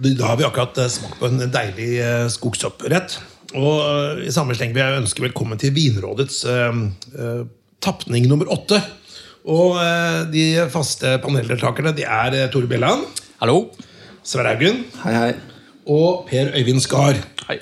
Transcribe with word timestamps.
Da 0.00 0.26
har 0.30 0.36
vi 0.40 0.44
akkurat 0.46 0.78
eh, 0.80 0.88
smakt 0.88 1.18
på 1.20 1.28
en 1.28 1.42
deilig 1.52 1.90
eh, 2.00 2.26
skogsopprett. 2.32 3.18
Og 3.58 3.80
eh, 3.84 4.22
i 4.28 4.32
samme 4.32 4.54
sleng 4.56 4.72
vil 4.72 4.80
jeg 4.84 5.02
ønske 5.02 5.24
velkommen 5.26 5.60
til 5.60 5.74
Vinrådets 5.76 6.38
eh, 6.48 6.80
eh, 7.20 7.42
tapning 7.84 8.28
nummer 8.30 8.48
åtte. 8.54 8.80
Og 9.50 9.76
eh, 9.82 10.22
de 10.32 10.46
faste 10.72 11.18
paneldeltakerne 11.24 11.92
de 11.96 12.06
er 12.08 12.38
Tore 12.52 12.70
Bjelland, 12.70 13.04
Hallo. 13.40 13.70
Sverre 14.24 14.52
Haugen 14.52 14.82
Hei, 15.00 15.12
hei. 15.16 15.30
og 15.88 16.26
Per 16.28 16.50
Øyvind 16.56 16.82
Skar. 16.84 17.16
Hei. 17.48 17.56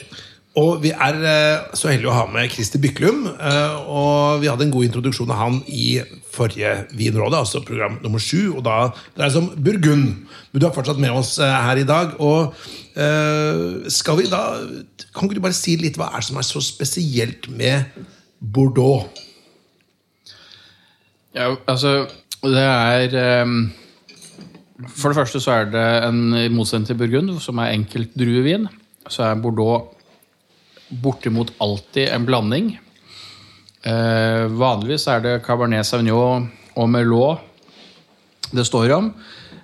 Og 0.58 0.80
vi 0.82 0.90
er 0.90 1.18
eh, 1.22 1.66
så 1.76 1.90
heldige 1.90 2.10
å 2.10 2.16
ha 2.16 2.24
med 2.30 2.50
Christer 2.50 2.80
Byklum. 2.82 3.26
eh, 3.30 3.74
Og 3.86 4.40
vi 4.42 4.48
hadde 4.50 4.66
en 4.66 4.72
god 4.74 4.88
introduksjon 4.88 5.30
av 5.30 5.38
han 5.42 5.58
i 5.70 6.00
forrige 6.34 6.72
Vinrådet, 6.98 7.38
altså 7.38 7.62
program 7.66 7.98
nummer 8.02 8.22
sju. 8.22 8.56
Og 8.56 8.64
da 8.66 8.88
dreier 9.14 9.28
det 9.28 9.34
seg 9.36 9.44
om 9.44 9.64
Burgund. 9.68 10.06
Men 10.50 10.62
du 10.62 10.66
er 10.66 10.74
fortsatt 10.74 11.02
med 11.02 11.14
oss 11.14 11.36
eh, 11.42 11.58
her 11.68 11.82
i 11.82 11.86
dag. 11.88 12.16
Og 12.18 12.54
skal 13.94 14.16
vi 14.18 14.24
da 14.26 14.40
Kan 15.14 15.28
ikke 15.28 15.36
du 15.36 15.44
bare 15.44 15.54
si 15.54 15.76
litt 15.78 15.94
hva 16.00 16.08
er 16.10 16.18
det 16.18 16.26
som 16.26 16.40
er 16.40 16.46
så 16.48 16.58
spesielt 16.64 17.46
med 17.46 18.00
Bordeaux? 18.42 19.06
Ja, 21.36 21.52
altså, 21.70 22.08
det 22.42 22.64
er 22.64 23.44
um 23.44 23.70
For 24.96 25.12
det 25.12 25.20
første 25.20 25.38
så 25.42 25.60
er 25.60 25.70
det 25.70 25.86
en 26.08 26.34
i 26.34 26.48
motsetning 26.50 26.88
til 26.90 26.98
Burgund, 26.98 27.38
som 27.42 27.58
er 27.62 27.76
enkelt 27.76 28.18
druevin, 28.18 28.66
så 29.06 29.28
er 29.28 29.40
Bordeaux 29.42 29.94
bortimot 30.88 31.52
alltid 31.58 32.08
en 32.08 32.26
blanding. 32.28 32.70
Eh, 33.82 34.44
vanligvis 34.58 35.06
er 35.08 35.20
det 35.24 35.34
Cabernet 35.46 35.86
Sauvignon 35.86 36.48
og 36.76 36.88
Merlot 36.90 37.44
det 38.50 38.64
står 38.64 38.92
om. 38.96 39.12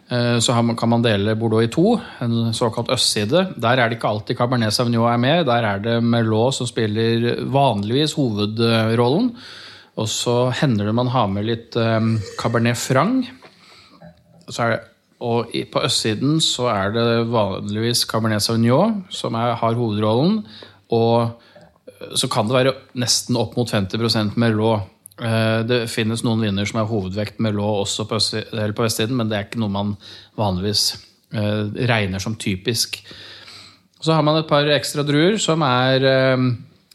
Eh, 0.08 0.38
Så 0.38 0.52
kan 0.76 0.88
man 0.88 1.02
dele 1.02 1.34
Bordeaux 1.34 1.64
i 1.64 1.72
to, 1.72 2.00
en 2.20 2.52
såkalt 2.52 2.90
østside. 2.90 3.54
Der 3.56 3.78
er 3.78 3.88
det 3.88 3.98
ikke 3.98 4.08
alltid 4.08 4.36
Cabernet 4.36 4.72
Sauvignon 4.72 5.12
er 5.12 5.18
med. 5.18 5.46
Der 5.46 5.64
er 5.64 5.78
det 5.78 6.02
Merlot 6.02 6.54
som 6.54 6.66
spiller 6.66 7.44
vanligvis 7.44 8.12
hovedrollen. 8.12 9.34
Og 9.96 10.08
så 10.08 10.50
hender 10.50 10.86
det 10.86 10.94
man 10.94 11.08
har 11.08 11.28
med 11.28 11.46
litt 11.46 11.76
eh, 11.76 12.00
Cabernet 12.38 12.76
Franc. 12.76 13.26
Det, 14.46 14.80
og 15.24 15.54
på 15.72 15.80
østsiden 15.86 16.40
så 16.42 16.68
er 16.68 16.92
det 16.92 17.26
vanligvis 17.32 18.04
Cabernet 18.04 18.42
Sauvignon 18.42 19.04
som 19.08 19.34
er, 19.34 19.54
har 19.54 19.74
hovedrollen. 19.74 20.42
Og 20.94 21.90
eh, 21.90 22.14
så 22.18 22.30
kan 22.32 22.48
det 22.48 22.58
være 22.58 22.74
nesten 23.00 23.38
opp 23.40 23.58
mot 23.58 23.70
50 23.70 24.34
med 24.40 24.58
lå. 24.58 24.74
Det 25.14 25.84
finnes 25.86 26.24
noen 26.26 26.40
viner 26.42 26.66
som 26.66 26.80
er 26.80 26.88
hovedvekt 26.90 27.36
Merlot 27.38 27.84
også 27.84 28.02
på, 28.10 28.18
på 28.18 28.82
vestsiden, 28.82 29.14
men 29.14 29.28
det 29.30 29.36
er 29.38 29.44
ikke 29.46 29.60
noe 29.62 29.70
man 29.70 29.92
vanligvis 30.34 30.88
eh, 31.30 31.70
regner 31.86 32.18
som 32.18 32.34
typisk. 32.34 32.98
Så 34.02 34.12
har 34.12 34.24
man 34.26 34.40
et 34.40 34.50
par 34.50 34.66
ekstra 34.74 35.04
druer 35.06 35.38
som 35.40 35.62
er 35.64 36.04
eh, 36.08 36.48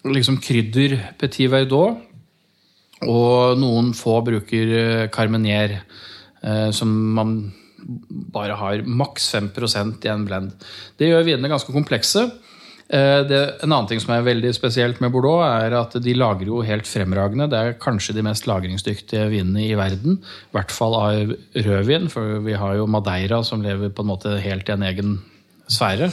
liksom 0.07 0.39
krydder 0.43 0.97
Petit 1.19 1.49
Verdot. 1.51 2.05
Og 3.07 3.55
noen 3.59 3.93
få 3.95 4.17
bruker 4.27 4.75
eh, 4.75 5.07
Carmenier, 5.13 5.79
eh, 6.43 6.69
som 6.75 6.91
man 7.15 7.37
bare 8.35 8.57
har 8.59 8.83
maks 8.83 9.29
5% 9.33 10.05
i 10.05 10.11
en 10.11 10.25
blend. 10.27 10.51
Det 10.99 11.07
gjør 11.07 11.25
vinene 11.25 11.51
ganske 11.51 11.73
komplekse. 11.73 12.27
Eh, 12.91 13.21
Det, 13.29 13.39
en 13.63 13.71
annen 13.71 13.87
ting 13.87 13.99
som 14.01 14.15
er 14.15 14.23
veldig 14.25 14.49
spesielt 14.55 14.99
med 15.01 15.11
Bordeaux, 15.13 15.43
er 15.45 15.75
at 15.77 15.93
de 16.01 16.13
lagrer 16.17 16.47
jo 16.49 16.61
helt 16.65 16.87
fremragende. 16.89 17.45
Det 17.51 17.59
er 17.59 17.73
kanskje 17.81 18.15
de 18.17 18.23
mest 18.25 18.47
lagringsdyktige 18.49 19.27
vinene 19.29 19.61
i 19.67 19.75
verden. 19.77 20.17
I 20.49 20.57
hvert 20.57 20.71
fall 20.73 20.95
av 20.97 21.35
rødvin, 21.55 22.09
for 22.09 22.39
vi 22.45 22.53
har 22.57 22.75
jo 22.79 22.87
Madeira 22.87 23.43
som 23.45 23.61
lever 23.61 23.89
på 23.93 24.01
en 24.01 24.09
måte 24.09 24.39
helt 24.41 24.69
i 24.69 24.73
en 24.73 24.87
egen 24.89 25.19
sfære. 25.69 26.09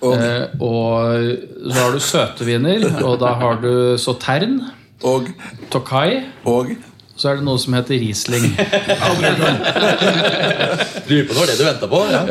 Og- 0.00 0.14
Eh, 0.16 0.46
og 0.60 1.36
så 1.70 1.78
har 1.82 1.92
du 1.92 1.98
søte 2.00 2.44
viner, 2.48 3.04
og 3.04 3.18
da 3.20 3.34
har 3.34 3.56
du 3.60 3.96
Sautern. 3.98 4.60
Og, 5.04 5.28
Tokai, 5.70 6.22
og 6.46 6.70
så 7.16 7.28
er 7.30 7.38
det 7.38 7.44
noe 7.46 7.58
som 7.62 7.74
heter 7.76 7.94
Riesling. 8.02 8.44
Lurer 11.06 11.26
på 11.28 11.36
når 11.36 11.46
det 11.50 11.56
du 11.58 11.64
venta 11.66 11.86
på. 11.90 12.00
Ja. 12.10 12.22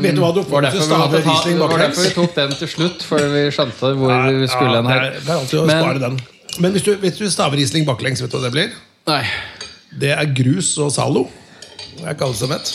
Vet 0.00 0.16
du 0.16 0.20
hva 0.22 0.30
du 0.32 0.40
Var 0.40 0.48
får 0.48 0.66
derfor, 0.68 0.78
hvis 0.78 0.88
du 0.88 0.94
vi 0.94 0.98
måtte 1.00 1.20
ta, 1.24 1.72
var 1.74 1.82
derfor 1.84 2.02
vi 2.06 2.12
tok 2.16 2.32
den 2.38 2.54
til 2.60 2.70
slutt, 2.74 3.04
for 3.04 3.20
vi 3.34 3.42
skjønte 3.52 3.92
hvor 4.00 4.14
vi 4.38 4.48
skulle 4.48 4.76
hen 4.78 4.88
Ja, 4.88 4.94
her. 4.94 5.00
det 5.04 5.10
er, 5.10 5.20
det 5.20 5.28
er 5.28 5.38
alltid 5.42 5.58
å 5.60 5.66
Men- 5.68 5.82
spare 5.84 6.00
den. 6.06 6.16
Men 6.62 6.70
hvis 6.76 6.84
du, 6.86 6.92
hvis 7.02 7.16
du 7.18 7.24
staver 7.30 7.58
Riesling 7.58 7.84
baklengs, 7.86 8.22
vet 8.22 8.30
du 8.30 8.36
hva 8.38 8.44
det 8.46 8.52
blir? 8.54 8.70
Nei. 9.10 9.22
Det 10.00 10.12
er 10.14 10.24
grus 10.34 10.72
og 10.78 10.92
Zalo. 10.94 11.26
Det 11.98 12.04
er 12.06 12.14
ikke 12.14 12.24
alle 12.28 12.38
som 12.38 12.48
vet. 12.54 12.66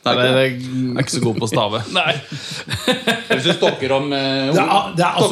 Nei, 0.00 0.14
det, 0.16 0.22
det, 0.24 0.32
det, 0.32 0.44
er 0.96 1.02
ikke 1.02 1.12
så 1.12 1.20
god 1.20 1.36
på 1.36 1.44
å 1.44 1.50
stave. 1.50 1.80
nei. 1.98 2.14
Hvis 3.34 3.44
du 3.44 3.50
stokker 3.52 3.92
om 3.98 4.06
eh, 4.16 4.48
Det 4.48 4.62
er, 4.62 4.94
det 4.96 5.04
er 5.04 5.12
ok, 5.18 5.26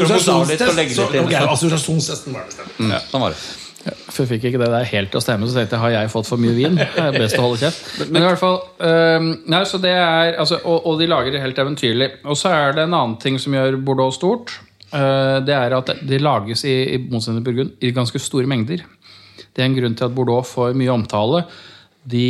assosiasjonstesten 1.54 2.36
var 2.36 2.44
det 2.50 2.66
Mm. 2.78 2.92
Ja, 2.92 3.00
den 3.10 3.20
var 3.24 3.32
det. 3.32 3.67
For 4.09 4.25
jeg 4.25 4.31
fikk 4.34 4.47
ikke 4.50 4.60
det 4.62 4.71
der 4.72 4.87
helt 4.91 5.10
til 5.12 5.21
å 5.21 5.25
stemme, 5.25 5.49
så 5.49 5.59
tenkte 5.59 5.76
jeg 5.76 5.84
har 5.84 5.94
jeg 5.94 6.12
fått 6.12 6.28
for 6.28 6.43
mye 6.43 6.54
vin. 6.56 6.78
Det 6.78 6.88
er 7.03 7.16
best 7.16 7.38
å 7.38 7.44
holde 7.47 7.60
kjeft. 7.62 7.91
Men 8.09 8.22
i 8.22 8.26
hvert 8.26 8.41
fall 8.41 8.59
um, 8.60 9.28
nei, 9.50 9.62
så 9.69 9.81
det 9.82 9.93
er, 9.94 10.34
altså, 10.41 10.60
og, 10.65 10.87
og 10.88 11.03
de 11.03 11.10
lager 11.10 11.34
det 11.34 11.43
helt 11.43 11.60
eventyrlig. 11.62 12.10
Og 12.26 12.38
så 12.41 12.53
er 12.54 12.78
det 12.78 12.87
en 12.87 12.97
annen 12.97 13.19
ting 13.22 13.38
som 13.43 13.56
gjør 13.56 13.78
Bordeaux 13.84 14.16
stort. 14.19 14.54
Uh, 14.93 15.38
det 15.44 15.54
er 15.56 15.76
at 15.76 15.93
de 16.09 16.22
lages 16.22 16.65
i, 16.65 16.76
i 16.94 17.03
motsetning 17.10 17.43
til 17.43 17.50
Burgund 17.50 17.84
i 17.84 17.93
ganske 17.97 18.22
store 18.22 18.49
mengder. 18.50 18.87
Det 19.53 19.62
er 19.62 19.69
en 19.69 19.76
grunn 19.76 19.99
til 19.99 20.09
at 20.09 20.16
Bordeaux 20.16 20.49
får 20.49 20.76
mye 20.78 20.94
omtale. 20.94 21.44
De, 22.09 22.26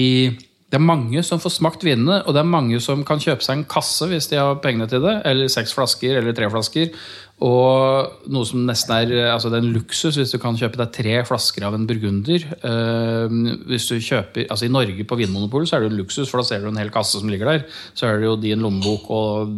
det 0.69 0.77
er 0.77 0.85
mange 0.85 1.23
som 1.25 1.41
får 1.41 1.55
smakt 1.55 1.85
vinene, 1.87 2.23
og 2.25 2.35
det 2.35 2.43
er 2.43 2.51
mange 2.51 2.81
som 2.85 3.05
kan 3.07 3.23
kjøpe 3.23 3.45
seg 3.45 3.61
en 3.61 3.69
kasse 3.69 4.09
hvis 4.11 4.29
de 4.33 4.41
har 4.41 4.59
pengene 4.65 4.89
til 4.91 5.05
det, 5.05 5.15
eller 5.29 5.53
seks 5.53 5.75
flasker 5.77 6.21
eller 6.21 6.37
tre 6.37 6.51
flasker. 6.53 6.91
Og 7.38 8.31
noe 8.34 8.47
som 8.49 8.65
nesten 8.66 8.94
er 8.97 9.28
altså 9.31 9.50
det 9.53 9.60
er 9.60 9.66
en 9.66 9.76
luksus 9.76 10.16
hvis 10.19 10.32
du 10.34 10.41
kan 10.43 10.56
kjøpe 10.59 10.81
deg 10.81 10.91
tre 10.97 11.12
flasker 11.28 11.62
av 11.69 11.76
en 11.76 11.84
burgunder. 11.87 12.43
Eh, 12.66 13.37
hvis 13.71 13.87
du 13.87 13.94
kjøper, 14.03 14.49
altså 14.50 14.66
I 14.66 14.72
Norge 14.75 15.06
på 15.06 15.19
Vinmonopolet 15.21 15.71
så 15.71 15.77
er 15.78 15.84
det 15.84 15.93
en 15.93 16.00
luksus, 16.00 16.27
for 16.27 16.43
da 16.43 16.48
ser 16.48 16.65
du 16.65 16.72
en 16.72 16.81
hel 16.81 16.91
kasse 16.94 17.21
som 17.21 17.31
ligger 17.31 17.53
der. 17.53 17.62
Så 17.94 18.09
er 18.09 18.19
det 18.19 18.27
jo 18.27 18.34
din 18.43 18.65
lommebok 18.65 19.06
og 19.15 19.54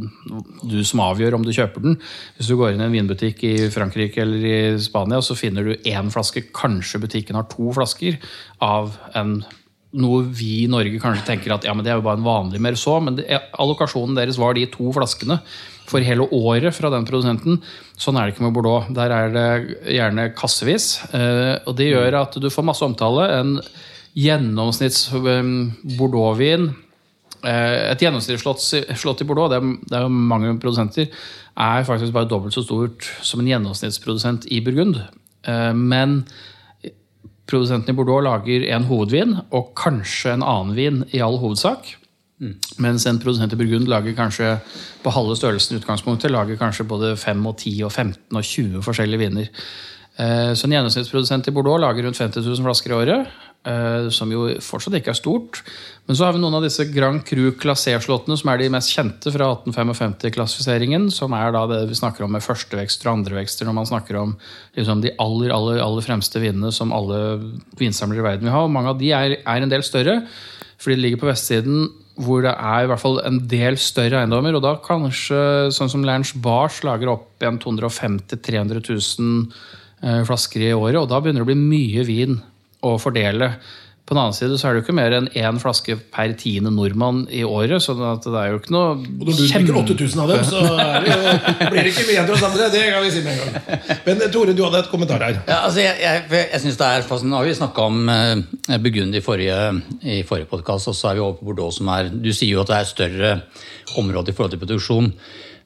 du 0.68 0.82
som 0.84 1.04
avgjør 1.06 1.38
om 1.38 1.46
du 1.46 1.54
kjøper 1.56 1.86
den. 1.86 1.96
Hvis 2.36 2.52
du 2.52 2.58
går 2.60 2.74
inn 2.74 2.84
i 2.84 2.88
en 2.90 2.98
vinbutikk 2.98 3.46
i 3.48 3.54
Frankrike 3.72 4.26
eller 4.26 4.44
i 4.44 4.60
Spania, 4.84 5.22
så 5.24 5.38
finner 5.38 5.64
du 5.64 5.88
én 5.88 6.12
flaske. 6.12 6.50
Kanskje 6.52 7.00
butikken 7.00 7.40
har 7.40 7.48
to 7.48 7.72
flasker 7.76 8.20
av 8.60 8.92
en 9.16 9.38
noe 9.90 10.22
vi 10.22 10.60
i 10.62 10.70
Norge 10.70 11.00
kanskje 11.02 11.26
tenker 11.26 11.50
at 11.54 11.64
ja, 11.66 11.72
men 11.74 11.82
det 11.82 11.90
er 11.90 11.98
jo 11.98 12.04
bare 12.06 12.20
en 12.20 12.26
vanlig 12.26 12.60
Merceau, 12.62 13.00
men 13.02 13.16
det, 13.18 13.26
allokasjonen 13.58 14.14
deres 14.14 14.38
var 14.38 14.54
de 14.54 14.68
to 14.70 14.92
flaskene 14.94 15.40
for 15.90 16.04
hele 16.06 16.26
året 16.30 16.74
fra 16.76 16.90
den 16.92 17.06
produsenten. 17.08 17.58
Sånn 17.98 18.18
er 18.18 18.28
det 18.28 18.34
ikke 18.34 18.46
med 18.46 18.54
Bordeaux. 18.56 18.90
Der 18.94 19.14
er 19.14 19.32
det 19.34 19.48
gjerne 19.96 20.28
kassevis. 20.38 21.00
eh, 21.14 21.58
Og 21.66 21.76
det 21.76 21.90
gjør 21.90 22.20
at 22.22 22.38
du 22.40 22.48
får 22.50 22.66
masse 22.66 22.86
omtale. 22.86 23.26
En 23.40 23.56
gjennomsnitts 24.14 25.10
eh, 25.14 25.50
Bordeaux-vin 25.98 26.70
eh, 27.44 27.92
Et 27.92 28.02
gjennomsnittsslott 28.06 29.22
i 29.22 29.28
Bordeaux, 29.28 29.50
det 29.50 29.60
er, 29.96 30.06
jo 30.06 30.08
mange 30.08 30.54
produsenter, 30.62 31.10
er 31.56 31.84
faktisk 31.84 32.14
bare 32.14 32.28
dobbelt 32.30 32.54
så 32.54 32.62
stort 32.62 33.04
som 33.26 33.40
en 33.40 33.50
gjennomsnittsprodusent 33.50 34.46
i 34.50 34.60
Burgund. 34.64 35.00
Men 35.74 36.22
produsenten 37.50 37.92
i 37.92 37.96
Bordeaux 37.96 38.22
lager 38.24 38.64
en 38.70 38.86
hovedvin 38.88 39.34
og 39.50 39.72
kanskje 39.78 40.36
en 40.36 40.44
annen 40.46 40.76
vin 40.76 41.02
i 41.16 41.22
all 41.24 41.38
hovedsak. 41.42 41.96
Mens 42.80 43.04
en 43.06 43.18
produsent 43.20 43.52
i 43.52 43.56
Burgund 43.60 43.88
lager 43.90 44.16
kanskje 44.16 44.54
på 45.04 45.12
halve 45.12 45.36
størrelsen 45.36 45.76
utgangspunktet, 45.76 46.32
lager 46.32 46.56
kanskje 46.60 46.88
både 46.88 47.14
5 47.20 47.46
og 47.46 47.56
10 47.60 47.74
og 47.84 47.92
15 47.92 48.36
og 48.40 48.42
20 48.42 48.82
forskjellige 48.86 49.20
viner. 49.20 49.50
Eh, 50.16 50.52
Så 50.54 50.64
en 50.64 50.72
gjennomsnittsprodusent 50.72 51.48
i 51.48 51.52
Bordeaux 51.52 51.80
lager 51.80 52.02
rundt 52.04 52.18
50 52.18 52.40
000 52.44 52.64
flasker 52.64 52.90
i 52.90 52.96
året. 52.96 53.26
eh, 53.64 54.08
Som 54.08 54.32
jo 54.32 54.48
fortsatt 54.60 54.94
ikke 54.96 55.10
er 55.12 55.20
stort. 55.20 55.62
Men 56.06 56.16
så 56.16 56.24
har 56.24 56.32
vi 56.32 56.40
noen 56.40 56.54
av 56.54 56.62
disse 56.62 56.84
Grand 56.92 57.22
Cru 57.24 57.52
Classé-slåttene, 57.52 58.36
som 58.38 58.48
er 58.48 58.58
de 58.58 58.70
mest 58.70 58.88
kjente 58.90 59.30
fra 59.30 59.52
1855-klassifiseringen. 59.54 61.10
Som 61.12 61.32
er 61.34 61.52
da 61.52 61.66
det 61.66 61.88
vi 61.88 61.94
snakker 61.94 62.24
om 62.24 62.32
med 62.32 62.42
førstevekster 62.42 63.10
og 63.10 63.18
andrevekster 63.20 63.66
når 63.66 63.74
man 63.74 63.86
snakker 63.86 64.16
om 64.16 64.36
liksom, 64.76 65.02
de 65.02 65.12
aller, 65.18 65.52
aller, 65.52 65.80
aller 65.84 66.02
fremste 66.02 66.40
vinene 66.40 66.72
som 66.72 66.92
alle 66.92 67.20
vinsamlere 67.78 68.24
i 68.24 68.28
verden 68.30 68.48
vil 68.48 68.56
ha. 68.56 68.64
Og 68.64 68.70
mange 68.72 68.88
av 68.88 68.98
de 68.98 69.12
er, 69.12 69.36
er 69.44 69.60
en 69.60 69.68
del 69.68 69.84
større, 69.84 70.22
fordi 70.80 70.96
de 70.96 71.02
ligger 71.04 71.20
på 71.20 71.28
vestsiden 71.28 71.90
hvor 72.20 72.44
det 72.44 72.52
er 72.52 72.84
i 72.84 72.88
hvert 72.90 73.02
fall 73.02 73.18
en 73.24 73.40
del 73.50 73.78
større 73.80 74.20
eiendommer. 74.20 74.56
Og 74.56 74.64
da 74.64 74.76
kanskje, 74.84 75.40
sånn 75.74 75.90
som 75.92 76.04
Lernst 76.06 76.38
Bars 76.44 76.80
lager 76.86 77.14
opp 77.14 77.42
igjen 77.42 77.60
250 77.62 78.36
000-300 78.36 78.82
000 78.86 79.44
eh, 80.04 80.22
flasker 80.28 80.66
i 80.68 80.72
året. 80.76 81.00
Og 81.02 81.08
da 81.10 81.20
begynner 81.20 81.44
det 81.44 81.48
å 81.48 81.52
bli 81.52 81.60
mye 81.60 82.06
vin 82.08 82.40
å 82.86 82.96
fordele 83.00 83.54
På 84.10 84.16
den 84.16 84.24
annen 84.24 84.34
side 84.34 84.56
så 84.58 84.66
er 84.66 84.74
det 84.74 84.80
jo 84.80 84.84
ikke 84.88 84.94
mer 84.98 85.14
enn 85.14 85.26
én 85.38 85.58
flaske 85.62 85.94
per 86.10 86.32
tiende 86.38 86.72
nordmann 86.74 87.20
i 87.30 87.44
året. 87.46 87.78
Så 87.84 87.94
det 87.94 88.32
er 88.34 88.48
jo 88.50 88.58
ikke 88.58 88.72
noe 88.74 88.88
Og 88.96 89.28
når 89.28 89.36
du 89.38 89.42
drikker 89.44 89.76
8000 89.84 90.22
av 90.24 90.32
dem, 90.32 90.40
så 90.48 90.62
er 90.66 91.04
det 91.04 91.12
jo, 91.12 91.18
blir 91.70 91.78
det 91.78 91.92
ikke 91.92 92.06
mye 92.08 92.14
igjen 92.16 92.26
til 92.26 92.34
oss 92.34 92.46
andre. 92.48 92.66
Det 92.74 92.80
kan 92.88 93.04
vi 93.04 93.12
si 93.14 93.22
med 93.22 93.36
en 93.36 93.44
gang. 93.44 94.00
Men 94.08 94.24
eh, 94.24 94.32
Tore, 94.34 94.56
du 94.58 94.64
hadde 94.66 94.80
et 94.82 94.90
kommentar 94.90 95.22
her. 95.22 95.38
Ja, 95.44 95.60
altså 95.68 95.84
jeg, 95.84 95.94
jeg, 96.02 96.24
jeg 96.40 96.64
synes 96.64 96.80
det 96.80 96.88
er 96.88 97.06
fascinerende. 97.06 97.36
Nå 97.36 97.38
har 97.38 97.50
vi 97.52 97.54
snakka 97.60 97.86
om 97.86 98.10
uh, 98.10 98.80
Burgund 98.82 99.14
i 99.14 99.22
forrige, 99.22 99.60
i 100.02 100.20
forrige 100.26 100.50
podkast, 100.50 100.90
og 100.90 100.98
så 100.98 101.12
er 101.12 101.20
vi 101.20 101.24
over 101.28 101.38
på 101.38 101.52
Bordeaux, 101.52 101.78
som 101.78 101.94
er 101.94 102.10
Du 102.10 102.32
sier 102.34 102.56
jo 102.56 102.64
at 102.64 102.72
det 102.72 102.80
er 102.80 102.90
større 102.90 103.32
område 104.02 104.34
i 104.34 104.34
forhold 104.34 104.56
til 104.56 104.64
produksjon. 104.64 105.12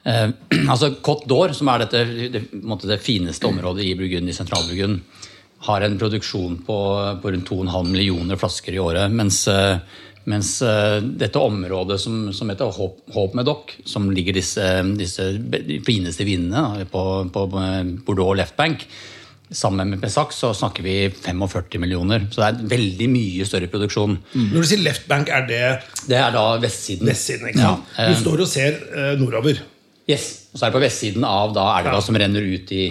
Uh, 0.05 0.29
altså 0.75 0.93
Côte 1.01 1.25
d'Or, 1.33 1.57
som 1.57 1.73
er 1.73 1.87
dette, 1.87 2.05
det, 2.37 2.45
det 2.53 3.01
fineste 3.01 3.49
området 3.49 3.89
i 3.89 3.97
Burgund, 3.97 4.29
i 4.29 4.37
Sentral-Burgund, 4.37 5.01
har 5.65 5.85
en 5.87 5.99
produksjon 6.01 6.59
på, 6.67 6.79
på 7.23 7.31
rundt 7.35 7.49
2,5 7.51 7.89
millioner 7.93 8.37
flasker 8.41 8.77
i 8.77 8.83
året. 8.83 9.13
Mens, 9.13 9.43
eh, 9.49 9.79
mens 10.29 10.51
eh, 10.65 10.99
dette 11.01 11.41
området 11.41 11.99
som, 12.01 12.27
som 12.37 12.53
heter 12.53 12.73
Håp, 12.77 13.01
Håp 13.17 13.35
Medoc, 13.39 13.75
som 13.89 14.11
ligger 14.13 14.37
disse, 14.37 14.67
disse 15.01 15.31
fineste 15.87 16.27
vinene 16.29 16.85
på, 16.93 17.05
på 17.33 17.47
Bordeaux 18.07 18.37
Left 18.41 18.57
Bank, 18.61 18.87
Sammen 19.55 19.91
med 19.93 20.01
Pesac 20.01 20.33
så 20.35 20.49
snakker 20.57 20.83
vi 20.83 20.95
45 21.13 21.77
millioner. 21.79 22.25
Så 22.33 22.41
det 22.41 22.47
er 22.49 22.71
veldig 22.73 23.07
mye 23.13 23.45
større 23.47 23.69
produksjon. 23.71 24.17
Når 24.33 24.65
du 24.65 24.67
sier 24.67 24.81
left 24.83 25.05
bank, 25.07 25.29
er 25.31 25.45
det 25.47 25.61
Det 26.09 26.17
er 26.17 26.33
da 26.35 26.57
vestsiden. 26.59 27.07
vestsiden? 27.07 27.51
ikke? 27.53 27.61
Ja, 27.61 28.09
Du 28.09 28.17
står 28.23 28.41
og 28.41 28.49
ser 28.51 28.81
eh, 28.97 29.13
nordover. 29.21 29.61
Yes. 30.11 30.25
Og 30.53 30.59
så 30.61 30.67
er 30.67 30.71
det 30.71 30.77
på 30.77 30.83
vestsiden 30.85 31.25
av 31.25 31.55
da 31.57 31.63
elva 31.81 32.01
som 32.05 32.17
renner 32.21 32.45
ut 32.45 32.73
i 32.77 32.91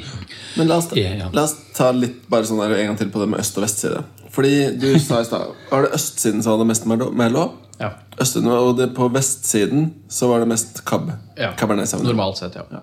Men 0.58 0.68
la 0.72 0.80
oss, 0.82 0.88
ta, 0.90 0.96
Ja, 0.98 1.12
ja. 1.20 1.28
la 1.34 1.44
oss 1.46 1.54
ta 1.78 1.92
litt 1.94 2.24
bare 2.30 2.48
sånn 2.50 2.58
der, 2.64 2.74
en 2.80 2.88
gang 2.92 2.98
til 2.98 3.12
på 3.14 3.22
det 3.22 3.30
med 3.30 3.40
øst- 3.44 3.58
og 3.60 3.64
vestside. 3.68 4.02
Fordi 4.34 4.54
du 4.82 4.88
sa 5.08 5.20
i 5.22 5.28
stad 5.28 5.52
Var 5.70 5.86
det 5.86 5.94
østsiden 6.00 6.42
som 6.42 6.56
hadde 6.58 6.66
mest 6.72 6.88
Merlot? 6.90 7.60
Ja. 7.80 7.92
Østsiden, 8.22 8.50
og 8.50 8.78
det, 8.78 8.90
på 8.98 9.08
vestsiden 9.14 9.92
så 10.10 10.28
var 10.30 10.42
det 10.44 10.48
mest 10.54 10.84
Cab. 10.90 11.12
Ja. 11.38 11.52
Cabernet 11.58 11.90
Sauvignon. 11.90 12.16
Normalt 12.16 12.38
sett, 12.42 12.56
ja. 12.58 12.82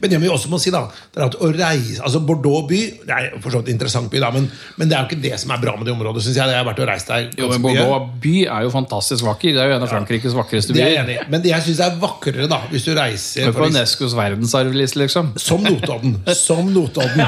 Men 0.00 0.12
det 0.12 0.20
vi 0.22 0.30
også 0.32 0.50
må 0.52 0.60
si 0.62 0.72
da, 0.74 0.84
det 1.12 1.20
er 1.20 1.26
at 1.26 1.36
å 1.40 1.50
reise, 1.52 2.00
altså 2.04 2.22
Bordeaux 2.24 2.66
by 2.68 2.80
det 3.06 3.16
er 3.16 3.36
for 3.42 3.52
så 3.52 3.60
vidt 3.60 3.70
en 3.70 3.76
interessant 3.76 4.10
by, 4.12 4.20
da, 4.22 4.30
men, 4.34 4.48
men 4.80 4.90
det 4.90 4.96
er 4.96 5.04
jo 5.04 5.10
ikke 5.10 5.22
det 5.22 5.40
som 5.40 5.52
er 5.54 5.62
bra 5.62 5.76
med 5.76 5.88
det 5.88 5.94
området. 5.94 6.24
Synes 6.26 6.40
jeg. 6.40 6.54
Jeg 6.56 6.62
har 6.62 6.68
vært 6.68 6.80
og 6.80 6.88
reist 6.88 7.10
der 7.10 7.26
Jo, 7.36 7.48
men. 7.52 7.62
Bordeaux 7.64 8.10
by 8.22 8.34
er 8.44 8.66
jo 8.66 8.72
fantastisk 8.72 9.26
vakker. 9.26 9.54
Det 9.56 9.62
er 9.62 9.72
jo 9.72 9.76
en 9.76 9.86
av 9.86 9.92
Frankrikes 9.92 10.36
vakreste 10.36 10.76
er 10.76 11.06
byer. 11.06 11.30
Men 11.32 11.44
det 11.44 11.52
jeg 11.52 11.66
syns 11.68 11.82
er 11.86 11.98
vakrere, 12.00 12.48
da 12.50 12.60
hvis 12.70 12.86
du 12.86 12.92
reiser 12.96 13.48
er 13.48 13.56
På 13.56 13.68
Unescos 13.68 14.16
verdensarvliste, 14.16 15.00
liksom. 15.02 15.32
Som 15.40 15.64
Notodden. 15.66 16.18
Som 16.38 16.72
Notodden. 16.74 17.20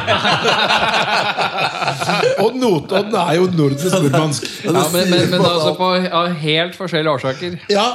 og 2.45 2.59
Notodden 2.59 3.19
er 3.23 3.35
jo 3.39 3.49
Nordens 3.53 3.93
burmansk. 3.93 4.49
Ja, 4.65 4.85
men, 4.93 5.11
men, 5.11 5.31
men 5.35 5.45
altså 5.45 5.75
på 5.79 5.93
av 5.99 6.33
helt 6.43 6.79
forskjellige 6.79 7.19
årsaker. 7.19 7.59
Ja, 7.73 7.89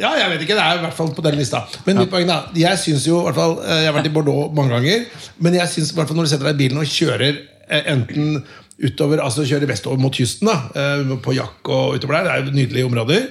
ja, 0.00 0.10
jeg 0.18 0.32
vet 0.32 0.44
ikke. 0.44 0.56
Det 0.56 0.64
er 0.64 0.80
i 0.80 0.82
hvert 0.86 0.96
fall 0.96 1.12
på 1.16 1.24
den 1.24 1.38
lista. 1.40 1.62
Men 1.86 2.02
mitt 2.02 2.12
poeng 2.12 2.28
da, 2.28 2.40
jeg 2.56 2.80
synes 2.80 3.06
jo, 3.08 3.20
i 3.20 3.28
hvert 3.28 3.38
fall, 3.38 3.54
eh, 3.64 3.84
jeg 3.84 3.90
har 3.90 3.96
vært 3.98 4.10
i 4.10 4.14
Bordeaux 4.14 4.52
mange 4.56 4.76
ganger, 4.76 5.06
men 5.44 5.56
jeg 5.58 5.72
synes 5.74 5.92
i 5.92 5.98
hvert 5.98 6.10
fall 6.10 6.20
når 6.20 6.28
du 6.28 6.32
setter 6.32 6.50
deg 6.50 6.58
i 6.58 6.62
bilen 6.64 6.82
og 6.82 6.92
kjører 6.92 7.40
eh, 7.68 7.88
enten 7.92 8.42
utover, 8.82 9.22
altså 9.22 9.46
kjører 9.46 9.70
vestover 9.70 10.00
mot 10.02 10.14
kysten, 10.16 10.50
da, 10.50 10.58
eh, 10.74 11.16
på 11.22 11.36
Jack 11.36 11.72
og 11.72 11.98
utover 11.98 12.18
der, 12.18 12.28
det 12.28 12.34
er 12.34 12.44
jo 12.44 12.56
nydelige 12.56 12.88
områder. 12.88 13.26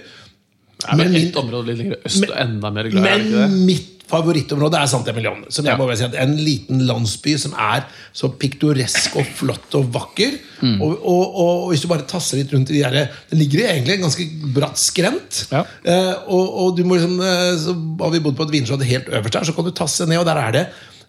Det 0.82 0.90
er 0.90 0.98
vel 0.98 1.12
Men 1.12 1.18
ett 1.20 1.36
område 1.38 1.70
litt 1.70 1.82
lenger 1.84 2.06
øst 2.10 2.24
og 2.26 2.38
enda 2.42 2.72
mer 2.74 2.90
glad. 2.90 3.06
Men 3.06 3.58
mitt 3.68 3.91
favorittområde 4.12 4.80
er 4.80 4.90
Santemillion. 4.92 5.46
Som 5.54 5.68
jeg 5.68 5.80
må 5.80 5.88
si 5.96 6.06
at 6.06 6.18
En 6.20 6.36
liten 6.38 6.84
landsby 6.88 7.38
som 7.40 7.56
er 7.58 7.88
så 8.14 8.30
piktoresk 8.42 9.18
og 9.20 9.34
flott 9.40 9.78
og 9.80 9.90
vakker. 9.96 10.38
Mm. 10.62 10.78
Og, 10.84 10.94
og, 11.00 11.40
og 11.42 11.66
hvis 11.72 11.84
du 11.84 11.90
bare 11.90 12.06
tasser 12.10 12.42
litt 12.42 12.54
rundt 12.54 12.70
i 12.70 12.78
de 12.78 12.84
der 12.84 13.10
Den 13.32 13.40
ligger 13.42 13.66
egentlig 13.66 13.98
en 13.98 14.06
ganske 14.06 14.28
bratt 14.56 14.80
skrent. 14.82 15.46
Ja. 15.52 15.64
Eh, 15.84 16.14
og, 16.28 16.56
og 16.64 16.78
du 16.78 16.84
må 16.86 17.00
liksom 17.00 17.18
eh, 17.26 17.52
Så 17.62 17.76
har 18.04 18.14
vi 18.14 18.24
bodd 18.24 18.38
på 18.40 18.48
et 18.48 18.56
vinslott 18.60 18.86
helt 18.88 19.10
øverst 19.10 19.38
der, 19.38 19.48
så 19.50 19.56
kan 19.58 19.68
du 19.68 19.74
tasse 19.76 20.08
ned, 20.10 20.22
og 20.22 20.28
der 20.30 20.42
er 20.42 20.58
det 20.58 20.66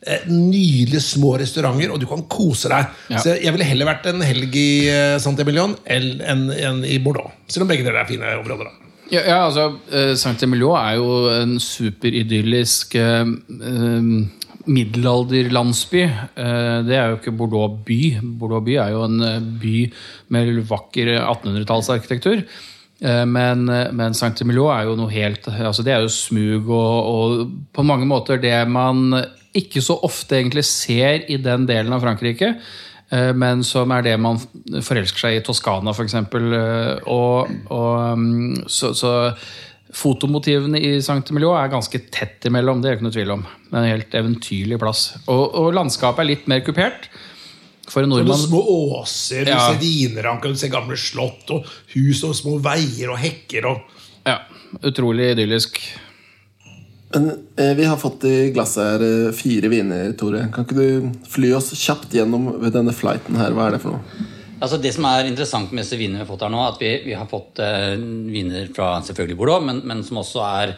eh, 0.06 0.28
Nydelige 0.31 1.02
små 1.04 1.34
restauranter, 1.43 1.93
og 1.93 2.00
du 2.00 2.08
kan 2.10 2.25
kose 2.32 2.72
deg. 2.72 2.94
Ja. 3.12 3.20
Så 3.25 3.37
Jeg 3.37 3.54
ville 3.56 3.69
heller 3.69 3.93
vært 3.93 4.08
en 4.12 4.25
helg 4.25 4.56
i 4.56 4.70
eh, 4.93 5.19
Saint-Emilion 5.22 5.76
enn 5.84 6.14
en, 6.22 6.46
en, 6.56 6.87
i 6.87 7.00
Bordeaux. 7.02 7.34
Selv 7.50 7.66
om 7.66 7.75
begge 7.75 7.84
deler 7.84 8.04
er 8.04 8.10
fine 8.10 8.38
områder. 8.40 8.70
da 8.70 8.91
Ja, 9.12 9.20
ja 9.29 9.41
altså 9.44 9.67
eh, 9.93 10.14
Saint-Emilion 10.17 10.79
er 10.79 10.97
jo 10.97 11.09
en 11.35 11.59
superidyllisk 11.61 12.94
eh, 12.97 13.29
eh, 13.29 14.12
middelalderlandsby. 14.73 16.05
Eh, 16.06 16.76
det 16.87 16.97
er 16.97 17.11
jo 17.11 17.19
ikke 17.19 17.35
Bordeaux 17.37 17.76
by. 17.85 18.00
Bordeaux 18.41 18.64
by 18.64 18.79
er 18.81 18.94
jo 18.94 19.03
en 19.05 19.50
by 19.61 19.75
med 20.32 20.62
vakker 20.70 21.12
1800-tallsarkitektur. 21.19 22.44
Eh, 23.03 23.25
Men, 23.29 23.67
men 23.69 24.17
Saint-Emilion 24.17 24.73
er 24.73 24.88
jo 24.88 24.97
noe 24.97 25.12
helt 25.12 25.49
altså 25.50 25.82
Det 25.82 25.93
er 25.93 26.05
jo 26.05 26.12
smug 26.12 26.70
og, 26.70 27.12
og 27.12 27.55
på 27.75 27.85
mange 27.85 28.06
måter 28.09 28.41
det 28.41 28.56
man 28.70 29.11
ikke 29.53 29.82
så 29.85 29.99
ofte 30.06 30.38
egentlig 30.38 30.64
ser 30.64 31.26
i 31.29 31.37
den 31.37 31.67
delen 31.69 31.93
av 31.93 32.00
Frankrike. 32.00 32.55
Eh, 33.12 33.32
Men 33.37 33.64
som 33.67 33.91
er 33.93 34.06
det 34.06 34.14
man 34.20 34.41
forelsker 34.41 35.26
seg 35.26 35.37
i 35.38 35.44
Toskana, 35.44 35.93
f.eks. 35.93 36.14
Og, 37.06 37.53
og, 37.69 38.19
mm, 38.19 38.62
så, 38.73 38.93
så 38.97 39.12
fotomotivene 39.93 40.81
i 40.81 40.94
Sankt 41.05 41.31
Emilio 41.31 41.53
er 41.59 41.69
ganske 41.73 42.00
tett 42.14 42.47
imellom. 42.49 42.81
Det 42.81 42.88
er 42.91 42.97
ikke 42.97 43.06
noe 43.09 43.17
tvil 43.19 43.35
om. 43.35 43.43
Det 43.69 43.75
er 43.76 43.82
en 43.82 43.93
helt 43.93 44.17
eventyrlig 44.23 44.79
plass. 44.81 45.03
Og, 45.26 45.44
og 45.61 45.75
landskapet 45.76 46.25
er 46.25 46.31
litt 46.32 46.49
mer 46.50 46.64
kupert. 46.64 47.11
For 47.93 48.06
en 48.06 48.12
nordmann 48.14 48.38
små 48.41 48.62
åser, 49.03 49.44
du 49.44 49.50
Ja. 49.53 49.59
ser 49.69 49.81
vinranker, 49.82 50.49
du 50.55 50.56
ser 50.56 50.70
gamle 50.73 50.97
slott 50.97 51.50
og 51.53 51.67
hus 51.93 52.23
og 52.25 52.32
små 52.38 52.55
veier 52.64 53.11
og 53.12 53.19
hekker. 53.20 53.67
Og... 53.69 53.82
Ja, 54.25 54.38
utrolig 54.87 55.32
idyllisk. 55.35 55.76
Men 57.12 57.31
eh, 57.56 57.75
vi 57.76 57.85
har 57.85 57.97
fått 58.00 58.25
i 58.25 58.50
glasset 58.55 58.85
her 58.85 59.05
eh, 59.06 59.32
fire 59.37 59.69
viner, 59.73 60.12
Tore. 60.19 60.47
Kan 60.55 60.64
ikke 60.67 60.79
du 60.79 61.26
fly 61.29 61.53
oss 61.59 61.73
kjapt 61.76 62.14
gjennom 62.17 62.49
denne 62.73 62.94
flighten 62.97 63.37
her? 63.41 63.53
Hva 63.56 63.69
er 63.69 63.76
det 63.76 63.82
for 63.85 63.99
noe? 63.99 64.29
Altså 64.62 64.79
Det 64.79 64.93
som 64.94 65.06
er 65.11 65.26
interessant 65.26 65.73
med 65.75 65.82
disse 65.82 65.99
vinene 65.99 66.20
vi 66.20 66.23
har 66.23 66.31
fått 66.31 66.44
her 66.47 66.53
nå, 66.55 66.62
at 66.64 66.81
vi, 66.81 66.93
vi 67.09 67.17
har 67.19 67.29
fått 67.31 67.61
eh, 67.62 67.94
viner 67.99 68.70
fra 68.75 68.94
selvfølgelig 69.05 69.38
Bordeaux, 69.41 69.64
men, 69.67 69.82
men 69.88 70.05
som 70.06 70.23
også 70.23 70.44
er 70.47 70.76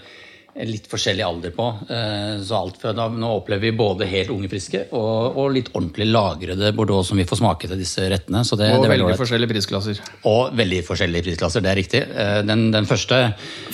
litt 0.63 0.87
forskjellig 0.91 1.25
alder 1.27 1.55
på. 1.55 1.67
Eh, 1.91 2.43
så 2.47 2.59
alt 2.61 2.79
fra 2.81 2.93
da, 2.95 3.09
Nå 3.11 3.31
opplever 3.41 3.67
vi 3.67 3.73
både 3.77 4.07
helt 4.11 4.31
unge 4.35 4.51
friske 4.53 4.85
og, 4.95 5.39
og 5.41 5.55
litt 5.57 5.71
ordentlig 5.75 6.07
lagrede 6.11 6.71
Bordeaux 6.77 7.09
som 7.09 7.19
vi 7.19 7.27
får 7.27 7.41
smake 7.43 7.71
til 7.71 7.81
disse 7.81 8.07
rettene. 8.11 8.45
Så 8.47 8.59
det, 8.61 8.71
Og 8.71 8.85
det 8.85 8.91
er 8.91 8.95
veldig 8.95 9.09
veldig 9.11 9.23
forskjellige 9.25 9.55
prisklasser. 9.55 10.03
Og 10.31 10.55
veldig 10.55 10.85
forskjellige 10.87 11.27
prisklasser, 11.31 11.65
det 11.65 11.73
er 11.73 11.81
riktig. 11.83 12.05
Eh, 12.07 12.43
Den, 12.47 12.69
den 12.75 12.87
første 12.87 13.25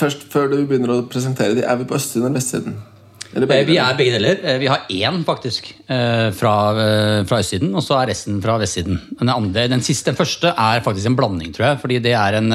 Først, 0.01 0.25
Før 0.33 0.49
du 0.53 0.63
begynner 0.65 0.97
å 0.97 1.03
presentere 1.11 1.59
de, 1.59 1.67
er 1.67 1.77
vi 1.83 1.89
på 1.91 1.99
østsiden 1.99 2.31
eller 2.31 2.41
vestsiden? 2.41 2.81
Eh, 3.31 3.45
Vi 3.69 3.77
er 3.79 4.01
begge 4.01 4.17
deler. 4.17 4.41
Vi 4.59 4.73
har 4.73 4.89
én 4.89 5.21
faktisk 5.29 5.69
fra, 5.87 6.55
fra 7.29 7.39
østsiden, 7.39 7.71
og 7.77 7.85
så 7.85 8.01
er 8.01 8.11
resten 8.11 8.41
fra 8.43 8.57
vestsiden. 8.59 8.99
Den, 9.21 9.31
andre, 9.31 9.69
den, 9.71 9.85
siste, 9.87 10.11
den 10.11 10.19
første 10.19 10.51
er 10.51 10.83
faktisk 10.83 11.13
en 11.13 11.19
blanding, 11.19 11.53
tror 11.55 11.69
jeg. 11.69 11.81
Fordi 11.85 12.01
det 12.09 12.17
er 12.19 12.41
en, 12.41 12.51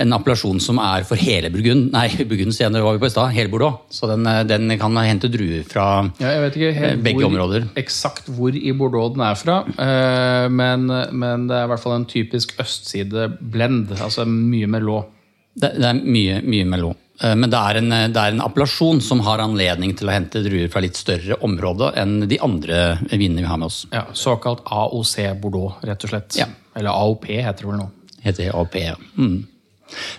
en 0.00 0.14
appellasjon 0.16 0.60
som 0.62 0.78
er 0.80 1.04
for 1.08 1.20
hele 1.20 1.50
Burgund. 1.52 1.90
Nei, 1.92 2.06
Burgund 2.30 2.54
senere 2.56 2.84
var 2.86 2.96
vi 2.96 3.02
på 3.02 3.10
i 3.10 3.12
stad. 3.14 3.32
Hele 3.36 3.52
Bordeaux. 3.52 3.82
Så 3.92 4.08
den, 4.10 4.26
eh, 4.26 4.42
den 4.48 4.72
kan 4.80 4.96
hente 5.02 5.28
druer 5.32 5.64
fra 5.68 5.86
Ja, 6.22 6.32
Eh, 6.42 6.96
begge 6.96 7.20
hvor, 7.20 7.28
områder. 7.28 7.68
eksakt 7.76 8.28
hvor 8.32 8.54
i 8.56 8.72
Bordeaux 8.72 9.12
den 9.14 9.24
er 9.26 9.34
fra, 9.38 9.60
eh, 9.76 10.48
men, 10.48 10.86
men 11.12 11.46
det 11.48 11.56
er 11.58 11.66
i 11.66 11.72
hvert 11.72 11.82
fall 11.82 11.96
en 11.98 12.08
typisk 12.08 12.56
østside-blend. 12.62 13.92
Altså 14.00 14.24
mye 14.28 14.68
Merlot. 14.70 15.08
Det, 15.54 15.74
det 15.76 15.84
er 15.84 15.98
mye, 16.00 16.40
mye. 16.48 16.94
Eh, 17.22 17.34
Men 17.36 17.50
det 17.52 17.58
er, 17.58 17.78
en, 17.82 17.90
det 18.12 18.16
er 18.18 18.32
en 18.32 18.40
appellasjon 18.44 19.02
som 19.04 19.20
har 19.26 19.42
anledning 19.44 19.92
til 19.98 20.08
å 20.08 20.14
hente 20.14 20.40
druer 20.44 20.70
fra 20.72 20.80
litt 20.84 20.96
større 20.98 21.36
område 21.44 21.92
enn 22.00 22.22
de 22.28 22.38
andre 22.42 22.98
vinene 23.12 23.44
vi 23.44 23.50
har 23.50 23.60
med 23.60 23.68
oss. 23.68 23.82
Ja, 23.92 24.06
Såkalt 24.16 24.64
AOC 24.64 25.16
Bordeaux, 25.42 25.76
rett 25.84 26.04
og 26.06 26.14
slett. 26.14 26.38
Ja. 26.40 26.48
Eller 26.74 26.90
AOP 26.96 27.28
heter 27.28 27.66
det 27.66 27.70
vel 27.70 27.82
nå. 27.82 27.90
Heter 28.24 28.52
AOP, 28.56 28.78
ja. 28.80 28.96
Mm. 29.18 29.42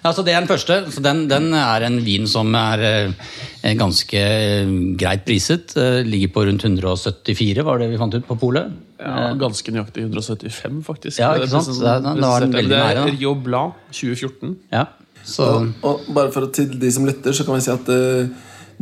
Altså, 0.03 0.23
det 0.25 0.33
er 0.33 0.43
den 0.43 0.49
første. 0.51 0.79
Så 0.93 1.03
den, 1.03 1.25
den 1.31 1.51
er 1.57 1.85
en 1.87 1.99
vin 2.05 2.27
som 2.29 2.53
er 2.57 2.83
eh, 2.87 3.73
ganske 3.79 4.23
eh, 4.23 4.73
greit 4.99 5.25
priset. 5.27 5.75
Eh, 5.79 6.01
ligger 6.07 6.33
på 6.35 6.45
rundt 6.49 6.65
174, 6.65 7.65
var 7.65 7.81
det 7.81 7.91
vi 7.91 7.99
fant 8.01 8.17
ut 8.17 8.27
på 8.27 8.39
polet. 8.41 8.73
Ja, 9.03 9.33
ganske 9.35 9.73
nøyaktig 9.75 10.05
175, 10.05 10.81
faktisk. 10.87 11.19
Ja, 11.19 11.33
ikke 11.35 11.51
sant? 11.51 11.73
Det 11.75 11.89
er 11.89 12.03
da 12.05 12.15
var 12.23 12.45
den 12.45 12.55
veldig 12.55 12.75
nære. 12.75 13.03
Det 13.03 13.13
er. 13.13 13.19
Rio 13.19 13.35
Blad 13.35 13.77
2014. 13.91 14.57
Ja. 14.71 14.87
Så 15.23 15.45
Og 15.83 16.07
bare 16.11 16.31
for 16.31 16.47
å, 16.47 16.51
til 16.51 16.73
de 16.79 16.91
som 16.91 17.07
lytter, 17.07 17.35
så 17.35 17.45
kan 17.47 17.55
vi 17.57 17.63
si 17.63 17.71
at 17.71 17.87
uh, 17.87 18.27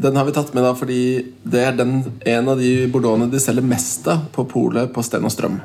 den 0.01 0.17
har 0.17 0.25
vi 0.25 0.33
tatt 0.35 0.53
med 0.57 0.65
da 0.65 0.71
fordi 0.77 1.01
det 1.43 1.61
er 1.67 1.75
den, 1.77 1.99
en 2.25 2.49
av 2.49 2.61
de 2.61 2.87
bordeauxene 2.91 3.29
de 3.31 3.41
selger 3.41 3.65
mest 3.65 4.07
av 4.09 4.25
på 4.33 4.47
polet 4.49 4.89
på 4.93 5.03
Sten 5.05 5.27
og 5.27 5.33
Strøm. 5.33 5.59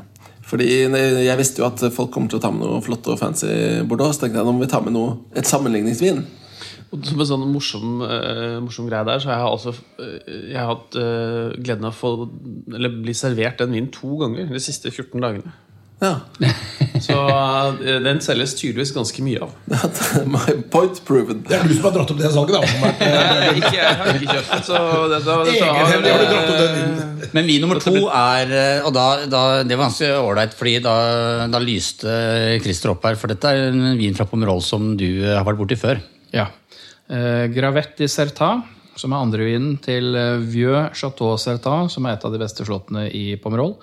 Fordi 0.47 0.67
Jeg 0.67 1.39
visste 1.41 1.63
jo 1.63 1.69
at 1.69 1.83
folk 1.95 2.13
kommer 2.15 2.31
til 2.31 2.39
å 2.39 2.45
ta 2.45 2.53
med 2.55 2.63
noe 2.63 2.83
flott 2.85 3.07
og 3.11 3.19
fancy 3.19 3.83
bordeaux. 3.89 4.15
Så 4.15 4.25
tenkte 4.25 4.41
jeg 4.41 4.47
nå 4.47 4.55
må 4.55 4.63
vi 4.63 4.71
ta 4.71 4.83
med 4.85 4.95
noe, 4.95 5.17
et 5.35 5.49
sammenligningsvin. 5.49 6.23
Og 6.95 7.03
som 7.03 7.21
en 7.21 7.29
sånn 7.29 7.45
morsom, 7.51 7.99
uh, 8.07 8.59
morsom 8.63 8.87
greie 8.87 9.07
der, 9.09 9.19
så 9.23 9.33
har 9.33 9.41
jeg 9.41 9.49
altså 9.57 9.73
eh, 9.99 10.37
Jeg 10.53 10.61
har 10.61 10.69
hatt 10.71 10.95
uh, 10.95 11.57
gleden 11.59 11.89
av 11.89 11.91
å 11.91 11.99
få 11.99 12.13
Eller 12.71 12.95
bli 13.03 13.15
servert 13.17 13.59
den 13.59 13.75
vinen 13.75 13.91
to 13.95 14.21
ganger 14.23 14.53
de 14.53 14.63
siste 14.63 14.93
14 14.95 15.19
dagene. 15.25 15.57
Ja. 16.03 16.21
Så 17.17 17.87
eh, 17.87 17.99
den 18.05 18.21
selges 18.25 18.55
tydeligvis 18.59 18.93
ganske 18.97 19.25
mye 19.25 19.47
av. 19.47 19.55
My 20.35 20.57
point 20.73 21.01
proven. 21.09 21.43
Det 21.47 21.57
er 21.57 21.65
du 21.67 21.75
som 21.75 21.89
har 21.89 21.97
dratt 21.97 22.13
opp 22.13 22.21
det 22.21 22.33
salget, 22.35 22.57
da. 22.57 22.93
Ikke, 23.57 23.73
jeg 23.77 23.97
har 24.01 24.13
ikke 24.13 24.37
kjøpt 24.37 24.53
den, 24.53 24.67
så 24.67 24.83
det, 24.83 25.21
dette 25.21 25.39
det, 25.49 25.57
Egenhendig 25.57 26.15
det, 26.17 26.43
det, 26.51 26.69
den. 26.77 27.33
Men 27.37 27.49
vin 27.49 27.65
nummer 27.65 27.81
to 27.83 27.95
er 28.07 28.53
eh, 28.53 28.87
Og 28.87 28.93
da, 28.95 29.07
da, 29.31 29.43
det 29.67 29.77
var 29.79 29.89
ganske 29.89 30.13
ålreit, 30.21 30.55
fordi 30.57 30.77
da, 30.85 30.97
da 31.53 31.63
lyste 31.63 32.21
Christer 32.65 32.95
opp 32.95 33.07
her. 33.09 33.19
For 33.19 33.33
dette 33.33 33.51
er 33.51 33.71
en 33.71 33.97
vin 33.99 34.17
fra 34.17 34.29
Pomerol 34.29 34.63
som 34.65 34.95
du 34.99 35.09
eh, 35.09 35.35
har 35.35 35.47
vært 35.47 35.61
borti 35.63 35.79
før. 35.81 36.03
Ja. 36.35 36.51
Uh, 37.07 37.47
Gravetti 37.55 38.03
di 38.03 38.11
Certa, 38.11 38.57
som 39.01 39.13
er 39.13 39.23
andrevinen 39.23 39.77
til 39.85 40.17
eh, 40.17 40.43
Vieux 40.43 40.97
Chateau 40.97 41.37
Certa, 41.41 41.85
som 41.93 42.07
er 42.07 42.17
et 42.17 42.27
av 42.27 42.35
de 42.35 42.41
beste 42.41 42.67
slottene 42.67 43.07
i 43.13 43.37
Pomerol. 43.41 43.77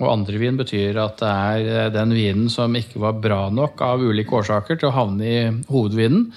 Og 0.00 0.10
andrevin 0.10 0.58
betyr 0.58 0.98
at 1.02 1.20
det 1.22 1.30
er 1.30 1.70
eh, 1.86 1.94
den 1.94 2.14
vinen 2.16 2.50
som 2.52 2.76
ikke 2.76 3.02
var 3.02 3.18
bra 3.22 3.40
nok 3.52 3.82
av 3.84 4.04
ulike 4.04 4.40
årsaker 4.40 4.80
til 4.80 4.90
å 4.90 4.96
havne 4.96 5.26
i 5.26 5.40
hovedvinen. 5.70 6.28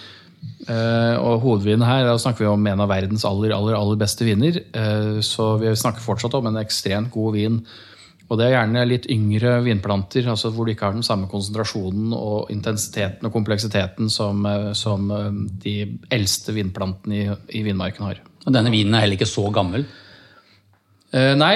Eh, 0.69 1.15
og 1.19 1.43
hovedvinen 1.45 1.87
her, 1.87 2.05
da 2.07 2.17
snakker 2.19 2.45
vi 2.45 2.51
om 2.51 2.71
en 2.71 2.85
av 2.85 2.91
verdens 2.91 3.27
aller, 3.27 3.55
aller, 3.55 3.77
aller 3.79 3.99
beste 3.99 4.27
viner. 4.27 4.61
Så 5.25 5.53
vi 5.61 5.75
snakker 5.75 6.03
fortsatt 6.03 6.35
om 6.37 6.51
en 6.51 6.59
ekstremt 6.61 7.11
god 7.15 7.39
vin. 7.39 7.61
Og 8.29 8.37
det 8.37 8.45
er 8.45 8.53
gjerne 8.53 8.83
litt 8.85 9.07
yngre 9.09 9.55
vinplanter, 9.65 10.27
altså 10.29 10.51
hvor 10.53 10.67
du 10.67 10.73
ikke 10.75 10.85
har 10.85 10.93
den 10.93 11.05
samme 11.05 11.29
konsentrasjonen 11.31 12.11
og 12.13 12.51
intensiteten 12.53 13.25
og 13.25 13.33
kompleksiteten 13.33 14.11
som, 14.13 14.45
eh, 14.45 14.69
som 14.77 15.09
eh, 15.15 15.31
de 15.63 15.77
eldste 16.13 16.53
vinplantene 16.53 17.17
i, 17.17 17.25
i 17.57 17.63
vinmarken 17.65 18.05
har. 18.05 18.21
Og 18.45 18.53
denne 18.53 18.69
vinen 18.73 18.93
er 18.93 19.07
heller 19.07 19.17
ikke 19.17 19.29
så 19.29 19.47
gammel. 19.53 19.87
Eh, 21.09 21.31
nei, 21.33 21.55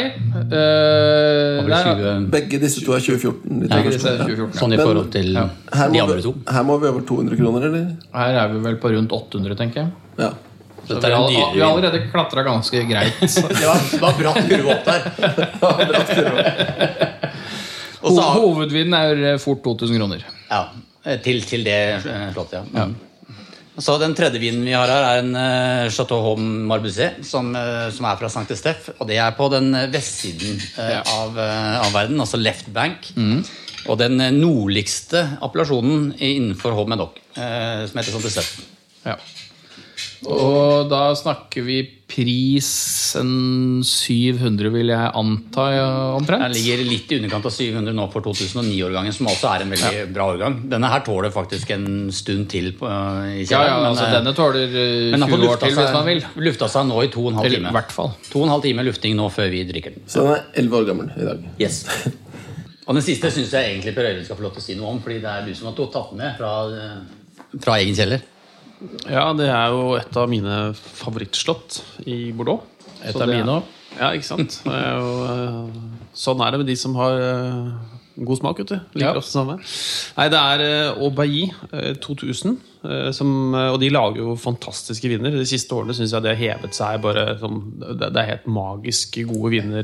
eh, 0.49 1.59
20, 1.61 2.25
Begge 2.33 2.57
disse 2.63 2.81
to 2.81 2.95
er 2.95 3.03
2014. 3.05 3.59
De 3.61 3.67
to 3.69 3.75
begge 3.75 3.91
er 3.93 4.23
2014. 4.23 4.55
sånn 4.57 4.73
i 4.73 4.79
forhold 4.81 5.11
til 5.13 5.29
Her 5.37 5.91
de 5.93 6.01
andre 6.01 6.23
to. 6.25 6.33
her 6.49 6.65
må 6.65 6.79
vi 6.81 6.89
over 6.89 7.05
200 7.05 7.37
kroner, 7.37 7.67
eller? 7.69 7.91
Her 8.17 8.39
er 8.41 8.49
vi 8.55 8.63
vel 8.65 8.79
på 8.81 8.89
rundt 8.95 9.13
800, 9.13 9.59
tenker 9.59 9.83
jeg. 9.83 9.93
Ja. 10.17 10.31
Så 10.87 10.97
vi 10.99 11.11
all, 11.15 11.33
har, 11.35 11.53
vi 11.55 11.61
har 11.61 11.69
allerede 11.71 11.99
klatra 12.11 12.43
ganske 12.43 12.81
greit. 12.89 13.19
Det 13.59 13.67
var, 13.67 13.79
det 13.91 14.01
var 14.01 14.13
bratt 14.19 14.41
kurve 14.49 14.73
opp 14.73 14.85
der. 14.85 15.01
Og 18.03 18.11
så 18.11 18.21
har- 18.21 18.35
Hovedvinen 18.41 18.93
er 18.97 19.37
fort 19.39 19.61
2000 19.63 19.95
kroner. 19.99 20.23
Ja, 20.51 20.65
til, 21.23 21.39
til 21.47 21.63
det 21.63 21.77
eh, 22.03 22.29
slottet, 22.35 22.67
ja. 22.75 22.85
Mm. 22.89 22.95
Så 23.79 23.95
Den 23.97 24.13
tredje 24.13 24.37
vinen 24.37 24.61
vi 24.67 24.73
har 24.75 24.85
her, 24.91 25.03
er 25.15 25.21
en 25.23 25.31
uh, 25.33 25.87
Chateau 25.89 26.19
Homme 26.21 26.67
Marbusé, 26.69 27.07
som, 27.25 27.47
eh, 27.57 27.87
som 27.95 28.05
er 28.05 28.19
fra 28.19 28.27
St. 28.29 28.43
Estef. 28.53 28.91
Og 28.99 29.07
det 29.09 29.17
er 29.17 29.31
på 29.33 29.47
den 29.49 29.71
eh, 29.73 29.87
vestsiden 29.89 30.59
eh, 30.77 30.99
av, 31.15 31.39
eh, 31.41 31.79
av 31.87 31.95
verden, 31.95 32.19
altså 32.21 32.37
left 32.37 32.67
bank. 32.75 33.09
Og 33.87 33.97
den 33.99 34.21
eh, 34.21 34.29
nordligste 34.35 35.23
appellasjonen 35.41 36.11
innenfor 36.19 36.75
Homme 36.77 36.93
Medoc, 36.93 37.17
uh, 37.39 37.87
som 37.89 37.97
heter 37.97 38.13
Sankt 38.13 38.29
Estef. 38.29 38.51
Ja. 39.07 39.17
Og 40.29 40.87
da 40.91 41.01
snakker 41.17 41.65
vi 41.65 41.81
pris 42.13 42.67
en 43.17 43.81
700, 43.83 44.69
vil 44.73 44.91
jeg 44.93 45.09
anta, 45.17 45.63
omtrent? 46.15 46.43
Den 46.45 46.53
ligger 46.53 46.83
litt 46.85 47.11
i 47.11 47.17
underkant 47.17 47.47
av 47.49 47.53
700 47.55 47.95
nå 47.97 48.05
for 48.13 48.25
2009-årgangen, 48.27 49.15
som 49.15 49.29
også 49.31 49.49
er 49.49 49.65
en 49.65 49.73
veldig 49.73 50.03
bra 50.13 50.27
årgang. 50.35 50.59
Denne 50.71 50.91
her 50.93 51.03
tåler 51.07 51.33
faktisk 51.33 51.73
en 51.75 51.87
stund 52.13 52.47
til 52.53 52.71
på, 52.77 52.87
i 52.87 53.47
Ja, 53.49 53.63
ja, 53.67 53.77
men, 53.81 53.89
altså 53.91 54.05
eh, 54.07 54.15
denne 54.19 54.35
tåler 54.37 54.67
eh, 54.69 54.91
men 55.13 55.17
den 55.17 55.25
har 55.25 55.33
20 55.35 55.49
år 55.49 55.63
til, 55.63 55.77
hvis 55.79 55.95
man 55.97 56.09
vil. 56.11 56.25
lufta 56.49 56.69
seg 56.75 56.89
nå 56.91 57.01
i 57.03 57.09
to 57.13 57.23
og 57.25 57.31
en 57.31 57.39
halv 57.41 57.49
Eller 57.49 57.59
i 57.59 57.63
time. 57.63 57.73
hvert 57.79 57.95
fall. 57.95 58.13
To 58.29 58.43
og 58.43 58.47
en 58.47 58.53
halv 58.55 58.67
time 58.67 58.85
lufting 58.89 59.17
nå 59.19 59.29
før 59.33 59.49
vi 59.53 59.63
drikker 59.71 59.97
den. 59.97 60.05
Så 60.07 60.27
den 60.27 60.35
er 60.37 60.45
11 60.63 60.79
år 60.79 60.91
gammel 60.91 61.15
i 61.17 61.31
dag. 61.31 61.47
Yes. 61.61 61.81
Og 62.83 62.97
den 62.97 63.03
siste 63.05 63.29
syns 63.31 63.53
jeg 63.55 63.69
egentlig 63.69 63.93
Per 63.95 64.09
Øyvind 64.09 64.25
skal 64.27 64.35
få 64.35 64.43
lov 64.43 64.57
til 64.57 64.59
å 64.59 64.63
si 64.65 64.73
noe 64.75 64.89
om, 64.91 64.97
fordi 64.99 65.21
det 65.23 65.29
er 65.31 65.45
du 65.47 65.53
som 65.55 65.69
har 65.69 65.75
tatt 65.77 66.09
den 66.11 66.19
med 66.19 66.33
fra, 66.35 66.49
eh, 66.75 67.59
fra 67.63 67.77
egen 67.79 67.95
kjeller. 67.95 68.25
Ja, 69.09 69.29
det 69.37 69.47
er 69.49 69.71
jo 69.73 69.93
et 69.99 70.17
av 70.19 70.29
mine 70.31 70.73
favorittslott 70.75 71.81
i 72.09 72.31
Bordeaux. 72.35 72.63
Et 73.03 73.15
av 73.15 73.27
mine 73.29 73.57
òg. 73.59 73.71
Ja, 73.99 74.09
ikke 74.15 74.25
sant? 74.25 74.59
Er 74.65 74.95
jo, 74.97 75.09
eh, 75.29 76.05
sånn 76.17 76.41
er 76.41 76.51
det 76.55 76.59
med 76.63 76.67
de 76.71 76.75
som 76.79 76.95
har 76.97 77.19
eh, 77.21 77.71
god 78.25 78.39
smak, 78.39 78.57
vet 78.63 78.71
du. 78.73 78.79
Liker 78.97 79.05
Ja. 79.05 79.13
også 79.19 79.29
det 79.29 79.37
samme. 79.37 79.57
Nei, 80.17 80.27
det 80.33 80.39
er 80.39 80.63
eh, 80.65 81.93
2000. 82.01 82.57
eh, 82.83 83.11
som, 83.15 83.53
og 83.53 83.79
de 83.79 83.89
lager 83.93 84.17
jo 84.23 84.35
fantastiske 84.35 85.07
viner. 85.11 85.31
De 85.31 85.45
siste 85.45 85.71
årene 85.77 85.93
syns 85.95 86.11
jeg 86.15 86.25
det 86.25 86.33
har 86.35 86.41
hevet 86.57 86.73
seg 86.75 87.01
bare 87.05 87.37
som 87.39 87.61
Det, 87.79 88.09
er 88.15 88.31
helt 88.33 88.47
magisk 88.47 89.19
gode 89.29 89.51
viner 89.53 89.83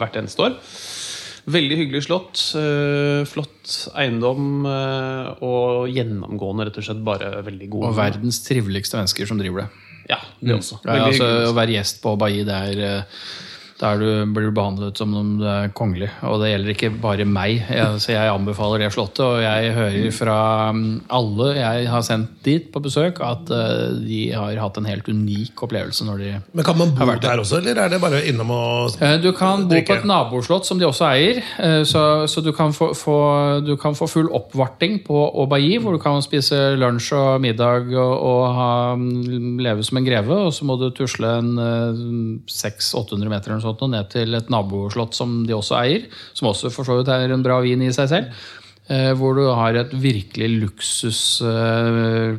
hvert 0.00 0.16
eneste 0.20 0.44
år. 0.48 0.58
Veldig 1.46 1.76
hyggelig 1.78 2.02
slott. 2.08 2.40
eh, 2.60 3.24
flott 3.24 3.90
eiendom. 3.96 4.66
eh, 4.66 5.44
og 5.46 5.88
gjennomgående 5.88 6.66
rett 6.68 6.78
og 6.78 6.84
slett 6.84 7.04
bare 7.04 7.42
veldig 7.46 7.70
god. 7.70 7.84
Og 7.90 7.96
verdens 7.96 8.42
triveligste 8.44 8.96
mennesker 9.00 9.26
som 9.26 9.38
driver 9.38 9.64
det. 9.64 9.68
Ja, 10.10 10.18
det 10.40 10.56
også. 10.56 10.80
Ja, 10.84 10.96
Veldig 10.98 11.12
altså, 11.14 11.28
å 11.50 11.54
være 11.54 11.76
gjest 11.76 12.02
på 12.02 12.16
Bailly, 12.18 12.44
det 12.44 12.56
er 12.72 12.82
eh, 12.86 13.22
der 13.80 13.96
du 14.00 14.08
blir 14.34 14.50
behandlet 14.54 14.98
som 15.00 15.14
om 15.16 15.34
du 15.40 15.46
er 15.48 15.70
kongelig. 15.76 16.10
Og 16.28 16.40
det 16.42 16.50
gjelder 16.52 16.74
ikke 16.74 16.90
bare 17.00 17.24
meg. 17.28 17.62
Jeg, 17.70 18.00
så 18.04 18.12
jeg 18.12 18.28
anbefaler 18.32 18.84
det 18.84 18.90
slottet. 18.94 19.22
Og 19.24 19.40
jeg 19.40 19.72
hører 19.76 20.10
fra 20.14 20.36
mm, 20.76 20.82
alle 21.16 21.46
jeg 21.56 21.88
har 21.88 22.04
sendt 22.04 22.34
dit 22.44 22.68
på 22.72 22.82
besøk, 22.84 23.20
at 23.24 23.50
eh, 23.54 23.96
de 24.04 24.20
har 24.36 24.60
hatt 24.60 24.76
en 24.80 24.88
helt 24.88 25.08
unik 25.08 25.64
opplevelse 25.64 26.04
når 26.06 26.20
de 26.20 26.30
Men 26.52 26.66
kan 26.66 26.76
man 26.78 26.92
bo 26.96 27.08
vært 27.08 27.24
der 27.24 27.40
også, 27.42 27.60
eller 27.62 27.80
er 27.84 27.92
det 27.92 28.00
bare 28.02 28.20
innom 28.28 28.52
og 28.54 28.98
Eh, 29.00 29.16
Du 29.22 29.30
kan 29.36 29.64
bo 29.68 29.76
på 29.86 29.94
et 29.96 30.04
naboslott 30.08 30.66
som 30.66 30.78
de 30.80 30.86
også 30.86 31.06
eier, 31.10 31.40
eh, 31.62 31.82
så, 31.88 32.26
så 32.28 32.42
du, 32.44 32.50
kan 32.56 32.72
få, 32.76 32.90
få, 32.96 33.16
du 33.64 33.74
kan 33.80 33.94
få 33.96 34.08
full 34.10 34.28
oppvarting 34.36 35.00
på 35.06 35.16
Aubaye, 35.40 35.78
hvor 35.80 35.96
du 35.96 36.00
kan 36.02 36.20
spise 36.24 36.74
lunsj 36.80 37.12
og 37.16 37.40
middag 37.40 37.88
og, 37.94 38.14
og 38.30 38.42
ha, 38.56 38.70
mm, 38.98 39.58
leve 39.64 39.84
som 39.86 40.00
en 40.00 40.04
greve, 40.06 40.36
og 40.48 40.52
så 40.52 40.66
må 40.68 40.76
du 40.80 40.88
tusle 40.96 41.32
en 41.40 41.52
eh, 41.60 42.04
600-800 42.50 43.30
meter 43.30 43.50
eller 43.50 43.60
noe 43.60 43.62
sånt, 43.62 43.69
og 43.78 43.90
ned 43.90 44.10
til 44.10 44.34
et 44.34 44.50
naboslott 44.50 45.14
som 45.14 45.46
de 45.46 45.54
også 45.54 45.78
eier, 45.78 46.08
som 46.34 46.48
også 46.50 46.70
for 46.74 46.82
så 46.84 46.96
vidt 46.98 47.08
er 47.08 47.30
en 47.30 47.42
bra 47.46 47.60
vin 47.62 47.82
i 47.86 47.92
seg 47.94 48.08
selv. 48.08 48.26
eh, 48.90 49.12
Hvor 49.14 49.34
du 49.38 49.46
har 49.54 49.74
et 49.74 49.92
virkelig 49.94 50.48
luksus 50.60 51.40
eh, 51.46 52.34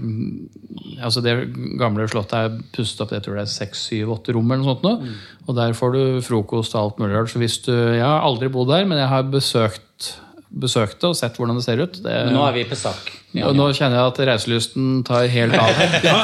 Altså 1.02 1.22
Det 1.24 1.34
gamle 1.80 2.08
slottet 2.12 2.34
er 2.38 2.58
pustet 2.76 3.02
opp 3.06 3.12
jeg 3.16 3.24
tror 3.24 3.36
det 3.40 3.46
er 3.48 3.54
seks, 3.56 3.88
syv, 3.90 4.12
åtte 4.18 4.34
rom. 4.36 4.52
eller 4.52 4.64
noe 4.64 4.76
sånt 4.76 4.84
nå. 4.84 5.14
Og 5.48 5.56
der 5.56 5.74
får 5.74 5.92
du 5.96 6.02
frokost 6.22 6.76
og 6.76 6.82
alt 6.84 7.00
mulig 7.00 7.16
rart. 7.16 7.30
Så 7.32 7.40
hvis 7.40 7.58
du, 7.66 7.72
Jeg 7.74 8.04
har 8.04 8.22
aldri 8.22 8.50
bodd 8.50 8.70
der, 8.70 8.86
men 8.86 8.98
jeg 9.00 9.08
har 9.08 9.24
besøkt, 9.24 10.18
besøkt 10.52 11.00
det 11.00 11.08
og 11.08 11.16
sett 11.16 11.38
hvordan 11.40 11.58
det 11.60 11.64
ser 11.64 11.80
ut. 11.80 11.98
Det, 12.04 12.16
nå 12.34 12.44
er 12.44 12.56
vi 12.56 12.64
på 12.68 12.76
sak. 12.76 13.12
Ja, 13.32 13.54
nå 13.56 13.70
kjenner 13.72 13.96
jeg 13.96 14.12
at 14.12 14.22
reiselysten 14.28 14.88
tar 15.08 15.30
helt 15.32 15.56
av. 15.56 15.78
ja, 16.10 16.18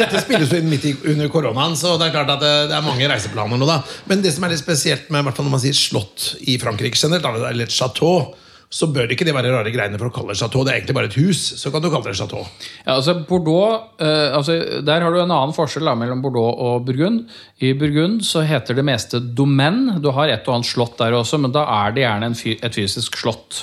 Dette 0.00 0.22
spilles 0.24 0.50
jo 0.50 0.58
inn 0.58 0.70
midt 0.70 0.88
under 1.06 1.30
koronaen, 1.30 1.76
så 1.78 1.94
det 2.00 2.08
er 2.08 2.16
klart 2.16 2.32
at 2.34 2.42
det, 2.42 2.54
det 2.72 2.78
er 2.78 2.86
mange 2.86 3.10
reiseplaner 3.10 3.60
nå. 3.60 3.68
da 3.70 3.78
Men 4.10 4.24
det 4.24 4.34
som 4.34 4.46
er 4.46 4.54
litt 4.54 4.64
spesielt 4.64 5.12
med 5.14 5.22
i 5.22 5.28
hvert 5.28 5.38
fall 5.38 5.46
når 5.46 5.54
man 5.54 5.62
sier 5.62 5.78
slott 5.78 6.32
i 6.42 6.58
Frankrike 6.62 6.98
generelt, 6.98 7.46
eller 7.46 7.68
et 7.68 7.74
chateau, 7.74 8.34
så 8.74 8.88
bør 8.90 9.06
det 9.06 9.14
ikke 9.14 9.26
det 9.28 9.34
være 9.36 9.52
rare 9.52 9.70
greiene 9.70 9.98
for 10.00 10.10
å 10.10 10.14
kalle 10.14 10.34
det 10.34 10.40
chateau. 10.40 10.64
Det 10.66 10.72
er 10.72 10.80
egentlig 10.80 10.96
bare 10.96 11.10
et 11.10 11.18
hus. 11.20 11.42
Så 11.60 11.70
kan 11.70 11.82
du 11.82 11.86
kalle 11.92 12.10
det 12.10 12.18
chateau. 12.18 12.42
Ja, 12.80 12.96
altså 12.96 13.14
Bordeaux, 13.28 13.92
eh, 14.02 14.34
altså 14.34 14.56
Der 14.82 15.04
har 15.04 15.14
du 15.14 15.20
en 15.20 15.30
annen 15.30 15.54
forskjell 15.54 15.86
da, 15.86 15.94
mellom 15.98 16.24
Bordeaux 16.24 16.58
og 16.58 16.88
Burgund. 16.88 17.28
I 17.62 17.70
Burgund 17.78 18.24
så 18.26 18.42
heter 18.42 18.74
det 18.74 18.86
meste 18.86 19.20
domaine. 19.22 20.00
Du 20.02 20.10
har 20.16 20.32
et 20.32 20.48
og 20.48 20.56
annet 20.56 20.72
slott 20.72 20.98
der 20.98 21.14
også, 21.14 21.38
men 21.38 21.54
da 21.54 21.62
er 21.84 21.94
det 21.94 22.02
gjerne 22.02 22.32
fy 22.34 22.56
et 22.58 22.74
fysisk 22.74 23.20
slott. 23.22 23.62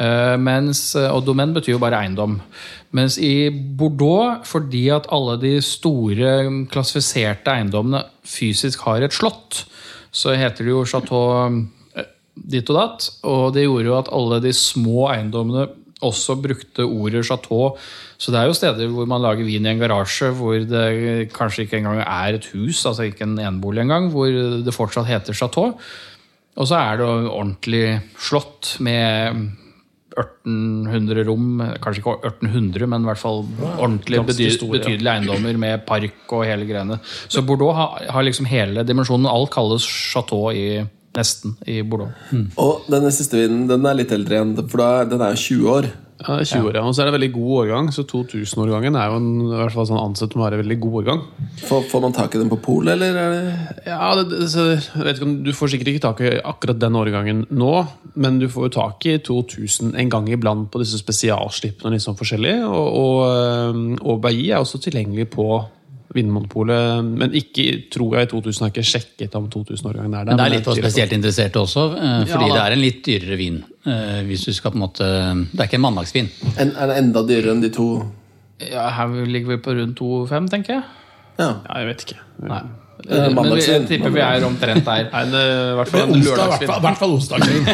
Eh, 0.00 0.36
mens, 0.40 0.88
og 1.04 1.26
domaine 1.28 1.52
betyr 1.56 1.76
jo 1.76 1.82
bare 1.82 2.00
eiendom. 2.00 2.40
Mens 2.96 3.20
i 3.20 3.50
Bordeaux, 3.52 4.40
fordi 4.48 4.86
at 4.96 5.12
alle 5.12 5.36
de 5.42 5.56
store 5.60 6.64
klassifiserte 6.72 7.52
eiendommene 7.52 8.06
fysisk 8.24 8.88
har 8.88 9.04
et 9.04 9.12
slott, 9.12 9.66
så 10.16 10.32
heter 10.32 10.64
det 10.64 10.72
jo 10.72 10.86
chateau 10.88 11.24
eh, 11.44 11.64
ditt 12.36 12.70
og 12.72 12.78
datt. 12.78 13.10
Og 13.26 13.50
det 13.56 13.66
gjorde 13.66 13.90
jo 13.90 13.98
at 13.98 14.12
alle 14.14 14.40
de 14.44 14.52
små 14.56 15.08
eiendommene 15.14 15.66
også 16.04 16.36
brukte 16.40 16.84
ordet 16.84 17.24
chateau. 17.24 17.76
Så 18.20 18.32
det 18.32 18.40
er 18.40 18.50
jo 18.50 18.56
steder 18.56 18.92
hvor 18.92 19.08
man 19.08 19.22
lager 19.24 19.46
vin 19.46 19.64
i 19.64 19.72
en 19.72 19.80
garasje 19.80 20.30
hvor 20.36 20.56
det 20.60 21.30
kanskje 21.36 21.64
ikke 21.64 21.80
engang 21.80 22.02
er 22.04 22.36
et 22.36 22.48
hus, 22.52 22.84
altså 22.84 23.08
ikke 23.08 23.24
en 23.24 23.38
enebolig 23.40 23.84
engang, 23.84 24.10
hvor 24.12 24.28
det 24.28 24.76
fortsatt 24.76 25.08
heter 25.08 25.36
chateau. 25.36 25.76
Og 26.56 26.68
så 26.68 26.80
er 26.80 27.00
det 27.00 27.06
ordentlig 27.08 27.84
slott 28.28 28.76
med 28.84 29.48
1800 30.16 31.26
rom, 31.28 31.60
kanskje 31.84 32.00
ikke 32.00 32.14
1800, 32.24 32.86
men 32.88 33.04
i 33.04 33.08
hvert 33.10 33.20
fall 33.20 33.42
ordentlig 33.76 34.22
betydelige 34.24 35.12
eiendommer 35.12 35.58
med 35.60 35.84
park 35.88 36.32
og 36.32 36.46
hele 36.48 36.68
greiene. 36.68 36.96
Så 37.28 37.44
Bordeaux 37.44 37.76
har, 37.76 38.06
har 38.14 38.24
liksom 38.24 38.48
hele 38.48 38.84
dimensjonen. 38.88 39.28
Alt 39.28 39.52
kalles 39.52 39.84
chateau 39.84 40.48
i 40.56 40.80
nesten 41.16 41.56
i 41.66 41.80
Bordeaux. 41.82 42.12
Og 42.62 42.88
denne 42.92 43.12
siste 43.14 43.40
vinen 43.40 43.66
den 43.70 43.86
er 43.88 43.98
litt 43.98 44.12
eldre 44.14 44.38
igjen, 44.38 44.56
for 44.66 44.82
da, 44.82 44.90
den 45.08 45.24
er 45.24 45.36
jo 45.36 45.44
20 45.46 45.72
år. 45.76 45.94
Ja, 46.16 46.38
det 46.38 46.46
er 46.46 46.62
20 46.62 46.68
år, 46.70 46.76
ja. 46.78 46.82
Og 46.88 46.94
så 46.96 47.02
er 47.02 47.06
det 47.06 47.12
en 47.12 47.16
veldig 47.18 47.32
god 47.34 47.50
årgang, 47.60 47.88
så 47.92 48.02
2000-årgangen 48.08 48.94
er 48.96 49.10
jo 49.10 49.18
en, 49.20 49.26
i 49.50 49.58
hvert 49.58 49.74
fall 49.74 49.88
sånn 49.90 50.00
ansett 50.00 50.32
som 50.32 50.40
å 50.40 50.46
være 50.46 50.56
en 50.56 50.62
veldig 50.62 50.78
god 50.80 50.96
årgang. 51.02 51.20
Får, 51.68 51.84
får 51.90 52.02
man 52.06 52.16
tak 52.16 52.36
i 52.36 52.40
den 52.40 52.52
på 52.52 52.58
polet, 52.64 52.94
eller 52.94 53.18
er 53.20 53.34
det 53.34 53.90
Ja, 53.90 54.08
det, 54.16 54.24
det, 54.32 54.48
så, 54.52 54.64
vet 54.96 55.18
ikke 55.18 55.28
om, 55.28 55.36
Du 55.44 55.52
får 55.56 55.74
sikkert 55.74 55.92
ikke 55.92 56.04
tak 56.06 56.22
i 56.24 56.32
akkurat 56.40 56.80
den 56.80 56.96
årgangen 56.96 57.44
nå, 57.52 57.74
men 58.16 58.40
du 58.40 58.48
får 58.52 58.70
jo 58.70 58.74
tak 58.78 59.08
i 59.10 59.18
2000 59.28 59.92
en 60.00 60.12
gang 60.12 60.30
iblant 60.32 60.70
på 60.72 60.80
disse 60.80 61.02
spesialslippene. 61.02 61.92
Litt 61.92 62.06
sånn 62.06 62.18
forskjellig, 62.18 62.56
og, 62.64 62.88
og, 63.02 64.00
og 64.00 64.22
Bailly 64.24 64.48
er 64.54 64.64
også 64.64 64.80
tilgjengelig 64.86 65.28
på 65.36 65.50
Vinmonopolet, 66.16 67.04
men 67.22 67.34
ikke, 67.38 67.66
tror 67.92 68.16
jeg, 68.18 68.26
i 68.28 68.30
2000 68.32 68.64
har 68.64 68.70
jeg 68.70 68.76
ikke 68.76 68.90
sjekket 68.90 69.34
om 69.38 69.48
2000-årgangen 69.52 70.14
er 70.16 70.24
der. 70.24 70.32
Men 70.32 70.40
det 70.40 70.46
er 70.46 70.54
litt 70.56 70.68
for 70.68 70.80
spesielt 70.80 71.12
interesserte 71.16 71.60
også, 71.62 71.84
eh, 71.96 72.22
fordi 72.30 72.48
Ja, 72.48 72.54
det 72.56 72.62
er 72.64 72.76
en 72.78 72.82
litt 72.82 73.02
dyrere 73.06 73.36
vin. 73.40 73.58
eh, 73.86 74.22
Hvis 74.28 74.44
du 74.48 74.52
skal 74.56 74.72
på 74.72 74.80
en 74.80 74.84
måte 74.88 75.04
Det 75.52 75.60
er 75.60 75.68
ikke 75.68 75.78
en 75.80 75.86
mandagsvin. 75.86 76.28
en, 76.58 76.72
Er 76.76 76.86
det 76.92 76.96
enda 77.04 77.22
dyrere 77.28 77.52
enn 77.54 77.60
de 77.62 77.70
to 77.70 77.88
Ja, 78.72 78.88
her 78.96 79.06
ligger 79.28 79.48
vi 79.54 79.56
på 79.62 79.76
rundt 79.76 79.98
2,5, 80.00 80.48
tenker 80.50 80.74
jeg. 80.80 80.82
Ja. 81.38 81.52
Ja, 81.68 81.78
jeg 81.82 81.86
vet 81.92 82.04
ikke. 82.06 82.18
Nei. 82.48 82.62
Men 83.06 83.50
vi, 83.52 83.60
jeg 83.60 83.82
tipper 83.86 84.10
vi 84.10 84.20
er 84.24 84.42
omtrent 84.46 84.84
der. 84.86 85.10
Nei, 85.12 85.24
det 85.28 85.42
i 85.44 85.74
hvert 85.76 85.90
fall 85.92 86.14
lørdagsvin. 86.16 87.66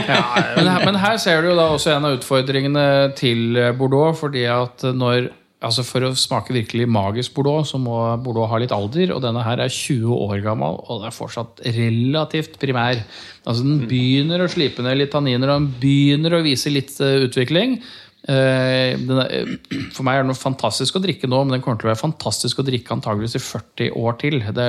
Men 0.56 0.84
men 0.84 0.99
her 0.99 1.16
ser 1.22 1.42
du 1.44 1.52
jo 1.52 1.54
da 1.56 1.68
også 1.76 1.92
en 1.96 2.04
av 2.08 2.16
utfordringene 2.18 2.87
til 3.16 3.54
Bordeaux. 3.78 4.18
fordi 4.18 4.44
at 4.50 4.82
når 4.82 5.30
Altså 5.62 5.85
For 5.87 6.02
å 6.07 6.12
smake 6.19 6.54
virkelig 6.57 6.88
magisk 6.90 7.35
Bordeaux, 7.37 7.66
så 7.69 7.78
må 7.78 7.97
Bordeaux 8.23 8.50
ha 8.50 8.59
litt 8.59 8.75
alder. 8.75 9.14
Og 9.14 9.23
denne 9.25 9.45
her 9.47 9.62
er 9.62 9.73
20 9.73 10.11
år 10.11 10.42
gammel, 10.45 10.78
og 10.83 11.02
den 11.02 11.11
er 11.11 11.16
fortsatt 11.16 11.62
relativt 11.78 12.59
primær. 12.62 13.02
Altså 13.47 13.66
Den 13.66 13.85
begynner 13.90 14.42
å 14.42 14.50
slipe 14.50 14.85
ned 14.85 14.99
litt 14.99 15.12
tanniner, 15.14 15.52
og 15.52 15.61
den 15.61 15.75
begynner 15.83 16.38
å 16.38 16.42
vise 16.45 16.73
litt 16.73 16.97
eh, 17.02 17.21
utvikling. 17.28 17.78
Eh, 18.23 18.95
er, 18.95 19.23
eh, 19.26 19.52
for 19.90 20.07
meg 20.07 20.19
er 20.19 20.23
det 20.23 20.31
noe 20.31 20.38
fantastisk 20.38 20.99
å 20.99 21.02
drikke 21.02 21.31
nå, 21.31 21.40
men 21.42 21.57
den 21.57 21.64
kommer 21.64 21.81
til 21.81 21.88
å 21.88 21.92
være 21.92 22.04
fantastisk 22.04 22.62
å 22.62 22.66
drikke 22.66 22.95
antageligvis 22.95 23.38
i 23.38 23.42
40 23.42 23.97
år 23.99 24.19
til. 24.23 24.38
Det, 24.54 24.69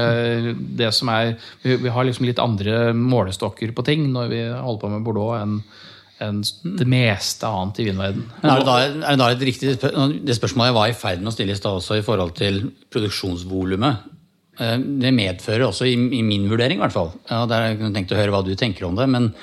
det 0.78 0.94
som 0.98 1.10
er, 1.14 1.36
vi, 1.66 1.78
vi 1.84 1.94
har 1.94 2.06
liksom 2.06 2.30
litt 2.30 2.42
andre 2.42 2.94
målestokker 2.98 3.74
på 3.74 3.86
ting 3.90 4.08
når 4.14 4.32
vi 4.34 4.46
holder 4.54 4.86
på 4.86 4.94
med 4.94 5.06
Bordeaux 5.06 5.38
enn 5.42 5.60
enn 6.24 6.42
det 6.80 6.88
meste 6.90 7.50
annet 7.50 7.82
i 7.82 7.88
vinverden. 7.90 8.26
Men 8.42 8.52
er 8.52 8.62
det 8.62 8.68
da, 8.68 8.78
er 8.84 9.10
det 9.12 9.20
da 9.22 9.30
et 9.34 9.46
riktig 9.50 9.74
Det 10.26 10.38
spørsmålet 10.38 10.72
jeg 10.72 10.78
var 10.80 10.92
i 10.92 10.98
ferd 10.98 11.24
med 11.24 11.32
å 11.32 11.36
stille 11.36 11.56
i 11.56 11.60
stad 11.60 11.80
også 11.80 12.00
i 12.00 12.06
forhold 12.06 12.34
til 12.40 12.62
produksjonsvolumet. 12.94 14.08
eh, 14.60 14.78
Det 15.04 15.14
medfører 15.16 15.68
også, 15.68 15.90
i, 15.90 15.98
i 16.20 16.24
min 16.26 16.48
vurdering 16.52 16.80
i 16.80 16.84
hvert 16.86 16.96
fall, 16.96 17.12
ja, 17.30 17.44
der 17.50 17.68
jeg 17.70 17.82
kunne 17.82 17.94
tenkt 17.98 18.16
å 18.16 18.20
høre 18.20 18.36
hva 18.36 18.44
du 18.46 18.56
tenker 18.56 18.88
om 18.88 18.96
det, 19.00 19.10
men 19.10 19.34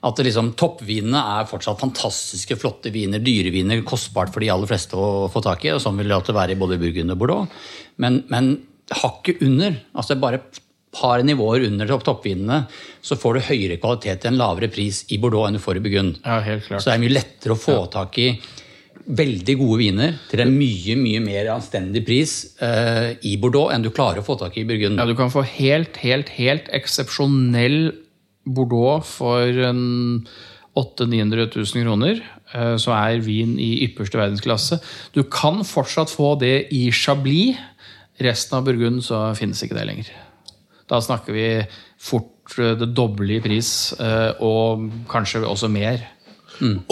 at 0.00 0.16
liksom, 0.24 0.54
toppvinene 0.56 1.20
er 1.36 1.48
fortsatt 1.48 1.82
fantastiske, 1.82 2.56
flotte 2.56 2.88
viner, 2.94 3.20
dyre 3.20 3.52
viner, 3.52 3.82
kostbart 3.84 4.32
for 4.32 4.40
de 4.40 4.48
aller 4.48 4.70
fleste 4.70 4.96
å 4.96 5.26
få 5.28 5.42
tak 5.44 5.66
i, 5.66 5.74
og 5.74 5.82
sånn 5.84 6.00
vil 6.00 6.08
det 6.08 6.16
alltid 6.16 6.38
være 6.38 6.54
i 6.56 6.60
både 6.60 6.78
Burgund 6.80 7.12
og 7.12 7.20
Bordeaux. 7.20 7.58
Men, 8.00 8.22
men 8.32 8.54
hakket 9.02 9.42
under, 9.44 9.76
altså 9.92 10.16
bare 10.16 10.40
par 10.94 11.22
nivåer 11.22 11.68
under 11.68 11.90
topp 11.90 12.06
toppvinene, 12.06 12.64
så 13.00 13.16
får 13.18 13.36
du 13.36 13.46
høyere 13.50 13.78
kvalitet 13.82 14.22
til 14.22 14.32
en 14.32 14.40
lavere 14.40 14.70
pris 14.72 15.04
i 15.14 15.20
Bordeaux 15.22 15.46
enn 15.46 15.58
du 15.58 15.62
får 15.62 15.78
i 15.78 15.84
Burgund. 15.84 16.18
Ja, 16.24 16.40
helt 16.44 16.66
klart. 16.66 16.82
Så 16.82 16.90
det 16.90 16.96
er 16.96 17.04
mye 17.04 17.18
lettere 17.18 17.54
å 17.54 17.60
få 17.60 17.78
tak 17.92 18.18
i 18.22 18.32
veldig 19.10 19.56
gode 19.58 19.78
viner 19.80 20.18
til 20.30 20.42
en 20.44 20.52
mye 20.54 20.94
mye 20.98 21.22
mer 21.24 21.48
anstendig 21.54 22.02
pris 22.06 22.34
uh, 22.60 23.16
i 23.26 23.36
Bordeaux 23.40 23.72
enn 23.72 23.82
du 23.82 23.90
klarer 23.94 24.20
å 24.20 24.26
få 24.26 24.36
tak 24.38 24.58
i 24.58 24.64
i 24.64 24.68
Burgund. 24.68 25.00
Ja, 25.00 25.08
du 25.08 25.16
kan 25.18 25.32
få 25.32 25.44
helt, 25.46 25.98
helt, 26.02 26.32
helt 26.36 26.70
eksepsjonell 26.76 27.94
Bordeaux 28.50 29.06
for 29.06 29.62
en 29.70 30.26
800 30.78 31.10
000-900 31.10 31.74
000 31.74 31.84
kroner, 31.84 32.20
så 32.52 32.76
som 32.82 32.94
er 32.94 33.20
vin 33.22 33.56
i 33.60 33.82
ypperste 33.86 34.18
verdensklasse. 34.18 34.78
Du 35.14 35.24
kan 35.26 35.64
fortsatt 35.66 36.12
få 36.14 36.36
det 36.40 36.70
i 36.74 36.88
Chablis. 36.94 37.58
Resten 38.22 38.58
av 38.58 38.66
Burgund 38.68 39.02
så 39.04 39.30
finnes 39.38 39.60
ikke 39.64 39.76
det 39.78 39.86
lenger. 39.88 40.10
Da 40.90 41.00
snakker 41.04 41.36
vi 41.36 41.48
fort 42.00 42.56
eh, 42.58 42.74
det 42.80 42.90
doble 42.96 43.38
i 43.38 43.42
pris, 43.44 43.92
eh, 44.00 44.30
og 44.42 44.88
kanskje 45.10 45.44
også 45.46 45.70
mer. 45.72 46.02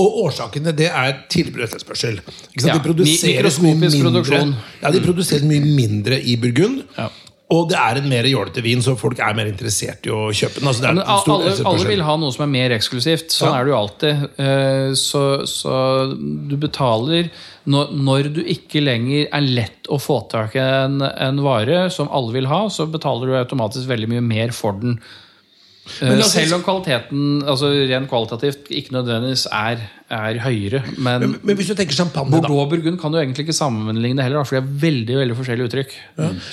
Og 0.01 0.21
årsaken 0.25 0.65
til 0.65 0.77
det 0.79 0.87
er 0.89 1.17
tilbud 1.29 1.61
og 1.61 1.67
etterspørsel. 1.67 2.21
Ja, 2.63 2.73
de 2.79 2.81
produserer 2.85 3.49
mye 3.61 3.77
mindre, 3.83 4.39
ja, 4.81 4.93
de 4.95 5.03
produserer 5.05 5.45
mye 5.45 5.61
mindre 5.61 6.21
i 6.23 6.39
Burgund. 6.41 6.87
Ja. 6.97 7.11
Og 7.51 7.69
det 7.71 7.79
er 7.81 7.97
en 7.97 8.09
mer 8.11 8.27
jålete 8.29 8.61
vin, 8.61 8.83
så 8.85 8.93
folk 9.01 9.19
er 9.25 9.33
mer 9.33 9.49
interessert 9.49 10.05
i 10.05 10.11
å 10.13 10.27
kjøpe 10.37 10.61
den. 10.61 10.69
Altså, 10.69 11.23
stor 11.23 11.35
alle, 11.47 11.55
alle 11.71 11.87
vil 11.89 12.03
ha 12.05 12.17
noe 12.21 12.35
som 12.35 12.43
er 12.45 12.51
mer 12.53 12.75
eksklusivt. 12.77 13.31
Sånn 13.33 13.49
Ja. 13.55 13.61
er 13.61 13.65
det 13.65 13.73
jo 13.73 13.79
alltid. 13.79 14.27
Eh, 14.39 14.93
Så, 14.95 15.23
så 15.49 16.13
du 16.49 16.57
betaler 16.61 17.31
når, 17.67 17.95
når 17.97 18.29
du 18.35 18.43
ikke 18.45 18.83
lenger 18.85 19.29
er 19.33 19.41
lett 19.41 19.89
å 19.89 19.97
få 20.01 20.29
tak 20.29 20.57
i 20.57 20.59
en, 20.61 21.01
en 21.01 21.41
vare 21.43 21.91
som 21.91 22.09
alle 22.13 22.33
vil 22.37 22.47
ha, 22.53 22.67
så 22.69 22.85
betaler 22.85 23.27
du 23.27 23.33
automatisk 23.41 23.89
veldig 23.89 24.09
mye 24.13 24.21
mer 24.29 24.49
for 24.53 24.73
den. 24.73 24.99
Eh, 24.99 25.01
Men 25.01 25.01
la 25.01 25.01
oss- 25.01 25.78
Selv 25.89 26.59
om 26.59 26.65
kvaliteten 26.67 27.45
altså 27.49 27.71
rent 27.91 28.11
kvalitativt 28.11 28.69
ikke 28.75 28.95
nødvendigvis 28.97 29.47
er, 29.55 29.83
er 30.13 30.41
høyere. 30.45 30.83
Men, 30.97 31.25
men, 31.25 31.35
men 31.43 31.59
hvis 31.59 31.71
du 31.71 31.75
tenker 31.79 31.97
champagne. 31.97 32.33
Bordeaux 32.33 32.65
og 32.65 32.73
Burgund 32.73 33.01
kan 33.01 33.13
du 33.13 33.19
egentlig 33.21 33.47
ikke 33.47 33.57
sammenligne 33.57 34.25
heller, 34.25 34.45
for 34.45 34.59
de 34.59 34.63
har 34.63 34.83
veldig 34.85 35.19
veldig 35.23 35.39
forskjellige 35.39 35.71
uttrykk. 35.71 35.97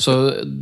Så 0.02 0.18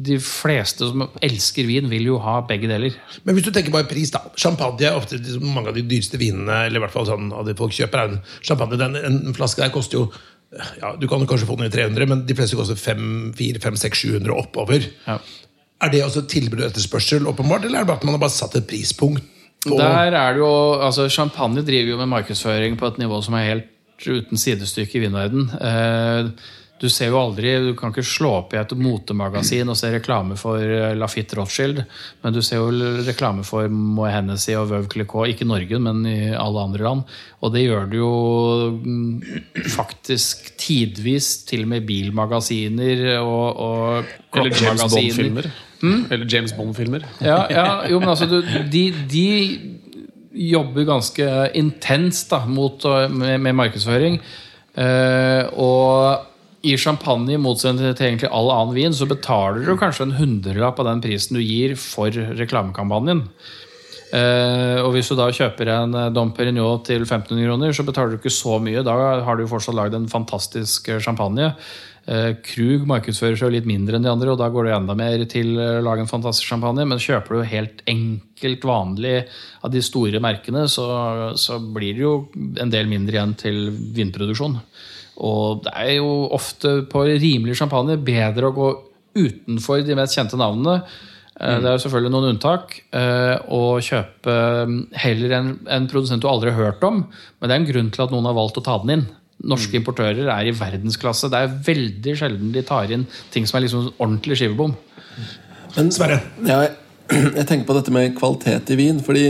de 0.09 0.19
fleste 0.23 0.89
som 0.89 1.07
elsker 1.23 1.69
vin, 1.69 1.89
vil 1.93 2.11
jo 2.13 2.19
ha 2.23 2.39
begge 2.49 2.69
deler. 2.71 2.97
Men 3.23 3.37
hvis 3.37 3.47
du 3.47 3.53
tenker 3.53 3.73
bare 3.73 3.89
pris, 3.89 4.13
da. 4.13 4.23
Champagne 4.39 4.89
er 4.89 4.97
ofte 4.99 5.19
mange 5.43 5.71
av 5.71 5.77
de 5.77 5.85
dyreste 5.87 6.19
vinene 6.21 6.65
eller 6.67 6.81
i 6.81 6.85
hvert 6.85 6.95
fall 6.95 7.09
sånn 7.09 7.31
av 7.35 7.47
det 7.47 7.57
folk 7.59 7.75
kjøper. 7.75 7.99
er 8.03 8.13
en 8.15 8.21
champagne. 8.41 8.79
Den, 8.79 8.99
en 8.99 9.37
flaske 9.37 9.63
der 9.63 9.73
koster 9.73 10.01
jo 10.01 10.07
ja, 10.53 10.95
Du 10.99 11.07
kan 11.09 11.23
kanskje 11.27 11.47
få 11.49 11.57
den 11.57 11.69
i 11.69 11.73
300, 11.73 12.05
men 12.09 12.25
de 12.27 12.35
fleste 12.37 12.57
koster 12.59 12.77
5, 12.77 13.33
4, 13.37 13.61
5, 13.63 13.79
6, 13.87 14.03
700 14.05 14.35
oppover. 14.37 14.85
Ja. 15.07 15.17
Er 15.83 15.91
det 15.91 16.03
også 16.05 16.23
tilbud 16.31 16.61
og 16.63 16.69
etterspørsel, 16.71 17.27
åpenbart, 17.27 17.65
eller 17.67 17.81
er 17.81 17.83
det 17.83 17.91
bare 17.91 17.99
at 18.01 18.07
man 18.07 18.15
har 18.15 18.23
bare 18.23 18.37
satt 18.39 18.55
et 18.61 18.67
prispunkt? 18.69 19.23
på- 19.63 19.77
Der 19.79 20.11
er 20.11 20.33
det 20.33 20.39
jo, 20.43 20.49
altså 20.83 21.09
Champagne 21.09 21.61
driver 21.63 21.93
jo 21.93 21.97
med 21.97 22.09
markedsføring 22.11 22.75
på 22.77 22.87
et 22.91 22.97
nivå 22.99 23.21
som 23.23 23.33
er 23.35 23.45
helt 23.53 23.69
uten 24.07 24.37
sidestykke 24.37 24.95
i 24.99 25.05
vinverden. 25.07 25.49
Eh, 25.61 26.29
Du 26.83 26.89
ser 26.89 27.07
jo 27.13 27.15
aldri, 27.15 27.51
du 27.63 27.75
kan 27.79 27.93
ikke 27.93 28.03
slå 28.03 28.29
opp 28.41 28.53
i 28.53 28.57
et 28.59 28.73
motemagasin 28.75 29.69
og 29.71 29.77
se 29.79 29.87
reklame 29.93 30.35
for 30.35 30.59
eh, 30.59 30.93
Lafitte 30.99 31.37
Rothschild, 31.37 31.79
men 32.25 32.33
du 32.35 32.41
ser 32.43 32.57
jo 32.59 32.73
reklame 33.07 33.45
for 33.47 33.69
Moët 33.71 34.11
Hennessy 34.11 34.51
og 34.59 34.67
Veuve 34.67 34.89
Clicquot, 34.91 35.29
ikke 35.31 35.45
i 35.45 35.47
Norge, 35.47 35.79
men 35.79 36.01
i 36.05 36.33
alle 36.35 36.59
andre 36.59 36.83
land. 36.83 37.03
Og 37.41 37.53
det 37.53 37.63
gjør 37.69 37.87
det 37.93 38.01
jo 38.01 38.11
mm, 38.83 39.21
faktisk 39.77 40.51
tidvis, 40.59 41.45
til 41.47 41.63
og 41.63 41.71
med 41.71 41.87
bilmagasiner 41.87 43.05
og, 43.21 43.47
og 43.55 44.03
Eller 44.35 44.51
James 44.51 44.81
klokkemagasiner. 44.83 45.51
Hmm? 45.83 46.05
Eller 46.09 46.27
James 46.31 46.53
Bond-filmer. 46.55 47.03
Ja, 47.19 47.43
ja, 47.51 47.67
jo, 47.91 47.99
men 47.99 48.13
altså, 48.13 48.29
du, 48.31 48.39
de, 48.71 48.83
de 49.11 49.25
jobber 50.47 50.87
ganske 50.87 51.25
intenst 51.59 52.31
da, 52.31 52.45
mot, 52.47 52.87
med, 53.11 53.41
med 53.43 53.57
markedsføring. 53.59 54.21
Eh, 54.79 55.49
og 55.59 56.63
i 56.63 56.77
champagne, 56.79 57.35
i 57.35 57.41
motsetning 57.41 57.91
til 57.91 58.07
egentlig 58.07 58.31
all 58.31 58.47
annen 58.53 58.77
vin, 58.77 58.95
så 58.95 59.07
betaler 59.09 59.67
du 59.67 59.75
kanskje 59.77 60.07
en 60.07 60.15
hundrelapp 60.15 60.79
av 60.79 60.87
den 60.87 61.03
prisen 61.03 61.35
du 61.35 61.43
gir 61.43 61.75
for 61.79 62.15
reklamekampanjen. 62.39 63.25
Eh, 64.13 64.77
og 64.83 64.91
hvis 64.93 65.09
du 65.09 65.17
da 65.17 65.31
kjøper 65.33 65.71
en 65.73 65.95
eh, 65.97 66.11
Dom 66.13 66.31
Perignon 66.37 66.83
til 66.85 67.01
1500 67.01 67.47
kroner, 67.47 67.73
så 67.73 67.85
betaler 67.87 68.13
du 68.13 68.19
ikke 68.21 68.33
så 68.33 68.59
mye. 68.61 68.85
Da 68.85 68.93
har 69.25 69.39
du 69.39 69.47
fortsatt 69.49 69.75
lagd 69.75 69.97
en 69.97 70.09
fantastisk 70.11 70.91
eh, 70.93 71.01
champagne. 71.01 71.51
Eh, 72.03 72.33
Krug 72.43 72.83
markedsfører 72.89 73.37
seg 73.39 73.47
jo 73.47 73.53
litt 73.55 73.67
mindre 73.69 73.95
enn 73.95 74.03
de 74.03 74.11
andre, 74.11 74.33
og 74.33 74.39
da 74.41 74.49
går 74.51 74.67
det 74.67 74.73
enda 74.75 74.95
mer 74.99 75.21
til 75.31 75.53
eh, 75.55 75.77
å 75.79 75.85
lage 75.85 76.03
en 76.03 76.09
fantastisk 76.11 76.49
champagne. 76.51 76.83
Men 76.89 76.99
kjøper 76.99 77.37
du 77.39 77.45
helt 77.47 77.79
enkelt 77.87 78.67
vanlig 78.67 79.13
av 79.63 79.71
de 79.71 79.83
store 79.85 80.19
merkene, 80.23 80.65
så, 80.71 80.87
så 81.39 81.61
blir 81.63 81.95
det 81.95 82.03
jo 82.03 82.15
en 82.59 82.73
del 82.73 82.91
mindre 82.91 83.15
igjen 83.15 83.37
til 83.39 83.61
vinproduksjon. 83.95 84.59
Og 85.23 85.63
det 85.63 85.73
er 85.79 85.95
jo 86.01 86.11
ofte 86.35 86.81
på 86.91 87.05
rimelig 87.07 87.55
champagne 87.61 87.95
bedre 88.01 88.49
å 88.49 88.55
gå 88.57 88.69
utenfor 89.13 89.83
de 89.85 89.95
mest 89.95 90.17
kjente 90.17 90.39
navnene. 90.41 90.81
Eh, 91.39 91.55
Det 91.61 91.69
er 91.69 91.77
jo 91.77 91.83
selvfølgelig 91.85 92.15
noen 92.17 92.31
unntak. 92.33 92.79
Å 92.91 93.63
kjøpe 93.79 94.39
eh, 94.65 94.77
heller 95.05 95.39
en, 95.39 95.51
en 95.71 95.87
produsent 95.87 96.19
du 96.19 96.27
aldri 96.27 96.51
har 96.51 96.73
hørt 96.73 96.83
om. 96.83 97.05
Men 97.39 97.47
det 97.47 97.55
er 97.55 97.61
en 97.63 97.71
grunn 97.71 97.95
til 97.95 98.09
at 98.09 98.11
noen 98.11 98.27
har 98.27 98.35
valgt 98.43 98.59
å 98.59 98.65
ta 98.67 98.81
den 98.83 98.97
inn. 98.99 99.11
Norske 99.43 99.75
importører 99.79 100.29
er 100.31 100.47
i 100.47 100.55
verdensklasse. 100.55 101.29
Det 101.31 101.39
er 101.39 101.55
veldig 101.65 102.13
sjelden 102.19 102.53
de 102.53 102.63
tar 102.65 102.91
inn 102.93 103.07
ting 103.33 103.47
som 103.49 103.59
er 103.59 103.65
liksom 103.65 103.89
ordentlig 103.97 104.37
skivebom. 104.39 104.75
Men 105.73 105.89
Sverre. 105.91 106.21
ja, 106.45 106.61
jeg, 106.67 107.45
tenker 107.49 107.65
på 107.67 107.75
dette 107.77 107.93
med 107.93 108.15
kvalitet 108.17 108.71
i 108.71 108.79
vin. 108.79 109.01
Fordi 109.03 109.25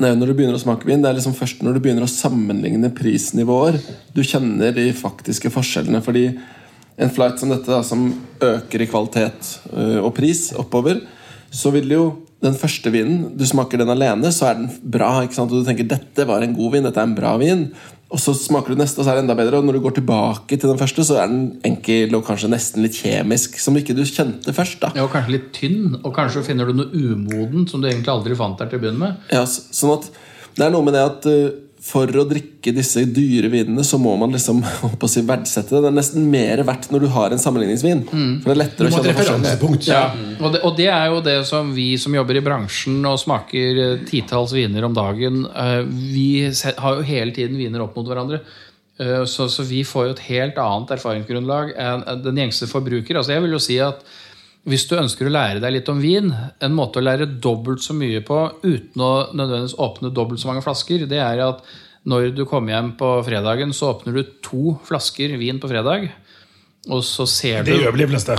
når 0.00 0.26
du 0.26 0.32
begynner 0.32 0.56
å 0.56 0.62
smake 0.62 0.88
vin, 0.88 1.04
det 1.04 1.10
er 1.10 1.18
liksom 1.18 1.36
først 1.36 1.62
når 1.62 1.76
du 1.76 1.84
begynner 1.84 2.06
å 2.06 2.10
sammenligne 2.10 2.90
prisnivåer, 2.96 3.78
du 4.16 4.22
kjenner 4.24 4.74
de 4.74 4.88
faktiske 4.96 5.52
forskjellene. 5.52 6.02
Fordi 6.04 6.26
en 6.96 7.12
flight 7.12 7.40
som 7.40 7.52
dette, 7.52 7.68
da, 7.70 7.82
som 7.86 8.08
øker 8.42 8.82
i 8.82 8.88
kvalitet 8.90 9.56
øh, 9.72 10.00
og 10.06 10.14
pris 10.16 10.48
oppover, 10.58 11.02
så 11.54 11.70
vil 11.74 11.92
jo 11.92 12.04
den 12.44 12.56
første 12.58 12.90
vinen 12.92 13.38
Du 13.38 13.44
smaker 13.48 13.80
den 13.80 13.88
alene, 13.88 14.28
så 14.34 14.50
er 14.50 14.58
den 14.58 14.66
bra. 14.82 15.22
ikke 15.24 15.36
sant? 15.36 15.52
Og 15.52 15.62
du 15.62 15.68
tenker 15.68 15.86
dette 15.88 16.26
var 16.28 16.44
en 16.44 16.56
god 16.56 16.74
vin, 16.74 16.84
dette 16.84 17.00
er 17.00 17.08
en 17.08 17.16
bra 17.16 17.34
vin. 17.40 17.68
Og 18.14 18.20
så 18.22 18.30
smaker 18.38 18.74
du 18.74 18.78
neste, 18.78 19.00
og 19.00 19.06
så 19.06 19.10
er 19.10 19.18
det 19.18 19.24
enda 19.24 19.34
bedre. 19.34 19.58
Og 19.58 19.66
når 19.66 19.78
du 19.78 19.82
går 19.82 19.96
tilbake 19.96 20.54
til 20.54 20.70
den 20.70 20.78
første, 20.78 21.02
så 21.06 21.16
er 21.18 21.32
den 21.32 21.40
enkel 21.66 22.14
og 22.14 22.22
kanskje 22.28 22.50
nesten 22.52 22.84
litt 22.84 22.94
kjemisk, 23.00 23.58
som 23.58 23.74
ikke 23.80 23.96
du 23.96 24.04
kjente 24.06 24.54
først. 24.54 24.78
da. 24.84 24.92
Ja, 24.94 25.08
og 25.08 25.10
kanskje 25.14 25.34
litt 25.34 25.48
tynn, 25.56 25.96
og 25.98 26.14
kanskje 26.14 26.44
finner 26.46 26.70
du 26.70 26.78
noe 26.78 26.94
umodent 26.94 27.72
som 27.72 27.82
du 27.82 27.88
egentlig 27.90 28.12
aldri 28.14 28.38
fant 28.38 28.60
der 28.60 28.70
til 28.70 28.78
å 28.78 28.84
begynne 28.84 29.02
med. 29.02 29.26
Ja, 29.34 29.42
sånn 29.50 29.96
at 29.98 30.12
Det 30.54 30.62
er 30.62 30.70
noe 30.70 30.86
med 30.86 30.94
det 30.94 31.00
at 31.02 31.24
eh, 31.26 31.50
for 31.84 32.08
å 32.16 32.22
drikke 32.24 32.72
disse 32.72 33.02
dyre 33.12 33.50
vinene, 33.52 33.82
så 33.84 33.98
må 34.00 34.14
man 34.16 34.32
liksom 34.32 34.62
å 35.04 35.08
si, 35.10 35.20
verdsette 35.28 35.74
det. 35.74 35.82
Det 35.84 35.90
er 35.90 35.96
nesten 35.98 36.24
mer 36.32 36.62
verdt 36.64 36.88
når 36.94 37.04
du 37.04 37.08
har 37.12 37.34
en 37.34 37.42
sammenligningsvin. 37.42 38.00
For 38.08 38.48
det 38.48 38.54
er 38.54 38.60
lettere 38.62 38.88
å 38.88 38.94
kjenne 38.94 39.12
forskjell. 39.18 39.42
referansepunkt. 39.44 39.88
Og 40.40 40.54
det, 40.54 40.62
og 40.64 40.78
det 40.80 40.88
er 40.88 41.06
jo 41.12 41.20
det 41.26 41.36
som 41.50 41.74
vi 41.76 41.90
som 42.00 42.16
jobber 42.16 42.40
i 42.40 42.44
bransjen 42.46 42.96
og 43.10 43.20
smaker 43.20 43.82
eh, 43.84 44.04
titalls 44.08 44.54
viner 44.56 44.88
om 44.88 44.96
dagen, 44.96 45.42
eh, 45.52 45.80
vi 45.84 46.28
har 46.48 47.00
jo 47.02 47.04
hele 47.10 47.36
tiden 47.36 47.60
viner 47.60 47.84
opp 47.84 48.00
mot 48.00 48.08
hverandre. 48.08 48.40
Eh, 48.96 49.24
Så, 49.28 49.50
så 49.52 49.68
vi 49.68 49.84
får 49.84 50.08
jo 50.08 50.16
et 50.16 50.24
helt 50.30 50.56
annet 50.64 50.96
erfaringsgrunnlag 50.96 51.74
enn 51.76 52.04
den 52.24 52.40
gjengse 52.46 52.70
forbruker. 52.70 53.20
Altså 53.20 53.36
jeg 53.36 53.44
vil 53.44 53.58
jo 53.58 53.60
si 53.60 53.76
at 53.84 54.00
hvis 54.64 54.86
du 54.88 54.94
ønsker 54.96 55.28
å 55.28 55.32
lære 55.32 55.60
deg 55.60 55.74
litt 55.76 55.88
om 55.92 56.00
vin, 56.00 56.30
en 56.32 56.76
måte 56.76 57.00
å 57.00 57.04
lære 57.04 57.28
dobbelt 57.44 57.84
så 57.84 57.96
mye 57.96 58.22
på 58.24 58.38
uten 58.64 59.02
å 59.04 59.12
nødvendigvis 59.36 59.76
åpne 59.84 60.12
dobbelt 60.16 60.40
så 60.40 60.48
mange 60.48 60.64
flasker, 60.64 61.04
det 61.10 61.20
er 61.20 61.42
at 61.44 61.64
når 62.08 62.30
du 62.36 62.44
kommer 62.48 62.74
hjem 62.74 62.92
på 63.00 63.10
fredagen, 63.24 63.72
så 63.76 63.92
åpner 63.94 64.16
du 64.16 64.34
to 64.44 64.76
flasker 64.84 65.36
vin 65.40 65.60
på 65.60 65.70
fredag. 65.70 66.10
Og 66.92 67.00
så 67.04 67.24
ser 67.28 67.64
Det 67.64 67.78
du 67.78 67.86
gjør 67.86 67.96
vel 67.96 68.04
de 68.04 68.12
fleste. 68.12 68.36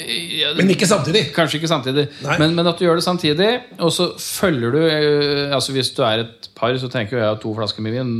Ja, 0.00 0.52
Men 0.56 0.70
ikke 0.72 0.86
samtidig. 0.88 1.26
Kanskje 1.34 1.58
ikke 1.58 1.68
samtidig, 1.68 2.06
men, 2.38 2.54
men 2.54 2.68
at 2.68 2.78
du 2.78 2.84
gjør 2.84 3.00
det 3.00 3.04
samtidig. 3.04 3.48
Og 3.82 3.90
så 3.92 4.10
følger 4.16 4.72
du 4.72 4.78
eh, 4.84 5.50
altså 5.52 5.74
Hvis 5.74 5.90
du 5.96 6.02
er 6.06 6.24
et 6.24 6.48
par, 6.56 6.76
så 6.78 6.88
tenker 6.92 7.18
jeg 7.18 7.26
at 7.26 7.40
to 7.42 7.52
flasker 7.56 7.84
med 7.84 7.96
vin 7.96 8.12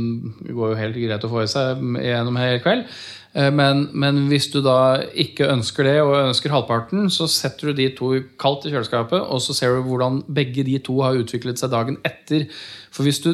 går 0.49 0.73
jo 0.73 0.79
helt 0.81 0.99
greit 0.99 1.25
å 1.25 1.31
få 1.31 1.45
i 1.45 1.49
seg 1.49 1.81
gjennom 2.03 2.37
hele 2.41 2.61
kveld. 2.61 2.85
Eh, 3.33 3.51
Men, 3.51 3.87
men 3.93 4.27
hvis 4.27 4.49
du 4.51 4.59
da 4.61 5.01
ikke 5.13 5.47
ønsker 5.51 5.87
det, 5.87 5.97
og 6.03 6.27
ønsker 6.27 6.51
halvparten, 6.51 7.09
så 7.09 7.29
setter 7.31 7.71
du 7.71 7.79
de 7.79 7.89
to 7.95 8.13
kaldt 8.41 8.67
i 8.67 8.73
kjøleskapet, 8.73 9.21
og 9.21 9.41
så 9.41 9.55
ser 9.55 9.75
du 9.75 9.87
hvordan 9.87 10.23
begge 10.27 10.65
de 10.67 10.77
to 10.83 10.99
har 11.01 11.19
utviklet 11.19 11.59
seg 11.61 11.71
dagen 11.71 11.99
etter. 12.07 12.47
For 12.91 13.07
hvis 13.07 13.21
du 13.23 13.33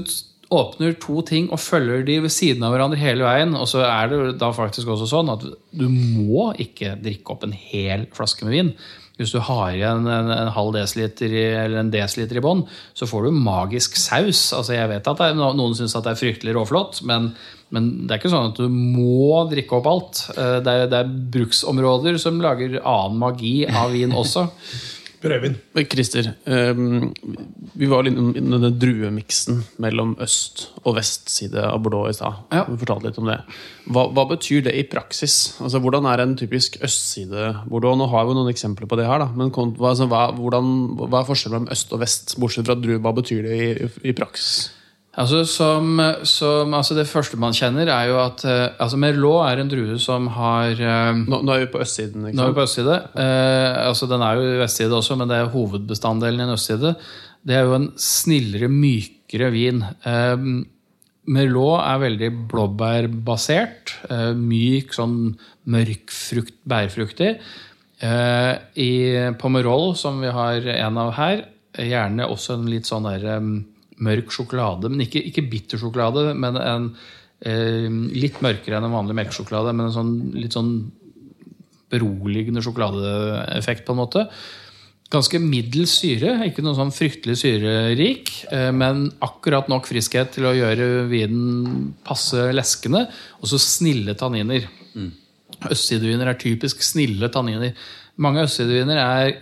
åpner 0.53 0.93
to 0.95 1.21
ting 1.27 1.49
og 1.51 1.59
følger 1.59 2.05
de 2.07 2.21
ved 2.23 2.31
siden 2.31 2.63
av 2.63 2.71
hverandre 2.71 2.99
hele 3.01 3.25
veien, 3.25 3.55
og 3.57 3.67
så 3.67 3.81
er 3.83 4.13
det 4.13 4.37
da 4.39 4.53
faktisk 4.55 4.87
også 4.93 5.09
sånn 5.09 5.33
at 5.33 5.43
du 5.75 5.87
må 5.89 6.53
ikke 6.61 6.93
drikke 7.03 7.33
opp 7.33 7.43
en 7.43 7.57
hel 7.57 8.05
flaske 8.15 8.47
med 8.47 8.55
vin. 8.55 8.71
Hvis 9.17 9.31
du 9.33 9.39
har 9.41 9.71
igjen 9.73 10.05
en, 10.05 10.27
en 10.29 10.51
halv 10.53 10.75
desiliter 10.75 11.31
eller 11.33 11.79
en 11.81 11.91
desiliter 11.93 12.37
i 12.37 12.43
bånn, 12.45 12.65
så 12.93 13.07
får 13.09 13.25
du 13.27 13.31
magisk 13.33 13.97
saus. 13.97 14.51
Altså 14.53 14.75
Jeg 14.75 14.91
vet 14.91 15.07
at 15.09 15.23
det 15.23 15.31
noen 15.39 15.73
syns 15.77 15.95
det 15.97 16.11
er 16.11 16.19
fryktelig 16.19 16.53
råflott, 16.53 17.01
men, 17.09 17.31
men 17.73 17.87
det 18.05 18.13
er 18.13 18.21
ikke 18.21 18.33
sånn 18.35 18.51
at 18.51 18.61
du 18.61 18.67
må 18.69 19.41
drikke 19.49 19.79
opp 19.79 19.89
alt. 19.89 20.21
Eh, 20.37 20.59
Det 20.61 20.75
er, 20.83 20.85
det 20.91 20.99
er 21.01 21.15
bruksområder 21.33 22.19
som 22.21 22.37
lager 22.43 22.77
annen 22.83 23.17
magi 23.25 23.55
av 23.67 23.89
vin 23.95 24.13
også. 24.13 24.47
Prøvin. 25.27 25.57
Christer, 25.91 26.31
ehm, 26.47 27.11
vi 27.77 27.89
var 27.91 28.07
innom 28.07 28.31
denne 28.33 28.71
druemiksen 28.73 29.61
mellom 29.83 30.15
øst- 30.23 30.67
og 30.83 30.95
vestside 30.97 31.63
av 31.67 31.81
Bordeaux 31.83 32.09
i 32.09 32.17
stad. 32.17 32.43
Ja. 32.51 32.63
Vi 32.69 32.79
fortalte 32.81 33.09
litt 33.09 33.19
om 33.21 33.29
det. 33.29 33.39
Hva, 33.91 34.07
hva 34.11 34.25
betyr 34.29 34.63
det 34.67 34.75
i 34.75 34.87
praksis? 34.87 35.57
Altså, 35.61 35.81
Hvordan 35.83 36.07
er 36.09 36.23
en 36.23 36.35
typisk 36.39 36.79
østside 36.83 37.67
Bordeaux? 37.67 37.97
Nå 37.99 38.09
har 38.11 38.25
vi 38.27 38.37
noen 38.37 38.51
eksempler 38.51 38.89
på 38.89 38.97
det 38.99 39.07
her, 39.07 39.19
da. 39.19 39.29
Men 39.35 39.51
hva, 39.51 39.91
altså, 39.91 40.07
hva, 40.11 40.31
hvordan, 40.35 40.73
hva 41.03 41.21
er 41.21 41.29
forskjellen 41.29 41.67
mellom 41.67 41.75
øst 41.75 41.93
og 41.93 42.01
vest, 42.03 42.35
bortsett 42.39 42.67
fra 42.67 42.75
drue? 42.79 42.99
Hva 43.03 43.13
betyr 43.15 43.45
det 43.47 43.61
i, 43.61 43.69
i, 43.85 43.93
i 44.11 44.17
praksis? 44.17 44.76
Altså, 45.17 45.41
som, 45.49 45.97
som, 46.29 46.73
altså 46.77 46.93
Det 46.93 47.07
første 47.09 47.39
man 47.41 47.55
kjenner, 47.57 47.89
er 47.89 48.11
jo 48.11 48.19
at 48.21 48.43
eh, 48.45 48.67
altså 48.77 48.99
Merlot 49.01 49.47
er 49.47 49.61
en 49.63 49.71
drue 49.71 49.97
som 50.01 50.27
har 50.35 50.77
eh, 50.77 51.21
Nå, 51.23 51.39
nå 51.41 51.53
er 51.55 51.63
vi 51.65 51.71
på 51.73 51.81
østsiden. 51.81 52.27
ikke 52.27 52.37
Nå 52.37 52.43
er 52.45 52.51
vi 52.51 52.57
på 52.59 52.65
østside. 52.67 52.97
Eh, 53.17 53.77
altså 53.87 54.09
Den 54.11 54.25
er 54.25 54.37
jo 54.37 54.45
i 54.45 54.59
vestside 54.61 54.93
også, 54.93 55.17
men 55.17 55.31
det 55.31 55.39
er 55.39 55.49
hovedbestanddelen 55.53 56.43
i 56.43 56.45
en 56.45 56.53
østside. 56.53 56.93
Det 57.47 57.57
er 57.57 57.65
jo 57.65 57.77
en 57.79 57.87
snillere, 57.97 58.69
mykere 58.69 59.49
vin. 59.55 59.81
Eh, 60.05 60.43
Merlot 61.33 61.81
er 61.81 62.03
veldig 62.03 62.29
blåbærbasert. 62.51 63.95
Eh, 64.13 64.33
myk, 64.37 64.93
sånn 64.95 65.17
mørk 65.73 66.13
frukt, 66.13 66.59
bærfruktig. 66.69 67.31
Eh, 68.05 68.53
I 68.85 68.91
Pomerol, 69.41 69.95
som 69.97 70.21
vi 70.21 70.29
har 70.29 70.69
en 70.77 71.01
av 71.01 71.15
her, 71.17 71.41
gjerne 71.77 72.29
også 72.29 72.59
en 72.59 72.69
litt 72.69 72.85
sånn 72.89 73.09
derre 73.09 73.39
mørk 74.03 74.33
sjokolade. 74.33 74.91
Men 74.91 75.05
ikke, 75.05 75.23
ikke 75.29 75.45
bitter 75.49 75.81
sjokolade, 75.81 76.31
men 76.37 76.59
en 76.61 76.91
eh, 77.45 77.89
litt 78.13 78.39
mørkere 78.45 78.79
enn 78.79 78.87
en 78.89 78.95
vanlig 78.95 79.17
melkesjokolade. 79.21 79.73
Men 79.75 79.89
en 79.89 79.97
sånn, 79.97 80.15
litt 80.37 80.57
sånn 80.57 80.71
beroligende 81.91 82.63
sjokoladeeffekt, 82.65 83.85
på 83.87 83.95
en 83.95 84.01
måte. 84.01 84.25
Ganske 85.07 85.39
middels 85.39 85.93
syre, 86.01 86.33
ikke 86.49 86.63
noe 86.65 86.75
sånn 86.75 86.91
fryktelig 86.91 87.37
syrerik, 87.39 88.33
eh, 88.51 88.73
men 88.75 89.05
akkurat 89.23 89.69
nok 89.71 89.87
friskhet 89.87 90.33
til 90.35 90.49
å 90.49 90.55
gjøre 90.57 91.07
vinen 91.07 91.93
passe 92.07 92.49
leskende, 92.51 93.05
og 93.39 93.53
så 93.53 93.61
snille 93.61 94.17
tanniner. 94.19 94.67
Østsideviner 95.71 96.29
er 96.29 96.37
typisk 96.37 96.83
snille 96.85 97.31
tanniner. 97.33 97.71
Mange 98.21 98.43
østsideviner 98.45 98.99
er 98.99 99.37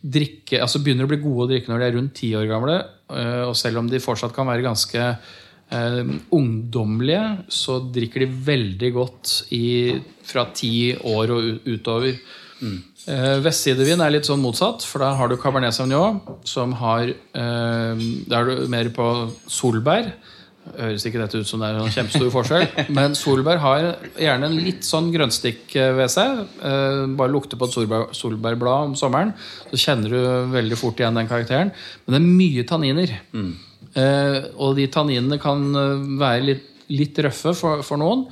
drikke, 0.00 0.60
altså 0.62 0.80
begynner 0.80 1.04
å 1.04 1.10
bli 1.10 1.20
gode 1.20 1.44
å 1.44 1.50
drikke 1.50 1.70
når 1.70 1.82
de 1.82 1.86
er 1.86 1.96
rundt 1.98 2.16
ti 2.16 2.32
år 2.38 2.48
gamle, 2.48 2.76
eh, 3.12 3.44
og 3.48 3.56
selv 3.58 3.82
om 3.82 3.90
de 3.90 4.00
fortsatt 4.02 4.34
kan 4.36 4.48
være 4.48 4.64
ganske 4.64 5.06
eh, 5.06 6.12
ungdommelige, 6.36 7.24
så 7.52 7.80
drikker 7.92 8.24
de 8.24 8.30
veldig 8.50 8.92
godt 8.96 9.34
i, 9.56 9.66
fra 10.26 10.48
ti 10.56 10.92
år 10.96 11.34
og 11.36 11.68
utover. 11.68 12.16
Eh, 12.60 13.36
Vestsidevin 13.44 14.02
er 14.04 14.12
litt 14.12 14.28
sånn 14.28 14.42
motsatt, 14.42 14.84
for 14.84 15.04
da 15.04 15.14
har 15.16 15.30
du 15.30 15.38
Cabernet 15.40 15.76
Sauvignon, 15.76 16.20
som 16.44 16.74
har 16.80 17.08
eh, 17.08 18.04
Da 18.28 18.42
er 18.42 18.50
du 18.50 18.66
mer 18.72 18.90
på 18.96 19.06
solbær. 19.48 20.12
Høres 20.76 21.06
ikke 21.06 21.20
dette 21.20 21.40
ut 21.40 21.48
som 21.48 21.62
det 21.62 21.70
er 21.70 21.80
en 21.80 21.92
kjempestor 21.92 22.30
forskjell, 22.34 22.66
men 22.96 23.16
solbær 23.18 23.60
har 23.62 23.86
gjerne 24.20 24.50
en 24.50 24.58
litt 24.60 24.86
sånn 24.86 25.10
grønnstikk 25.14 25.74
eh, 25.78 25.90
ved 25.96 26.12
seg. 26.12 26.44
Eh, 26.60 27.02
bare 27.18 27.32
lukte 27.32 27.58
på 27.58 27.68
et 27.68 27.76
solbær, 27.76 28.06
solbærblad 28.16 28.92
om 28.92 28.94
sommeren, 28.98 29.34
så 29.72 29.82
kjenner 29.84 30.14
du 30.14 30.54
veldig 30.54 30.78
fort 30.80 31.00
igjen 31.00 31.18
den 31.18 31.30
karakteren. 31.30 31.74
Men 32.04 32.16
det 32.16 32.22
er 32.22 32.30
mye 32.44 32.68
tanniner. 32.68 33.18
Mm. 33.34 33.50
og 34.62 34.76
de 34.78 34.84
tanninene 34.92 35.40
kan 35.42 35.64
eh, 35.74 36.08
være 36.20 36.46
litt, 36.46 36.66
litt 36.94 37.18
røffe 37.26 37.54
for, 37.58 37.84
for 37.86 38.00
noen. 38.00 38.28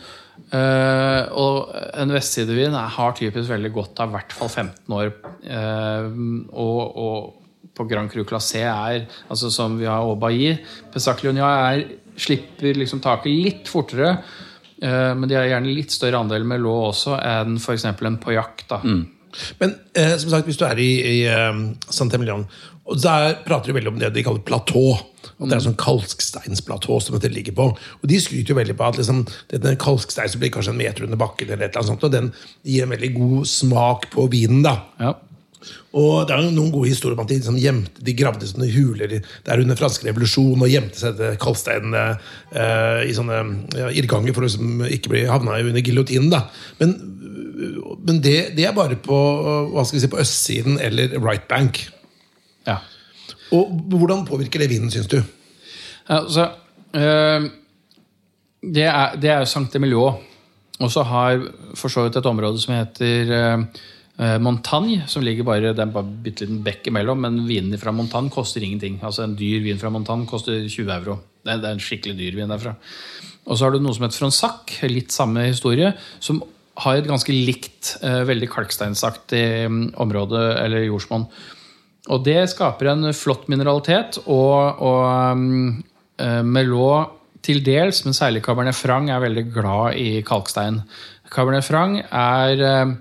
Uh, 0.49 1.27
og 1.37 1.73
en 1.99 2.13
vestsidevin 2.15 2.73
har 2.73 3.17
typisk 3.19 3.51
veldig 3.51 3.71
godt 3.75 3.99
av 4.01 4.13
i 4.13 4.15
hvert 4.15 4.37
fall 4.39 4.49
15 4.49 4.95
år. 4.97 5.11
Uh, 5.45 6.07
og, 6.55 6.79
og 7.03 7.75
på 7.79 7.87
Grand 7.91 8.11
Cru 8.11 8.25
Classé 8.27 8.65
er, 8.67 9.07
altså 9.29 9.51
som 9.55 9.77
vi 9.79 9.87
har 9.87 10.03
Aubailly 10.03 10.57
Pessac 10.93 11.23
Lyonnais 11.23 11.67
er, 11.69 11.85
slipper 12.19 12.79
liksom 12.79 13.03
taket 13.05 13.33
litt 13.33 13.71
fortere. 13.71 14.17
eh, 14.83 15.13
men 15.15 15.29
de 15.29 15.39
har 15.39 15.49
gjerne 15.51 15.75
litt 15.75 15.95
større 15.95 16.21
andel 16.23 16.45
med 16.49 16.63
lå 16.65 16.75
også 16.91 17.19
enn 17.19 17.59
f.eks. 17.61 17.85
en 17.85 18.21
Pauillac. 18.23 18.67
da. 18.69 18.83
Men 19.61 19.75
eh, 19.95 20.17
som 20.17 20.33
sagt, 20.33 20.49
hvis 20.49 20.59
du 20.59 20.65
er 20.67 20.81
i, 20.81 20.91
i 21.05 21.19
eh, 21.29 21.63
Saint-Emilion, 21.91 22.47
der 22.97 23.35
prater 23.45 23.69
de 23.69 23.77
veldig 23.77 23.91
om 23.93 23.99
det 24.01 24.15
de 24.15 24.25
kaller 24.25 24.45
platå. 24.47 24.97
Og 25.39 25.47
det 25.47 25.59
er 25.59 25.63
sånn 25.63 25.77
kalksteinsplatå 25.79 26.97
som 27.05 27.15
dette 27.15 27.31
ligger 27.31 27.55
på. 27.55 27.67
Og 27.77 28.11
de 28.11 28.19
skryter 28.23 28.55
jo 28.55 28.59
veldig 28.59 28.77
på 28.79 28.87
at 28.87 28.99
liksom, 28.99 29.21
denne 29.53 29.77
som 29.77 30.41
blir 30.41 30.53
kanskje 30.55 30.73
en 30.73 30.81
meter 30.81 31.05
under 31.05 31.21
bakken, 31.21 31.51
eller 31.51 31.67
et 31.67 31.77
eller 31.77 31.85
annet 31.85 31.93
sånt, 31.93 32.07
og 32.09 32.15
den 32.15 32.31
gir 32.67 32.87
en 32.87 32.95
veldig 32.95 33.13
god 33.15 33.51
smak 33.51 34.09
på 34.15 34.27
vinen. 34.33 34.63
da. 34.65 34.75
Ja. 34.99 35.13
Og 35.97 36.27
det 36.29 36.35
er 36.35 36.43
jo 36.45 36.53
noen 36.53 36.73
gode 36.73 36.91
historier 36.91 37.17
om 37.17 37.23
at 37.23 37.31
de, 37.31 37.39
liksom 37.39 37.57
gjemte, 37.63 38.03
de 38.05 38.15
gravde 38.17 38.49
sånne 38.49 38.69
huler 38.75 39.15
der 39.47 39.63
under 39.63 39.79
fransk 39.79 40.05
revolusjon 40.05 40.61
og 40.61 40.69
gjemte 40.69 41.01
seg 41.01 41.15
etter 41.15 41.39
kalksteinene 41.41 42.03
eh, 42.53 43.07
i 43.09 43.15
sånne 43.17 43.39
ja, 43.73 43.89
irrganger 43.97 44.37
for 44.37 44.45
å 44.45 44.51
liksom 44.51 44.85
ikke 44.85 45.15
bli 45.15 45.25
havna 45.31 45.57
under 45.63 45.85
giljotinen. 45.85 46.37
Men, 46.83 46.95
men 48.05 48.21
det, 48.25 48.37
det 48.59 48.69
er 48.69 48.77
bare 48.77 49.01
på, 49.01 49.17
hva 49.73 49.87
skal 49.87 49.97
vi 49.97 50.05
si, 50.05 50.13
på 50.13 50.21
østsiden 50.21 50.77
eller 50.85 51.17
right 51.25 51.49
bank. 51.49 51.87
ja. 52.69 52.83
Og 53.57 53.73
Hvordan 53.89 54.27
påvirker 54.29 54.61
det 54.61 54.69
vinden, 54.69 54.91
syns 54.93 55.09
du? 55.09 55.23
Altså, 56.13 56.51
øh, 56.93 57.47
det, 58.61 58.85
er, 58.85 59.17
det 59.17 59.31
er 59.31 59.39
jo 59.41 59.49
Sankt 59.49 59.77
Emilio. 59.77 60.19
Og 60.79 60.91
så 60.93 61.03
har 61.03 61.41
for 61.75 61.89
så 61.89 62.05
vidt 62.05 62.17
et 62.21 62.27
område 62.29 62.61
som 62.61 62.75
heter 62.77 63.33
øh, 63.33 63.65
Montagne, 64.19 65.05
som 65.07 65.23
ligger 65.23 65.47
bare 65.47 65.71
det 65.71 65.83
er 65.85 65.91
bare 65.95 66.03
en 66.03 66.17
bitte 66.25 66.43
liten 66.43 66.65
bekk 66.67 66.89
imellom, 66.91 67.21
men 67.23 67.37
vinene 67.47 67.79
fra 67.79 67.93
Montagne 67.95 68.33
koster 68.35 68.65
ingenting. 68.67 68.97
Altså 69.07 69.23
En 69.23 69.37
dyr 69.39 69.63
vin 69.63 69.79
fra 69.79 69.93
Montagne 69.95 70.27
koster 70.27 70.65
20 70.65 70.91
euro. 70.97 71.21
Det 71.45 71.53
er, 71.53 71.61
det 71.63 71.69
er 71.69 71.77
en 71.77 71.85
skikkelig 71.85 72.17
dyr 72.19 72.39
vin 72.41 72.51
derfra. 72.51 72.75
Og 73.47 73.57
så 73.57 73.65
har 73.65 73.77
du 73.77 73.79
noe 73.81 73.95
som 73.95 74.05
heter 74.05 74.19
Fronsac, 74.19 74.75
litt 74.91 75.15
samme 75.15 75.47
historie, 75.47 75.93
som 76.19 76.43
har 76.83 76.99
et 76.99 77.09
ganske 77.09 77.35
likt, 77.35 77.95
øh, 78.03 78.25
veldig 78.29 78.51
kalksteinsaktig 78.53 79.45
øh, 79.65 79.79
område, 80.03 80.43
eller 80.65 80.87
jordsmonn. 80.87 81.29
Og 82.09 82.25
det 82.25 82.41
skaper 82.53 82.93
en 82.93 83.13
flott 83.15 83.49
mineralitet, 83.53 84.21
og, 84.27 84.83
og 84.83 85.33
um, 85.37 85.83
Melot 86.49 87.15
til 87.45 87.61
dels, 87.65 88.01
men 88.05 88.17
særlig 88.17 88.43
Cabernet 88.43 88.77
Franc 88.77 89.11
er 89.13 89.23
veldig 89.23 89.45
glad 89.55 89.99
i 90.01 90.23
kalkstein. 90.27 90.81
Cabernet 91.31 91.67
Franc 91.67 92.01
er 92.09 92.63
eh, 92.65 92.95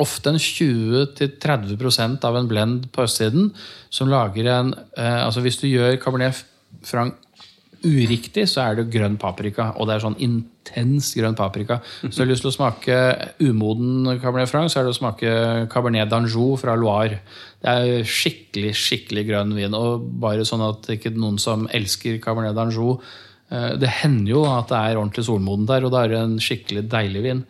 ofte 0.00 0.32
en 0.32 0.40
20-30% 0.40 2.24
av 2.28 2.38
en 2.38 2.48
blend 2.48 2.88
på 2.94 3.04
østsiden 3.04 3.50
som 3.92 4.10
lager 4.12 4.48
en 4.48 4.72
eh, 4.96 5.20
Altså 5.22 5.44
hvis 5.44 5.60
du 5.60 5.68
gjør 5.68 5.98
Cabernet 6.02 6.44
Franc 6.86 7.18
uriktig, 7.82 8.46
så 8.50 8.62
er 8.62 8.78
det 8.78 8.90
grønn 8.92 9.16
paprika. 9.20 9.72
Og 9.78 9.88
det 9.88 9.96
er 9.96 10.04
sånn 10.04 10.18
intens 10.22 11.10
grønn 11.18 11.36
paprika. 11.38 11.80
Så 12.04 12.22
har 12.22 12.28
du 12.28 12.32
lyst 12.32 12.44
til 12.44 12.52
å 12.52 12.54
smake 12.54 12.98
umoden 13.42 14.06
Cabernet 14.22 14.50
Franc, 14.50 14.72
så 14.72 14.80
er 14.80 14.86
det 14.86 14.94
å 14.94 14.98
smake 15.00 15.34
Cabernet 15.72 16.10
d'Anjou 16.10 16.54
fra 16.60 16.76
Loire. 16.78 17.20
Det 17.62 17.74
er 17.74 18.06
skikkelig, 18.08 18.72
skikkelig 18.78 19.26
grønn 19.28 19.54
vin. 19.58 19.76
Og 19.78 20.06
bare 20.22 20.46
sånn 20.48 20.64
at 20.66 20.90
ikke 20.94 21.14
noen 21.16 21.40
som 21.42 21.66
elsker 21.74 22.20
Cabernet 22.22 22.56
d'Anjou 22.58 22.94
eh, 22.94 23.72
Det 23.82 23.94
hender 24.02 24.34
jo 24.36 24.46
at 24.50 24.70
det 24.70 24.80
er 24.80 25.00
ordentlig 25.00 25.26
solmodent 25.28 25.70
der, 25.70 25.86
og 25.86 25.94
da 25.94 26.04
er 26.04 26.14
det 26.14 26.22
en 26.22 26.38
skikkelig 26.42 26.86
deilig 26.92 27.26
vin. 27.26 27.46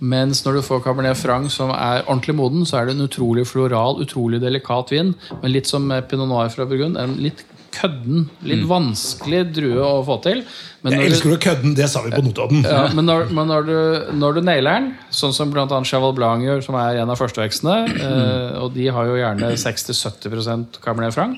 Mens 0.00 0.40
når 0.46 0.58
du 0.58 0.62
får 0.64 0.82
Cabernet 0.86 1.18
Franc 1.20 1.52
som 1.52 1.70
er 1.74 2.02
ordentlig 2.06 2.34
moden, 2.38 2.64
så 2.64 2.80
er 2.80 2.86
det 2.88 2.96
en 2.96 3.04
utrolig 3.04 3.46
floral, 3.46 4.00
utrolig 4.00 4.40
delikat 4.40 4.90
vin. 4.94 5.14
Men 5.42 5.52
litt 5.52 5.68
som 5.68 5.88
Pinot 6.08 6.28
Noir 6.30 6.48
fra 6.54 6.64
Burgund. 6.64 6.96
En 6.96 7.18
litt 7.20 7.44
kødden, 7.70 8.24
litt 8.42 8.64
vanskelig 8.66 9.44
drue 9.54 9.78
å 9.84 10.00
få 10.04 10.16
til. 10.24 10.40
Men 10.82 10.92
Jeg 10.96 11.00
du- 11.00 11.06
elsker 11.14 11.34
å 11.36 11.40
kødden, 11.44 11.74
det 11.76 11.88
sa 11.88 12.00
vi 12.02 12.10
på 12.10 12.22
Notodden. 12.24 12.64
ja, 12.64 12.88
men 12.96 13.06
når, 13.06 13.28
men 13.30 13.46
når 13.46 13.62
du, 13.68 13.76
når 14.18 14.34
du 14.34 14.40
nailer 14.40 14.72
den, 14.80 14.88
sånn 15.14 15.32
som 15.36 15.52
bl.a. 15.52 15.68
Cheval 15.84 16.12
Blanc 16.16 16.42
gjør, 16.42 16.64
som 16.64 16.74
er 16.74 16.98
en 17.02 17.10
av 17.10 17.16
førstevekstene, 17.20 17.76
eh, 18.08 18.58
og 18.58 18.72
de 18.74 18.88
har 18.88 19.04
jo 19.06 19.20
gjerne 19.20 19.52
60-70% 19.54 20.80
Cabernet 20.82 21.14
Franc, 21.14 21.36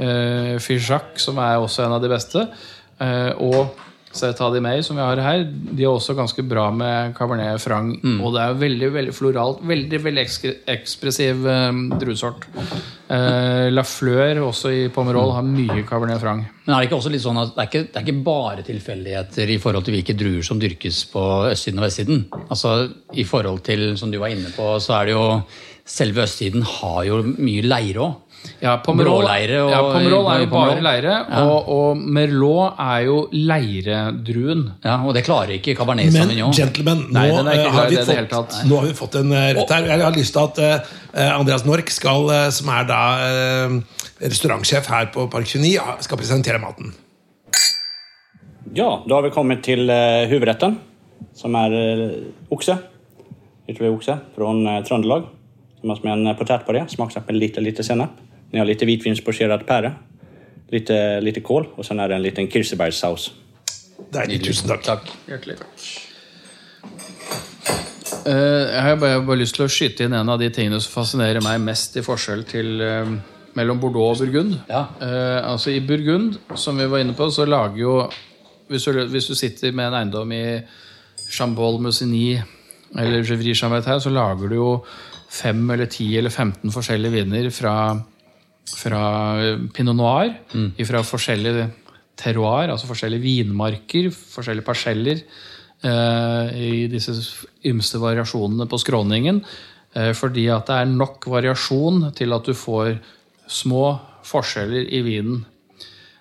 eh, 0.00 0.56
Fijac, 0.58 1.14
som 1.22 1.38
er 1.38 1.58
også 1.62 1.84
en 1.86 1.92
av 1.92 2.02
de 2.02 2.08
beste, 2.10 2.48
eh, 2.98 3.30
og 3.38 3.70
Zeta 4.18 4.50
de 4.52 4.60
May, 4.64 4.82
som 4.84 4.98
vi 4.98 5.04
har 5.04 5.20
her, 5.22 5.44
de 5.46 5.84
er 5.84 5.90
også 5.90 6.16
ganske 6.18 6.42
bra 6.46 6.68
med 6.74 7.14
Cabernet 7.16 7.62
Franc. 7.62 8.02
Og 8.18 8.34
det 8.34 8.44
er 8.44 8.60
veldig 8.60 8.92
veldig 8.98 9.14
floralt, 9.16 9.64
veldig 9.68 10.00
veldig 10.04 10.24
ekspressiv 10.74 11.46
eh, 11.46 11.82
druesort. 12.00 12.48
Eh, 13.08 13.68
La 13.72 13.84
Fleur, 13.88 14.42
også 14.44 14.72
i 14.74 14.82
Pomerol, 14.92 15.32
har 15.36 15.46
mye 15.46 15.84
Cabernet 15.88 16.20
Franc. 16.20 16.50
Men 16.66 16.74
er 16.74 16.82
det 16.82 16.90
ikke 16.90 16.98
også 16.98 17.14
litt 17.14 17.24
sånn 17.24 17.40
at 17.40 17.54
det 17.54 17.62
er 17.62 17.70
ikke, 17.70 17.84
det 17.86 17.96
er 17.96 18.06
ikke 18.06 18.26
bare 18.26 18.66
tilfeldigheter 18.66 19.54
i 19.54 19.60
forhold 19.62 19.86
til 19.86 19.96
hvilke 19.96 20.18
druer 20.18 20.44
som 20.44 20.60
dyrkes 20.60 21.06
på 21.14 21.24
østsiden 21.48 21.80
og 21.80 21.86
vestsiden? 21.86 22.22
Altså 22.50 22.74
I 23.16 23.24
forhold 23.24 23.62
til, 23.64 23.90
som 23.96 24.12
du 24.12 24.18
var 24.20 24.34
inne 24.34 24.52
på, 24.52 24.74
så 24.84 24.98
er 25.00 25.08
det 25.08 25.16
jo 25.16 25.26
Selve 25.88 26.20
østsiden 26.26 26.60
har 26.68 27.04
jo 27.08 27.22
mye 27.24 27.62
leire 27.64 28.02
òg. 28.04 28.27
Ja, 28.60 28.76
Pomerol, 28.82 29.22
og- 29.22 29.70
ja, 29.70 29.80
Pomerol 29.82 30.26
er 30.32 30.40
jo 30.40 30.46
Pomerol. 30.50 30.50
bare 30.50 30.82
leire, 30.82 31.16
og, 31.44 31.68
og 31.68 31.96
Merlot 31.96 32.74
er 32.82 33.04
jo 33.06 33.18
leiredruen. 33.32 34.64
Ja, 34.84 34.96
og 35.06 35.14
det 35.14 35.24
klarer 35.28 35.54
ikke 35.54 35.76
Cabernet 35.78 36.12
Men 36.12 36.32
gentlemen, 36.52 37.04
nå, 37.06 37.12
Nei, 37.12 37.28
eh, 37.28 37.34
klar 37.34 37.70
har 37.72 37.88
vi 37.88 37.96
det 37.96 38.08
i 38.08 38.14
det 38.16 38.30
fått, 38.32 38.56
nå 38.66 38.80
har 38.80 38.86
vi 38.88 38.96
fått 38.98 39.14
en 39.20 39.32
eh, 39.32 39.52
rett 39.54 39.70
her. 39.76 39.86
Jeg 39.92 40.02
har 40.02 40.16
lyst 40.16 40.34
til 40.34 40.42
at 40.42 40.58
eh, 40.58 41.38
Andreas 41.38 41.64
Nork, 41.64 41.90
skal, 41.94 42.26
som 42.50 42.68
er 42.74 42.88
da 42.88 43.02
restaurantsjef 44.20 44.86
her 44.90 45.06
på 45.14 45.28
Park 45.30 45.46
29, 45.46 45.78
ha- 45.78 45.96
skal 46.02 46.18
presentere 46.18 46.58
maten. 46.58 46.94
Ja, 48.74 49.02
da 49.08 49.14
har 49.14 49.22
vi 49.24 49.30
kommet 49.32 49.62
til 49.64 49.88
uh, 49.88 50.26
huvudretten, 50.28 50.76
som 51.38 51.54
er 51.56 51.72
uh, 51.72 52.10
okse. 52.52 52.76
Ytterligere 53.68 53.94
okse 53.96 54.16
fra 54.34 54.50
uh, 54.52 54.82
Trøndelag. 54.84 55.28
Som 55.80 55.92
har 55.94 56.02
med 56.04 56.26
en 56.26 56.36
potetpuré, 56.36 56.82
smaksatt 56.90 57.28
med 57.30 57.38
litt, 57.38 57.56
litt 57.62 57.78
sennep. 57.86 58.18
Ni 58.52 58.60
har 58.60 58.68
litt 58.68 58.84
hvitvinsporseret 58.84 59.66
pære. 59.68 59.94
Litt, 60.72 60.90
litt 61.24 61.40
kål, 61.44 61.70
og 61.76 61.84
så 61.84 61.96
er 61.96 62.10
det 62.10 62.18
en 62.18 62.26
liten 62.26 62.50
kirsebærsaus. 62.52 63.30
Deilig, 64.12 64.42
tusen 64.44 64.68
takk. 64.68 64.84
Takk. 64.84 65.08
Hjertelig. 65.28 65.56
Eh, 68.28 68.64
jeg 68.74 68.82
har 68.82 68.96
bare, 69.00 69.20
bare 69.24 69.40
lyst 69.40 69.56
til 69.56 69.64
å 69.64 69.72
skyte 69.72 70.06
inn 70.06 70.16
en 70.16 70.32
av 70.32 70.40
de 70.40 70.50
tingene 70.52 70.80
som 70.82 70.98
fascinerer 70.98 71.44
meg 71.44 71.60
mest 71.64 71.96
i 71.96 72.04
forskjell 72.04 72.44
til 72.48 72.82
uh, 72.82 73.12
mellom 73.56 73.80
Bordeaux 73.80 74.18
og 74.18 74.26
Burgund. 74.26 74.58
Ja. 74.68 74.84
Uh, 75.00 75.38
altså 75.52 75.72
I 75.72 75.82
Burgund, 75.84 76.36
som 76.58 76.80
vi 76.80 76.88
var 76.90 77.04
inne 77.04 77.16
på, 77.16 77.30
så 77.32 77.48
lager 77.48 77.84
jo 77.84 77.98
Hvis 78.68 78.84
du, 78.84 78.98
hvis 79.08 79.24
du 79.24 79.34
sitter 79.34 79.72
med 79.72 79.86
en 79.86 79.94
eiendom 79.96 80.32
i 80.36 80.60
Chambol, 81.32 81.78
Musigny 81.80 82.36
eller 83.00 83.24
Gevry 83.24 83.54
Chambertin, 83.56 84.00
så 84.00 84.10
lager 84.12 84.50
du 84.50 84.56
jo 84.58 84.72
fem 85.32 85.62
eller 85.72 85.88
ti 85.88 86.10
eller 86.18 86.28
15 86.28 86.74
forskjellige 86.74 87.14
viner 87.14 87.48
fra, 87.48 87.72
fra 88.76 89.02
eh, 89.42 89.60
pinot 89.74 89.96
noir. 89.96 90.34
Fra 90.88 91.02
forskjellige 91.06 91.68
terroir, 92.18 92.72
altså 92.72 92.88
forskjellige 92.90 93.22
vinmarker, 93.22 94.10
forskjellige 94.10 94.66
parseller. 94.66 95.22
eh, 95.82 96.56
I 96.58 96.86
disse 96.90 97.14
ymste 97.64 98.00
variasjonene 98.02 98.66
på 98.68 98.78
skråningen. 98.78 99.44
eh, 99.94 100.12
fordi 100.12 100.48
at 100.50 100.66
det 100.66 100.74
er 100.74 100.90
nok 100.90 101.24
variasjon 101.26 102.12
til 102.14 102.32
at 102.32 102.44
du 102.44 102.52
får 102.54 102.98
små 103.48 103.98
forskjeller 104.28 104.90
i 104.92 105.00
vinen. 105.02 105.44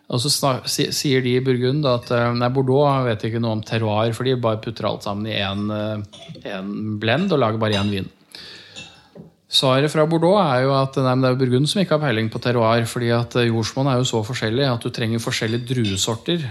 Og 0.08 0.22
så 0.24 0.30
snak, 0.32 0.70
sier 0.72 1.22
de 1.22 1.34
i 1.36 1.42
Burgund 1.44 1.84
at 1.86 2.12
eh, 2.16 2.34
nei, 2.34 2.48
Bordeaux 2.50 3.04
vet 3.04 3.26
ikke 3.28 3.42
noe 3.44 3.58
om 3.58 3.64
terroir, 3.66 4.14
for 4.16 4.24
de 4.24 4.38
bare 4.40 4.62
putter 4.64 4.88
alt 4.88 5.04
sammen 5.04 5.28
i 5.28 5.36
én 5.42 5.68
blend 7.02 7.34
og 7.34 7.42
lager 7.42 7.60
bare 7.60 7.82
én 7.82 7.92
vin. 7.92 8.08
Svaret 9.48 9.92
fra 9.94 10.04
Bordeaux 10.10 10.42
er 10.42 10.66
jo 10.66 10.74
at 10.76 10.98
nei, 11.00 11.16
det 11.24 11.30
er 11.30 11.38
Burgund 11.40 11.70
som 11.72 11.80
ikke 11.80 11.96
har 11.96 12.04
peiling 12.04 12.28
på 12.32 12.42
terroir. 12.44 12.84
fordi 12.86 13.12
at 13.16 13.36
eh, 13.40 13.48
jordsmonn 13.48 13.88
er 13.88 14.02
jo 14.02 14.08
så 14.10 14.24
forskjellig 14.28 14.66
at 14.68 14.84
du 14.84 14.92
trenger 14.92 15.24
forskjellige 15.24 15.70
druesorter 15.70 16.44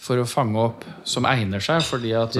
for 0.00 0.20
å 0.20 0.28
fange 0.28 0.60
opp 0.60 0.86
som 1.04 1.28
egner 1.28 1.60
seg. 1.64 1.84
fordi 1.84 2.14
at 2.16 2.36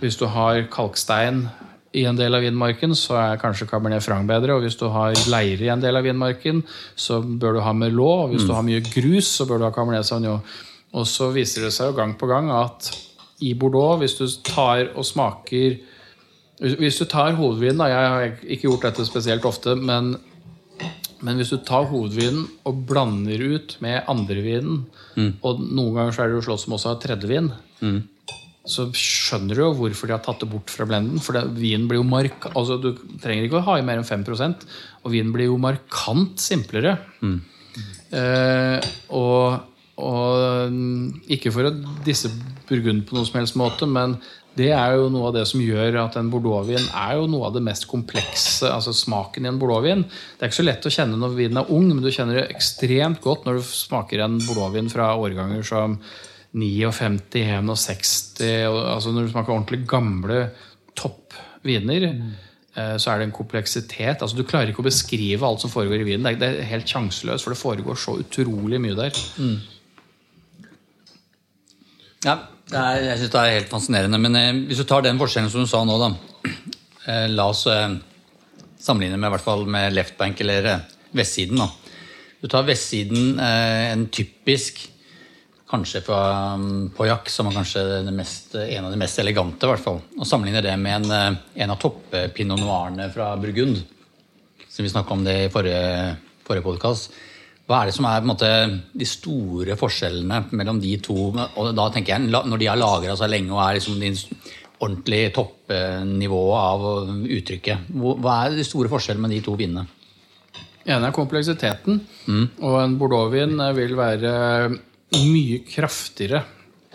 hvis 0.00 0.20
du 0.20 0.26
har 0.28 0.66
kalkstein 0.72 1.46
i 1.94 2.04
en 2.08 2.18
del 2.18 2.34
av 2.34 2.42
vinmarken, 2.42 2.92
så 2.98 3.16
er 3.20 3.40
kanskje 3.40 3.68
Cabernet 3.70 4.02
Franc 4.04 4.26
bedre. 4.28 4.56
Og 4.56 4.64
hvis 4.66 4.76
du 4.76 4.88
har 4.92 5.14
leire 5.30 5.68
i 5.68 5.72
en 5.72 5.80
del 5.80 5.96
av 5.96 6.04
vinmarken, 6.04 6.62
så 6.96 7.20
bør 7.22 7.58
du 7.58 7.64
ha 7.64 7.72
Merlot. 7.72 8.26
Og 8.26 8.34
hvis 8.34 8.48
du 8.48 8.52
har 8.52 8.66
mye 8.66 8.82
grus, 8.82 9.30
så 9.38 9.46
bør 9.48 9.62
du 9.62 9.68
ha 9.68 9.72
Cabernet 9.72 10.08
Sauvignon. 10.08 10.42
Og 10.94 11.06
så 11.08 11.30
viser 11.34 11.64
det 11.64 11.72
seg 11.74 11.90
jo 11.90 11.96
gang 11.96 12.16
på 12.18 12.28
gang 12.30 12.50
at 12.54 12.90
i 13.44 13.54
Bordeaux, 13.58 13.98
hvis 14.02 14.18
du 14.18 14.26
tar 14.46 14.90
og 14.94 15.06
smaker 15.06 15.78
hvis- 16.60 16.98
du 16.98 17.04
tar 17.04 17.34
hovedvinen 17.34 17.78
da, 17.78 17.88
Jeg 17.88 18.08
har 18.08 18.46
ikke 18.46 18.68
gjort 18.68 18.82
dette 18.82 19.04
spesielt 19.06 19.44
ofte, 19.44 19.74
men, 19.76 20.16
men 21.22 21.36
hvis 21.36 21.50
du 21.50 21.58
tar 21.58 21.86
hovedvinen 21.90 22.48
og 22.64 22.86
blander 22.86 23.40
ut 23.54 23.76
med 23.80 24.04
andrevinen, 24.06 24.84
og 25.42 25.60
noen 25.60 25.94
ganger 25.94 26.12
så 26.12 26.22
er 26.24 26.28
det 26.28 26.38
jo 26.42 26.46
slått 26.50 26.60
som 26.64 26.74
også 26.74 26.92
har 26.94 27.00
tredjevin, 27.02 27.52
så 28.66 28.86
skjønner 28.96 29.54
du 29.54 29.60
jo 29.60 29.74
hvorfor 29.76 30.06
de 30.08 30.12
har 30.16 30.22
tatt 30.24 30.40
det 30.40 30.48
bort 30.48 30.70
fra 30.72 30.86
blenden. 30.88 31.20
For 31.20 31.32
det, 31.36 31.42
vinen 31.58 31.86
blir 31.86 31.98
jo 32.00 32.04
mark 32.08 32.46
altså 32.54 32.78
Du 32.80 32.94
trenger 33.20 33.44
ikke 33.44 33.58
å 33.60 33.66
ha 33.66 33.74
i 33.76 33.82
mer 33.84 33.98
enn 34.00 34.08
5% 34.08 34.64
og 35.04 35.12
vinen 35.12 35.32
blir 35.34 35.50
jo 35.50 35.58
markant 35.60 36.40
simplere. 36.40 36.94
Eh, 38.14 38.80
og, 39.10 39.60
og 40.00 40.70
mm, 40.72 41.24
ikke 41.36 41.52
for 41.52 41.68
å 41.68 41.74
disse 42.06 42.30
Burgund 42.68 43.04
på 43.04 43.16
noen 43.18 43.26
som 43.28 43.40
helst 43.40 43.56
måte, 43.60 43.84
men 43.90 44.16
det 44.54 44.70
er 44.70 44.92
jo 44.94 45.08
noe 45.10 45.28
av 45.28 45.34
det 45.34 45.44
som 45.50 45.62
gjør 45.62 45.96
at 46.04 46.18
en 46.20 46.28
bordeauxvin 46.30 46.84
er 46.94 47.16
jo 47.18 47.26
noe 47.30 47.48
av 47.48 47.56
det 47.56 47.62
mest 47.66 47.88
komplekse. 47.90 48.68
altså 48.70 48.94
Smaken 48.94 49.46
i 49.46 49.50
en 49.50 49.58
bordeauxvin. 49.58 50.04
Det 50.06 50.46
er 50.46 50.52
ikke 50.52 50.60
så 50.60 50.66
lett 50.68 50.86
å 50.86 50.92
kjenne 50.94 51.18
når 51.18 51.34
vinen 51.34 51.58
er 51.58 51.72
ung, 51.74 51.88
men 51.90 52.04
du 52.04 52.12
kjenner 52.14 52.38
det 52.38 52.54
ekstremt 52.54 53.22
godt 53.24 53.48
når 53.48 53.58
du 53.58 53.66
smaker 53.66 54.22
en 54.22 54.38
bordeauxvin 54.44 54.92
fra 54.92 55.10
årganger 55.18 55.66
som 55.66 55.98
59, 56.54 57.66
61 57.66 58.70
og, 58.70 58.78
altså 58.94 59.10
Når 59.10 59.26
du 59.26 59.34
smaker 59.34 59.56
ordentlig 59.56 59.82
gamle 59.90 60.40
toppviner, 60.94 62.06
eh, 62.06 62.94
så 62.94 63.10
er 63.10 63.18
det 63.18 63.28
en 63.28 63.34
kompleksitet. 63.34 64.22
altså 64.22 64.38
Du 64.38 64.46
klarer 64.46 64.70
ikke 64.70 64.86
å 64.86 64.90
beskrive 64.90 65.50
alt 65.50 65.66
som 65.66 65.72
foregår 65.72 66.04
i 66.04 66.10
vinen. 66.12 66.30
Det 66.38 66.46
er, 66.46 66.62
helt 66.70 66.86
sjanseløst, 66.86 67.42
for 67.42 67.50
det 67.50 67.58
foregår 67.58 67.98
så 67.98 68.20
utrolig 68.22 68.78
mye 68.78 69.02
der. 69.02 69.24
Ja, 72.24 72.38
det 72.38 72.53
er, 72.72 73.02
jeg 73.10 73.20
syns 73.20 73.34
det 73.34 73.42
er 73.42 73.54
helt 73.58 73.72
fascinerende. 73.72 74.20
Men 74.20 74.40
eh, 74.40 74.62
hvis 74.70 74.80
du 74.80 74.86
tar 74.88 75.04
den 75.04 75.20
forskjellen 75.20 75.52
som 75.52 75.64
du 75.64 75.70
sa 75.70 75.84
nå, 75.84 76.00
da. 76.00 76.14
Eh, 77.04 77.26
la 77.28 77.44
oss 77.52 77.66
eh, 77.68 77.98
sammenligne 78.80 79.18
med, 79.18 79.28
i 79.28 79.32
hvert 79.34 79.44
fall 79.44 79.66
med 79.68 79.92
leftbank 79.92 80.38
eller 80.40 80.68
eh, 80.70 80.86
vestsiden. 81.12 81.60
da. 81.60 81.66
Du 82.40 82.48
tar 82.48 82.64
vestsiden, 82.64 83.34
eh, 83.44 83.90
en 83.90 84.06
typisk 84.08 84.86
Kanskje 85.74 86.02
fra 86.04 86.18
um, 86.54 86.90
Pauillac, 86.94 87.30
som 87.32 87.48
er 87.48 87.54
kanskje 87.56 87.82
mest, 88.14 88.52
en 88.54 88.84
av 88.84 88.92
de 88.92 88.98
mest 89.00 89.18
elegante, 89.18 89.64
i 89.64 89.70
hvert 89.72 89.82
fall. 89.82 89.96
Og 90.20 90.28
sammenligner 90.28 90.62
det 90.62 90.74
med 90.78 91.00
en, 91.00 91.14
eh, 91.16 91.38
en 91.64 91.72
av 91.72 91.80
topp-pinot 91.82 92.62
fra 93.14 93.30
Burgund. 93.40 93.80
Som 94.68 94.84
vi 94.84 94.92
snakka 94.92 95.16
om 95.16 95.24
det 95.24 95.34
i 95.46 95.48
forrige, 95.50 96.16
forrige 96.46 96.66
podkast. 96.68 97.16
Hva 97.64 97.80
er 97.80 97.88
det 97.88 97.94
som 97.96 98.04
er 98.04 98.26
måte, 98.28 98.48
de 98.92 99.06
store 99.08 99.76
forskjellene 99.80 100.42
mellom 100.52 100.82
de 100.82 100.98
to? 101.00 101.30
Og 101.32 101.70
da 101.76 101.88
tenker 101.90 102.18
jeg, 102.18 102.28
Når 102.28 102.58
de 102.60 102.68
har 102.68 102.76
lagra 102.76 103.16
seg 103.16 103.30
lenge 103.32 103.52
og 103.54 103.62
er 103.64 103.78
liksom 103.78 104.00
de 104.00 104.12
ordentlig 104.84 105.32
toppnivået 105.32 106.58
av 106.60 106.82
uttrykket, 107.38 107.92
hva 107.94 108.34
er 108.44 108.58
de 108.58 108.66
store 108.66 108.90
forskjellene 108.92 109.24
med 109.24 109.36
de 109.38 109.44
to 109.46 109.54
vinene? 109.56 109.86
ene 110.84 111.08
er 111.08 111.16
kompleksiteten. 111.16 112.00
Og 112.60 112.74
en 112.82 112.98
bordeauxvin 113.00 113.56
vil 113.78 113.96
være 113.96 114.34
mye 115.14 115.62
kraftigere 115.68 116.42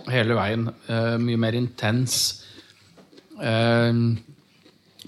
hele 0.09 0.37
veien. 0.37 0.69
eh, 0.87 1.17
mye 1.17 1.37
mer 1.37 1.53
intens. 1.53 2.43
Eh, 3.41 3.93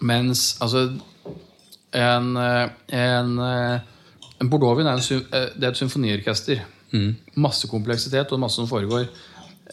mens 0.02 0.58
altså 0.62 1.00
En, 1.94 2.38
eh, 2.38 2.70
en, 2.88 3.82
en 4.42 4.88
er, 4.88 5.00
en, 5.00 5.26
eh, 5.32 5.50
det 5.56 5.68
er 5.68 5.72
et 5.72 5.82
symfoniorkester. 5.82 6.64
Masse 7.40 7.68
kompleksitet 7.72 8.32
og 8.34 8.42
masse 8.42 8.60
som 8.60 8.68
foregår. 8.68 9.08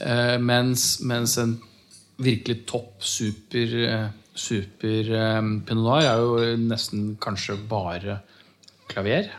Eh, 0.00 0.38
mens, 0.38 1.00
mens 1.02 1.36
en 1.42 1.56
virkelig 2.22 2.62
topp 2.66 3.02
super, 3.02 3.74
eh, 3.88 4.06
super 4.34 5.10
eh, 5.18 5.42
pinot 5.66 5.84
noir 5.84 6.06
er 6.06 6.22
jo 6.22 6.56
nesten 6.68 7.12
kanskje 7.20 7.58
bare 7.68 8.20
klaver. 8.88 9.30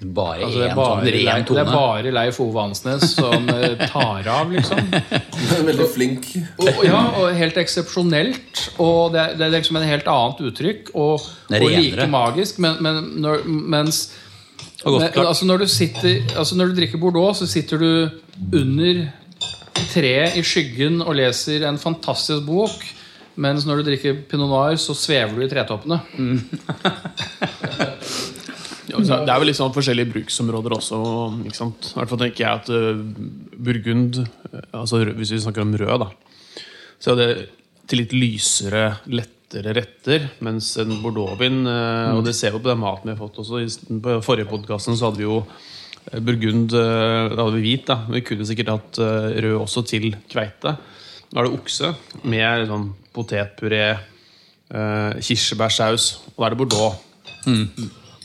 Bare 0.00 0.46
Altså, 0.46 0.62
én 0.64 0.72
sånn 0.72 1.02
ren 1.12 1.42
det 1.44 1.60
er 1.60 1.68
bare 1.68 2.12
Leif 2.14 2.38
Ove 2.40 2.62
Ansnes 2.62 3.02
som 3.12 3.44
tar 3.44 4.30
av, 4.32 4.48
liksom. 4.48 4.80
Veldig 5.68 5.88
flink. 5.92 6.30
Og, 6.56 6.70
og 6.70 6.80
ja, 6.86 7.02
og 7.20 7.34
helt 7.36 7.60
eksepsjonelt. 7.60 8.62
Og 8.80 9.12
det 9.12 9.20
er, 9.20 9.36
det 9.36 9.44
er 9.44 9.52
liksom 9.58 9.76
en 9.76 9.84
helt 9.84 10.08
annet 10.08 10.40
uttrykk. 10.48 10.88
Og, 10.94 11.28
og 11.52 11.66
like 11.68 12.08
magisk. 12.08 12.62
Men, 12.64 12.80
men 12.80 13.12
når, 13.20 13.44
mens 13.44 14.06
men, 14.86 15.26
altså 15.26 15.44
når, 15.44 15.64
du 15.64 15.68
sitter, 15.68 16.22
altså 16.38 16.56
når 16.56 16.70
du 16.70 16.78
drikker 16.78 17.00
Bordeaux, 17.00 17.36
så 17.36 17.46
sitter 17.48 17.78
du 17.78 17.90
under 18.56 19.02
treet 19.90 20.38
i 20.38 20.44
skyggen 20.46 21.02
og 21.04 21.16
leser 21.18 21.66
en 21.68 21.78
fantastisk 21.80 22.46
bok. 22.46 22.84
Mens 23.40 23.64
når 23.68 23.80
du 23.80 23.90
drikker 23.90 24.22
Pinot 24.28 24.50
Noir, 24.50 24.76
så 24.80 24.94
svever 24.96 25.36
du 25.36 25.44
i 25.44 25.50
tretoppene. 25.50 26.00
Mm. 26.18 26.40
det 28.90 29.14
er 29.14 29.38
vel 29.38 29.48
litt 29.48 29.58
sånn 29.58 29.74
forskjellige 29.74 30.12
bruksområder 30.14 30.74
også. 30.76 30.98
Ikke 31.46 31.60
sant? 31.60 31.92
I 31.92 32.00
hvert 32.00 32.12
fall 32.12 32.22
tenker 32.24 32.44
jeg 32.44 32.50
at 32.62 32.72
eh, 32.74 33.04
Burgund, 33.68 34.20
eh, 34.50 34.66
altså 34.76 35.04
hvis 35.06 35.34
vi 35.36 35.42
snakker 35.44 35.64
om 35.64 35.76
rød, 35.78 36.04
da, 36.04 36.10
så 37.00 37.14
er 37.14 37.20
det 37.20 37.30
til 37.90 38.02
litt 38.02 38.14
lysere, 38.14 38.84
lettere 39.50 39.74
retter. 39.74 40.28
Mens 40.40 40.76
en 40.78 41.00
bordeauxvin, 41.02 41.66
eh, 41.66 42.14
og 42.16 42.24
det 42.24 42.34
ser 42.34 42.52
vi 42.52 42.58
på 42.62 42.70
den 42.70 42.78
maten 42.78 43.04
vi 43.10 43.16
har 43.16 43.28
fått 43.28 43.38
også 43.38 43.60
i- 43.60 44.00
På 44.00 44.22
forrige 44.22 44.48
podkasten 44.48 44.96
så 44.96 45.06
hadde 45.10 45.18
vi 45.18 45.24
jo 45.24 45.46
eh, 46.12 46.20
Burgund 46.20 46.72
eh, 46.72 47.34
Da 47.34 47.44
hadde 47.44 47.56
vi 47.60 47.62
hvit, 47.76 47.86
da. 47.86 48.06
Vi 48.08 48.20
kunne 48.22 48.46
sikkert 48.46 48.68
hatt 48.68 48.98
rød 48.98 49.60
også 49.60 49.86
til 49.86 50.14
kveite. 50.28 50.76
Nå 51.32 51.38
er 51.40 51.44
det 51.48 51.58
okse 51.60 51.94
med 52.24 52.66
sånn 52.68 52.92
potetpuré, 53.14 53.98
kirsebærsaus, 55.20 56.20
og 56.36 56.42
da 56.42 56.46
er 56.46 56.50
det 56.54 56.58
bordeaux. 56.58 56.96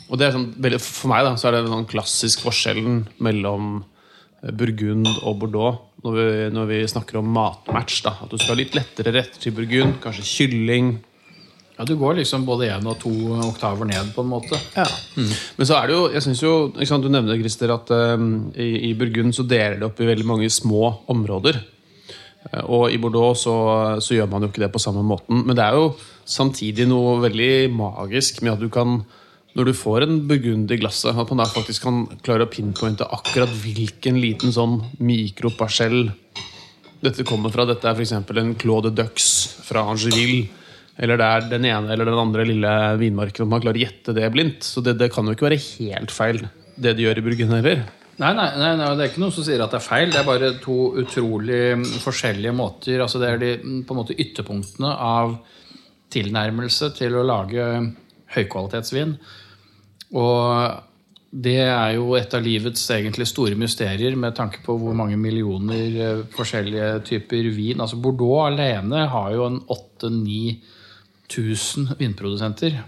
Og 0.10 0.18
det 0.20 0.28
er 0.28 0.32
sånn, 0.36 0.80
For 0.80 1.08
meg 1.10 1.24
da, 1.26 1.36
så 1.36 1.48
er 1.50 1.52
det 1.58 1.70
den 1.72 1.86
klassisk 1.90 2.42
forskjellen 2.46 3.08
mellom 3.20 3.84
Burgund 4.54 5.08
og 5.24 5.40
Bordeaux 5.40 5.80
når 6.04 6.14
vi, 6.18 6.26
når 6.54 6.68
vi 6.70 6.80
snakker 6.88 7.18
om 7.18 7.26
matmatch. 7.34 8.04
da 8.04 8.12
At 8.22 8.30
du 8.30 8.38
skal 8.38 8.54
ha 8.56 8.60
litt 8.62 8.76
lettere 8.78 9.12
retter 9.14 9.40
til 9.42 9.52
Burgund. 9.58 10.00
Kanskje 10.02 10.26
kylling. 10.26 11.00
Ja, 11.78 11.84
Du 11.84 11.96
går 12.00 12.16
liksom 12.22 12.46
både 12.48 12.70
én 12.72 12.86
og 12.88 13.00
to 13.02 13.12
oktaver 13.50 13.86
ned, 13.90 14.14
på 14.16 14.24
en 14.24 14.30
måte. 14.32 14.56
Ja. 14.78 14.86
Men 15.18 15.68
så 15.68 15.76
er 15.82 15.88
det 15.92 15.96
jo, 15.98 16.04
jeg 16.14 16.24
synes 16.24 16.42
jo 16.44 16.54
ikke 16.72 16.88
sant, 16.88 17.04
Du 17.04 17.10
nevner 17.12 17.36
Christer, 17.42 17.74
at 17.76 17.92
eh, 17.92 18.26
i, 18.64 18.70
i 18.90 18.94
Burgund 18.96 19.36
så 19.36 19.44
deler 19.44 19.80
det 19.82 19.90
opp 19.90 20.00
i 20.00 20.08
veldig 20.08 20.26
mange 20.30 20.50
små 20.50 20.94
områder. 21.12 21.60
Eh, 22.54 22.64
Og 22.64 22.88
i 22.96 22.98
Bordeaux 23.02 23.36
så, 23.44 23.56
så 24.00 24.16
gjør 24.16 24.32
man 24.32 24.42
jo 24.48 24.54
ikke 24.54 24.64
det 24.64 24.72
på 24.72 24.80
samme 24.80 25.04
måten. 25.04 25.44
Men 25.46 25.56
det 25.60 25.66
er 25.68 25.76
jo 25.76 25.90
samtidig 26.26 26.88
noe 26.88 27.20
veldig 27.28 27.52
magisk 27.76 28.40
med 28.42 28.56
at 28.56 28.64
du 28.64 28.70
kan 28.72 29.02
når 29.56 29.70
du 29.70 29.74
får 29.78 30.04
en 30.04 30.18
burgund 30.28 30.72
i 30.72 30.76
glasset, 30.82 31.16
at 31.16 31.30
man 31.32 31.40
da 31.40 31.46
faktisk 31.48 31.86
kan 31.86 32.02
klare 32.26 32.44
å 32.44 32.50
pinpointe 32.52 33.06
akkurat 33.08 33.48
hvilken 33.64 34.18
liten 34.20 34.52
sånn 34.52 34.82
mikroparsell 35.00 36.10
dette 37.06 37.24
kommer 37.28 37.54
fra. 37.54 37.64
Dette 37.70 37.88
er 37.88 37.96
f.eks. 37.96 38.12
en 38.18 38.56
Claude 38.60 38.92
Dux 38.96 39.30
fra 39.64 39.86
Angeville. 39.92 40.50
Eller 40.96 41.20
det 41.20 41.28
er 41.28 41.50
den 41.52 41.68
ene 41.68 41.92
eller 41.92 42.08
den 42.08 42.22
andre 42.22 42.46
lille 42.48 42.72
vinmarken. 43.02 43.46
At 43.46 43.52
man 43.52 43.64
klarer 43.64 43.80
å 43.82 43.84
gjette 43.84 44.16
det 44.16 44.30
blindt. 44.32 44.64
Så 44.64 44.84
det, 44.86 44.96
det 45.02 45.12
kan 45.14 45.28
jo 45.28 45.36
ikke 45.36 45.50
være 45.50 45.62
helt 45.62 46.14
feil, 46.16 46.46
det 46.80 46.96
de 46.96 47.08
gjør 47.08 47.20
i 47.20 47.26
Burgund 47.26 47.56
heller. 47.58 47.84
Nei, 48.16 48.32
nei, 48.32 48.48
nei, 48.56 48.72
nei, 48.80 48.88
det 48.96 49.04
er 49.04 49.10
ikke 49.12 49.20
noen 49.26 49.36
som 49.36 49.44
sier 49.44 49.60
at 49.60 49.74
det 49.74 49.82
er 49.82 49.84
feil. 49.90 50.08
Det 50.14 50.22
er 50.22 50.28
bare 50.28 50.54
to 50.64 50.78
utrolig 51.02 51.62
forskjellige 52.00 52.56
måter. 52.56 53.04
Altså 53.04 53.20
Det 53.20 53.32
er 53.32 53.42
de 53.42 53.52
på 53.84 53.96
en 53.96 54.00
måte 54.00 54.16
ytterpunktene 54.16 54.94
av 55.04 55.36
tilnærmelse 56.16 56.94
til 56.96 57.18
å 57.20 57.26
lage 57.28 57.66
høykvalitetsvin. 58.38 59.18
Og 60.16 61.36
det 61.36 61.58
er 61.66 61.98
jo 61.98 62.14
et 62.16 62.32
av 62.38 62.44
livets 62.46 62.86
egentlig 62.96 63.28
store 63.28 63.58
mysterier 63.60 64.16
med 64.16 64.38
tanke 64.38 64.62
på 64.64 64.78
hvor 64.80 64.96
mange 64.96 65.18
millioner 65.20 66.00
eh, 66.00 66.22
forskjellige 66.32 67.02
typer 67.10 67.50
vin. 67.52 67.84
Altså 67.84 68.00
Bordeaux 68.00 68.46
alene 68.46 69.04
har 69.12 69.34
jo 69.36 69.50
en 69.50 69.60
8000-9000 71.36 71.98
vinprodusenter. 72.00 72.82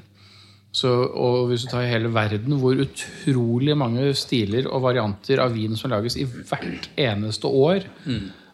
Så, 0.77 0.89
og 0.89 1.47
hvis 1.49 1.63
du 1.65 1.71
tar 1.71 1.85
i 1.87 1.91
hele 1.91 2.11
verden, 2.13 2.57
hvor 2.61 2.77
utrolig 2.77 3.73
mange 3.77 4.11
stiler 4.17 4.67
og 4.69 4.83
varianter 4.85 5.41
av 5.41 5.55
vin 5.55 5.77
som 5.79 5.89
lages 5.93 6.17
i 6.19 6.25
hvert 6.27 6.89
eneste 6.99 7.49
år. 7.49 7.87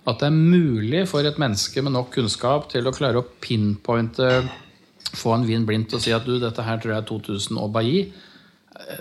At 0.07 0.19
det 0.19 0.29
er 0.29 0.35
mulig 0.35 1.05
for 1.07 1.25
et 1.27 1.39
menneske 1.39 1.81
med 1.83 1.95
nok 1.95 2.13
kunnskap 2.15 2.69
til 2.71 2.87
å 2.87 2.95
klare 2.95 3.21
å 3.21 3.27
pinpointe 3.43 4.43
Få 5.13 5.29
en 5.35 5.43
vin 5.45 5.65
blindt 5.67 5.93
og 5.93 6.01
si 6.01 6.09
at 6.15 6.23
du, 6.25 6.39
dette 6.41 6.63
her 6.65 6.79
tror 6.81 6.95
jeg 6.95 7.03
er 7.03 7.05
2000 7.05 7.57
og 7.61 7.67
Bailly. 7.75 8.07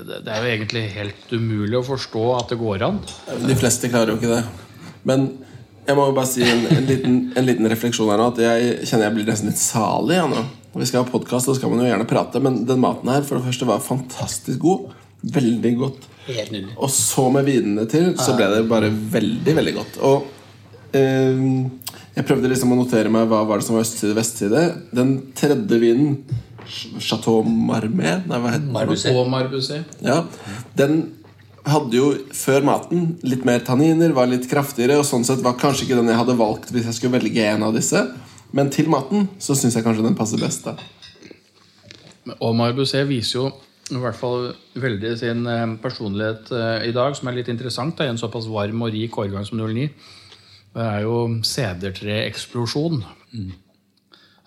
Det 0.05 0.19
det 0.27 0.33
er 0.35 0.43
jo 0.43 0.51
egentlig 0.51 0.83
helt 0.93 1.31
umulig 1.33 1.79
å 1.79 1.87
forstå 1.87 2.25
at 2.37 2.53
det 2.53 2.59
går 2.61 2.85
an. 2.85 2.99
De 3.47 3.57
fleste 3.57 3.89
klarer 3.89 4.13
jo 4.13 4.19
ikke 4.19 4.35
det. 4.35 4.43
Men 5.09 5.25
jeg 5.87 5.97
må 5.97 6.05
jo 6.11 6.17
bare 6.19 6.29
si 6.29 6.45
en, 6.45 6.67
en, 6.69 6.85
liten, 6.91 7.17
en 7.39 7.49
liten 7.49 7.71
refleksjon 7.73 8.11
her 8.13 8.21
nå. 8.21 8.29
At 8.35 8.43
jeg 8.45 8.91
kjenner 8.91 9.09
jeg 9.09 9.17
blir 9.17 9.31
nesten 9.31 9.49
litt 9.49 9.63
salig. 9.63 10.19
Ja, 10.21 10.27
nå. 10.29 10.45
Vi 10.73 10.87
skal 10.89 11.05
ha 11.05 11.11
podkast, 11.11 11.49
og 11.49 11.55
så 11.55 11.61
skal 11.61 11.73
man 11.73 11.83
jo 11.85 11.91
gjerne 11.91 12.09
prate. 12.09 12.41
Men 12.45 12.63
den 12.69 12.81
maten 12.81 13.11
her 13.13 13.25
for 13.27 13.39
det 13.39 13.51
første 13.51 13.69
var 13.69 13.83
fantastisk 13.85 14.63
god. 14.65 14.93
Veldig 15.35 15.73
godt. 15.79 16.07
Og 16.79 16.91
så 16.91 17.27
med 17.35 17.47
vinene 17.47 17.85
til, 17.91 18.13
så 18.19 18.37
ble 18.39 18.49
det 18.55 18.63
bare 18.71 18.89
veldig, 18.91 19.57
veldig 19.59 19.75
godt. 19.77 19.99
Og 20.09 20.97
eh, 20.97 21.43
jeg 22.17 22.27
prøvde 22.29 22.51
liksom 22.53 22.73
å 22.75 22.79
notere 22.81 23.13
meg 23.13 23.29
hva 23.31 23.43
var 23.49 23.61
det 23.61 23.69
som 23.69 23.77
var 23.77 23.85
østside 23.87 24.17
vestside. 24.17 24.65
Den 24.97 25.15
tredje 25.39 25.79
vinen, 25.83 26.17
Chateau 27.03 27.43
Marmé 27.43 28.21
Nei, 28.23 28.39
hva 28.39 28.53
heter 28.55 28.63
den? 28.65 28.71
Ja, 30.07 30.21
den 30.79 31.01
hadde 31.69 31.95
jo 31.99 32.09
før 32.35 32.65
maten 32.67 33.17
litt 33.27 33.45
mer 33.47 33.61
tanniner, 33.67 34.15
var 34.17 34.31
litt 34.31 34.49
kraftigere, 34.51 34.97
og 34.99 35.07
sånn 35.07 35.27
sett 35.27 35.43
var 35.45 35.59
kanskje 35.61 35.87
ikke 35.87 35.99
den 36.01 36.11
jeg 36.11 36.19
hadde 36.23 36.39
valgt 36.39 36.73
hvis 36.75 36.89
jeg 36.89 36.97
skulle 36.97 37.19
velge 37.19 37.45
en 37.53 37.67
av 37.69 37.77
disse. 37.77 38.03
Men 38.53 38.71
til 38.73 38.91
maten 38.93 39.31
så 39.41 39.57
syns 39.57 39.77
jeg 39.77 39.85
kanskje 39.85 40.05
den 40.05 40.17
passer 40.19 40.41
best. 40.41 40.67
da 40.69 42.37
Og 42.39 42.57
Marbusé 42.57 43.03
viser 43.09 43.39
jo 43.39 43.51
i 43.93 44.01
hvert 44.01 44.17
fall 44.17 44.53
veldig 44.79 45.11
sin 45.21 45.47
eh, 45.51 45.75
personlighet 45.83 46.53
eh, 46.55 46.87
i 46.89 46.95
dag, 46.97 47.17
som 47.17 47.29
er 47.29 47.41
litt 47.41 47.51
interessant 47.53 47.97
da, 47.99 48.07
i 48.07 48.13
en 48.13 48.21
såpass 48.21 48.47
varm 48.49 48.85
og 48.87 48.93
rik 48.95 49.19
årgang 49.21 49.45
som 49.49 49.61
09. 49.61 49.89
Det 50.73 50.87
er 50.87 51.03
jo 51.05 51.17
sedertreeksplosjon. 51.45 53.03
Mm. 53.35 53.51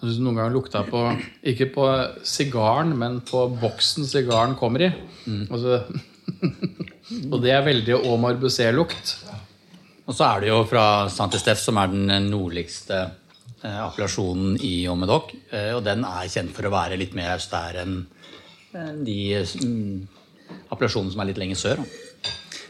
Hvis 0.02 0.18
du 0.20 0.24
noen 0.26 0.38
gang 0.38 0.52
lukta 0.54 0.84
på 0.86 1.02
Ikke 1.50 1.68
på 1.74 1.86
sigaren, 2.28 2.92
men 2.98 3.20
på 3.26 3.46
boksen 3.62 4.06
sigaren 4.06 4.56
kommer 4.60 4.88
i. 4.88 4.90
Altså, 5.50 5.82
og 7.32 7.38
det 7.42 7.54
er 7.54 7.66
veldig 7.66 8.02
Omar 8.06 8.38
Busset-lukt. 8.42 9.16
Og 10.06 10.14
så 10.14 10.28
er 10.28 10.44
det 10.44 10.52
jo 10.52 10.60
fra 10.70 10.86
Saint-Estef, 11.10 11.62
som 11.62 11.80
er 11.82 11.94
den 11.94 12.30
nordligste 12.30 13.08
appellasjonen 13.64 14.58
i 14.66 14.88
Omedoc. 14.92 15.32
Eh, 15.52 15.72
og 15.76 15.84
den 15.86 16.04
er 16.08 16.32
kjent 16.32 16.52
for 16.56 16.68
å 16.68 16.74
være 16.74 17.00
litt 17.00 17.16
mer 17.18 17.36
austær 17.36 17.80
enn 17.84 18.02
de 18.76 19.20
mm, 19.40 20.02
appellasjonene 20.74 21.14
som 21.14 21.22
er 21.24 21.30
litt 21.30 21.40
lenger 21.40 21.62
sør. 21.62 21.86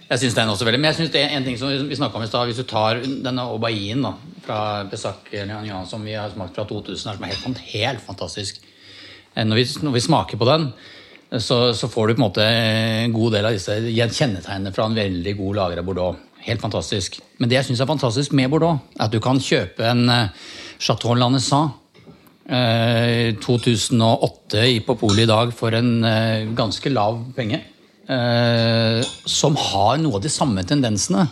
Jeg 0.05 0.21
synes 0.21 0.35
den 0.37 0.51
også 0.51 0.67
veldig, 0.67 0.77
Men 0.77 0.91
jeg 0.91 0.99
synes 0.99 1.13
det 1.15 1.23
er 1.25 1.31
en 1.33 1.47
ting 1.47 1.57
som 1.57 1.71
vi 1.71 1.79
om 1.81 1.89
i 1.89 2.27
sted, 2.29 2.45
Hvis 2.45 2.59
du 2.61 2.67
tar 2.69 2.99
denne 3.01 3.47
Aubain 3.49 4.05
da, 4.05 4.11
fra 4.45 4.59
Besak 4.85 5.31
Liagnan, 5.33 5.87
som 5.89 6.05
vi 6.05 6.13
har 6.13 6.29
smakt 6.29 6.53
fra 6.53 6.67
2000, 6.69 6.97
som 7.01 7.23
er 7.25 7.33
helt, 7.33 7.63
helt 7.71 8.05
fantastisk 8.05 8.61
Eh, 9.35 9.43
når 9.43 9.59
vi, 9.59 9.65
når 9.83 9.97
vi 9.97 10.03
smaker 10.05 10.39
på 10.39 10.47
den, 10.49 10.69
eh, 11.29 11.39
så, 11.39 11.73
så 11.75 11.89
får 11.91 12.07
du 12.07 12.15
på 12.15 12.21
en 12.21 12.27
måte 12.27 12.45
en 12.45 13.15
god 13.15 13.35
del 13.37 13.49
av 13.49 13.57
disse 13.57 13.75
kjennetegnene 13.91 14.73
fra 14.75 14.87
en 14.87 14.97
veldig 14.97 15.35
god 15.39 15.59
lager 15.61 15.81
av 15.81 15.89
Bordeaux. 15.89 16.21
Helt 16.45 16.61
fantastisk. 16.61 17.19
Men 17.39 17.49
det 17.49 17.59
jeg 17.59 17.69
syns 17.69 17.81
er 17.83 17.89
fantastisk 17.89 18.35
med 18.37 18.51
Bordeaux, 18.53 18.79
er 18.95 19.07
at 19.07 19.13
du 19.13 19.19
kan 19.23 19.41
kjøpe 19.41 19.87
en 19.91 20.05
eh, 20.13 20.45
Chateau 20.79 21.15
eh, 22.49 23.35
2008 23.41 24.65
i 24.67 24.79
på 24.85 24.95
polet 24.99 25.23
i 25.23 25.29
dag 25.29 25.53
for 25.55 25.73
en 25.73 26.03
eh, 26.03 26.45
ganske 26.55 26.91
lav 26.91 27.23
penge. 27.35 27.61
Eh, 28.05 29.01
som 29.25 29.55
har 29.57 29.97
noe 29.97 30.19
av 30.19 30.21
de 30.21 30.29
samme 30.29 30.61
tendensene 30.63 31.25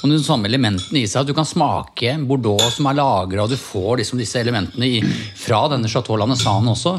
og 0.00 0.08
de 0.08 0.18
samme 0.24 0.48
elementene 0.48 1.02
i 1.02 1.06
seg. 1.08 1.22
At 1.22 1.28
du 1.28 1.34
kan 1.36 1.48
smake 1.48 2.14
Bordeaux 2.24 2.76
som 2.76 2.86
er 2.88 2.96
lagra, 2.96 3.44
og 3.44 3.50
du 3.52 3.58
får 3.60 4.00
liksom 4.00 4.20
disse 4.20 4.40
elementene 4.40 4.86
i, 4.86 5.00
fra 5.36 5.66
denne 5.72 5.90
Chateau 5.92 6.16
Lanessan 6.16 6.68
også, 6.72 6.94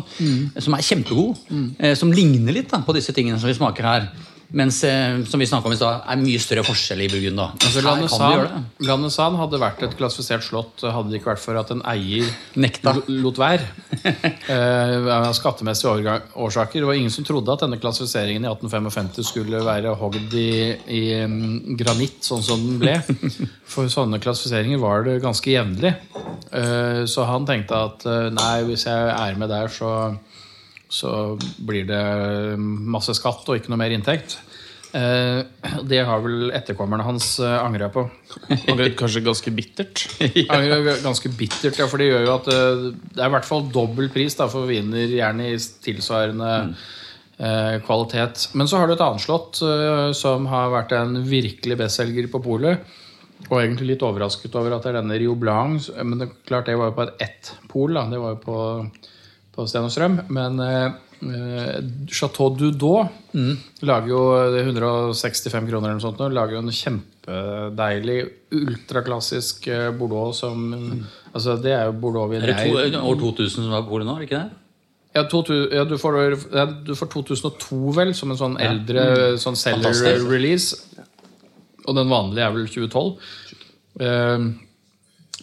som 0.61 0.75
er 0.77 0.85
kjempegod. 0.85 1.39
Mm. 1.49 1.95
som 1.97 2.11
ligner 2.13 2.53
litt 2.53 2.69
da, 2.69 2.83
på 2.85 2.93
disse 2.93 3.15
tingene 3.15 3.39
som 3.41 3.49
vi 3.49 3.57
smaker 3.57 3.87
her. 3.87 4.11
Mens, 4.51 4.83
eh, 4.83 5.23
som 5.31 5.39
vi 5.39 5.47
om 5.47 5.71
i 5.71 5.77
sted, 5.79 6.01
er 6.11 6.19
mye 6.19 6.39
større 6.43 6.63
forskjell 6.67 7.05
i 7.05 7.07
Burgund. 7.11 7.37
da. 7.39 7.47
Altså. 7.55 7.83
Landesan, 7.85 8.65
Landesan 8.83 9.37
hadde 9.39 9.59
vært 9.61 9.83
et 9.85 9.95
klassifisert 9.95 10.43
slott 10.43 10.83
hadde 10.83 11.11
det 11.11 11.21
ikke 11.21 11.31
vært 11.31 11.43
for 11.43 11.59
at 11.59 11.71
en 11.71 11.83
eier 11.87 12.27
Nekta. 12.59 12.97
lot 13.07 13.39
være. 13.39 13.63
eh, 14.53 15.07
av 15.15 15.31
skattemessige 15.37 16.17
årsaker. 16.35 16.81
Det 16.81 16.89
var 16.89 16.99
ingen 16.99 17.13
som 17.13 17.27
trodde 17.27 17.53
at 17.53 17.63
denne 17.63 17.79
klassifiseringen 17.79 18.43
i 18.43 18.51
1855 18.51 19.23
skulle 19.31 19.63
være 19.63 19.95
hogd 20.01 20.35
i, 20.35 20.51
i 20.99 21.01
um, 21.23 21.77
granitt, 21.79 22.19
sånn 22.27 22.43
som 22.43 22.65
den 22.65 22.81
ble. 22.81 22.97
For 23.71 23.87
sånne 23.91 24.19
klassifiseringer 24.19 24.81
var 24.83 25.07
det 25.07 25.21
ganske 25.23 25.47
jevnlig. 25.47 25.95
Eh, 26.51 27.05
så 27.07 27.27
han 27.29 27.47
tenkte 27.47 27.79
at 27.87 28.03
eh, 28.09 28.27
nei, 28.35 28.55
hvis 28.67 28.83
jeg 28.89 29.15
er 29.15 29.39
med 29.39 29.51
der, 29.53 29.71
så 29.71 30.11
så 30.91 31.11
blir 31.63 31.85
det 31.87 32.03
masse 32.59 33.15
skatt 33.15 33.47
og 33.47 33.57
ikke 33.57 33.71
noe 33.71 33.79
mer 33.79 33.93
inntekt. 33.95 34.37
Eh, 34.91 35.39
det 35.87 36.01
har 36.03 36.19
vel 36.19 36.49
etterkommerne 36.51 37.05
hans 37.07 37.37
eh, 37.39 37.57
angra 37.63 37.87
på. 37.93 38.03
Angret 38.71 38.97
kanskje 38.99 39.23
ganske 39.23 39.53
bittert. 39.55 40.03
Angret 40.51 41.03
Ganske 41.05 41.31
bittert, 41.31 41.79
ja, 41.79 41.87
for 41.87 42.01
det 42.01 42.09
gjør 42.09 42.25
jo 42.27 42.33
at 42.33 42.49
eh, 42.51 42.87
det 43.15 43.21
er 43.21 43.29
i 43.29 43.35
hvert 43.37 43.47
fall 43.47 43.69
dobbel 43.71 44.11
pris 44.11 44.35
da, 44.39 44.49
for 44.51 44.67
viner, 44.67 45.13
gjerne 45.15 45.47
i 45.53 45.61
tilsvarende 45.85 46.51
eh, 46.59 47.77
kvalitet. 47.87 48.49
Men 48.59 48.67
så 48.67 48.81
har 48.81 48.91
du 48.91 48.97
et 48.97 49.05
annet 49.05 49.23
slott 49.23 49.61
som 50.17 50.49
har 50.51 50.73
vært 50.75 50.97
en 50.97 51.21
virkelig 51.23 51.79
bestselger 51.79 52.27
på 52.33 52.43
polet. 52.43 52.83
Og 53.47 53.57
egentlig 53.61 53.93
litt 53.93 54.03
overrasket 54.05 54.53
over 54.59 54.75
at 54.75 54.83
det 54.83 54.91
er 54.91 54.99
denne 54.99 55.17
Rio 55.17 55.33
Blanc. 55.39 55.87
Men 56.03 56.19
det, 56.19 56.29
klart 56.45 56.67
det 56.67 56.75
var 56.77 56.91
jo 56.91 56.97
på 56.99 57.07
et 57.07 57.23
ett 57.25 57.55
pol. 57.71 57.95
Da. 57.95 58.05
Det 58.11 58.19
var 58.21 58.35
jo 58.35 58.41
på, 58.43 58.59
på 59.55 59.65
Sten 59.67 59.87
og 59.87 59.93
Strøm. 59.93 60.19
Men 60.33 60.59
eh, 60.63 60.85
eh, 61.27 61.79
Chateau 62.11 62.51
Dudot 62.55 63.35
lager 63.87 64.11
jo 64.11 64.21
det 64.53 64.63
er 64.63 64.71
165 64.71 65.69
kroner 65.69 65.91
eller 65.91 65.99
noe 65.99 66.05
sånt. 66.05 66.23
Lager 66.31 66.57
jo 66.57 66.63
en 66.63 66.77
kjempedeilig, 66.79 68.19
ultraklassisk 68.61 69.67
eh, 69.71 69.89
Bordeaux 69.95 70.37
som 70.43 70.71
Altså, 71.31 71.55
det 71.63 71.71
er 71.71 71.85
jo 71.87 71.93
Bordeaux-vin 71.95 72.43
det 72.43 72.57
to, 72.59 72.73
år 73.07 73.21
2000 73.21 73.53
som 73.63 73.71
var 73.71 73.85
polet 73.87 74.03
nå? 74.03 74.17
er 74.17 74.25
det 74.25 74.27
ikke 74.27 74.41
det? 74.41 74.57
ja, 75.13 75.23
to, 75.27 75.41
ja, 75.71 75.83
du, 75.87 75.97
får, 75.99 76.17
ja, 76.55 76.65
du 76.87 76.93
får 76.95 77.09
2002, 77.11 77.79
vel, 77.97 78.13
som 78.15 78.31
en 78.31 78.39
sånn 78.39 78.57
eldre 78.63 79.05
sånn 79.41 79.57
seller-release. 79.59 80.77
Og 81.87 81.97
den 81.97 82.11
vanlige 82.11 82.45
er 82.45 82.53
vel 82.55 82.67
2012. 82.71 83.31
Eh, 84.07 84.45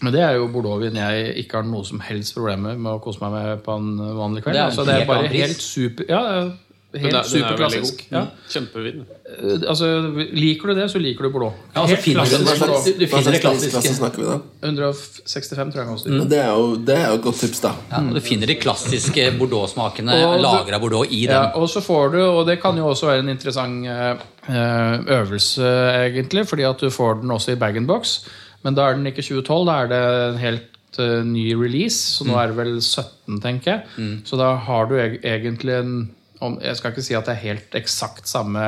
men 0.02 0.12
det 0.12 0.20
er 0.22 0.32
jo 0.38 0.46
Bordeaux-vin 0.52 0.94
jeg 0.94 1.34
ikke 1.44 1.60
har 1.62 1.68
noe 1.68 1.84
som 1.84 2.00
helst 2.00 2.34
problem 2.34 2.62
med 2.68 2.86
å 2.92 3.00
kose 3.02 3.20
meg 3.20 3.32
med 3.32 3.62
på 3.64 3.76
en 3.76 3.92
vanlig 3.98 4.42
kveld. 4.44 4.54
Det 4.54 4.62
er 4.62 4.70
altså, 4.70 4.84
det 4.86 4.94
er 5.02 5.06
bare 5.06 5.28
helt 5.32 5.60
super 5.62 6.04
Ja, 6.08 6.22
helt 6.38 6.54
er- 6.94 7.08
den 7.10 7.14
er 7.16 7.22
superklassisk. 7.28 8.06
Ja. 8.10 8.22
Kjempevin. 8.48 9.02
Eh, 9.28 9.68
Altså, 9.68 9.86
liker 10.32 10.68
du 10.68 10.74
det, 10.74 10.86
så 10.90 10.98
liker 10.98 11.22
du 11.26 11.30
Bordeaux. 11.34 11.52
Ja, 11.74 11.82
altså, 11.82 11.96
Helt 11.96 12.04
finner 12.04 12.24
du- 12.24 13.06
finner 13.06 13.32
det 13.32 13.40
klassiske. 13.42 13.94
snakker 13.98 14.16
vi 14.18 14.24
da? 14.24 14.38
165 14.62 15.72
tror 15.72 15.82
jeg 15.82 15.88
Også. 15.92 16.08
Mm. 16.08 16.28
Det 16.30 16.38
er, 16.38 16.48
jo, 16.54 16.76
det 16.76 16.96
er 16.96 17.06
jo 17.08 17.14
et 17.18 17.22
godt 17.22 17.36
tips, 17.42 17.60
da. 17.60 17.72
Ja, 17.92 18.00
du 18.14 18.20
finner 18.24 18.46
de 18.46 18.54
klassiske 18.54 19.26
Bordeaux-smakene 19.38 20.16
lagra 20.40 20.78
Bordeaux 20.80 21.06
i 21.10 21.26
den. 21.26 21.34
Ja, 21.34 21.50
og 21.54 21.68
så 21.68 21.80
får 21.84 22.12
du, 22.12 22.20
og 22.24 22.46
det 22.46 22.60
kan 22.62 22.76
jo 22.76 22.86
også 22.88 23.06
være 23.10 23.18
en 23.24 23.28
interessant 23.28 23.86
eh, 23.86 24.16
eh, 24.48 24.98
øvelse, 25.20 25.62
egentlig, 26.08 26.46
fordi 26.48 26.62
at 26.68 26.78
du 26.80 26.88
får 26.90 27.20
den 27.20 27.30
også 27.30 27.52
i 27.52 27.56
bag-in-box. 27.60 28.20
Men 28.64 28.76
da 28.76 28.88
er 28.88 28.98
den 28.98 29.08
ikke 29.10 29.24
2012, 29.24 29.66
da 29.68 29.78
er 29.78 29.90
det 29.92 30.02
en 30.04 30.38
helt 30.42 31.00
uh, 31.00 31.24
ny 31.26 31.46
release. 31.58 32.00
Så 32.18 32.26
nå 32.26 32.38
er 32.40 32.50
det 32.50 32.58
vel 32.58 32.76
17, 32.80 33.40
tenker 33.44 33.74
jeg. 33.74 34.20
Så 34.28 34.38
da 34.40 34.54
har 34.68 34.90
du 34.90 34.96
e 34.98 35.10
egentlig 35.22 35.76
en 35.78 35.98
om, 36.44 36.56
Jeg 36.62 36.78
skal 36.78 36.92
ikke 36.92 37.04
si 37.04 37.16
at 37.18 37.26
det 37.26 37.34
er 37.34 37.42
helt 37.42 37.76
eksakt 37.78 38.28
samme 38.30 38.62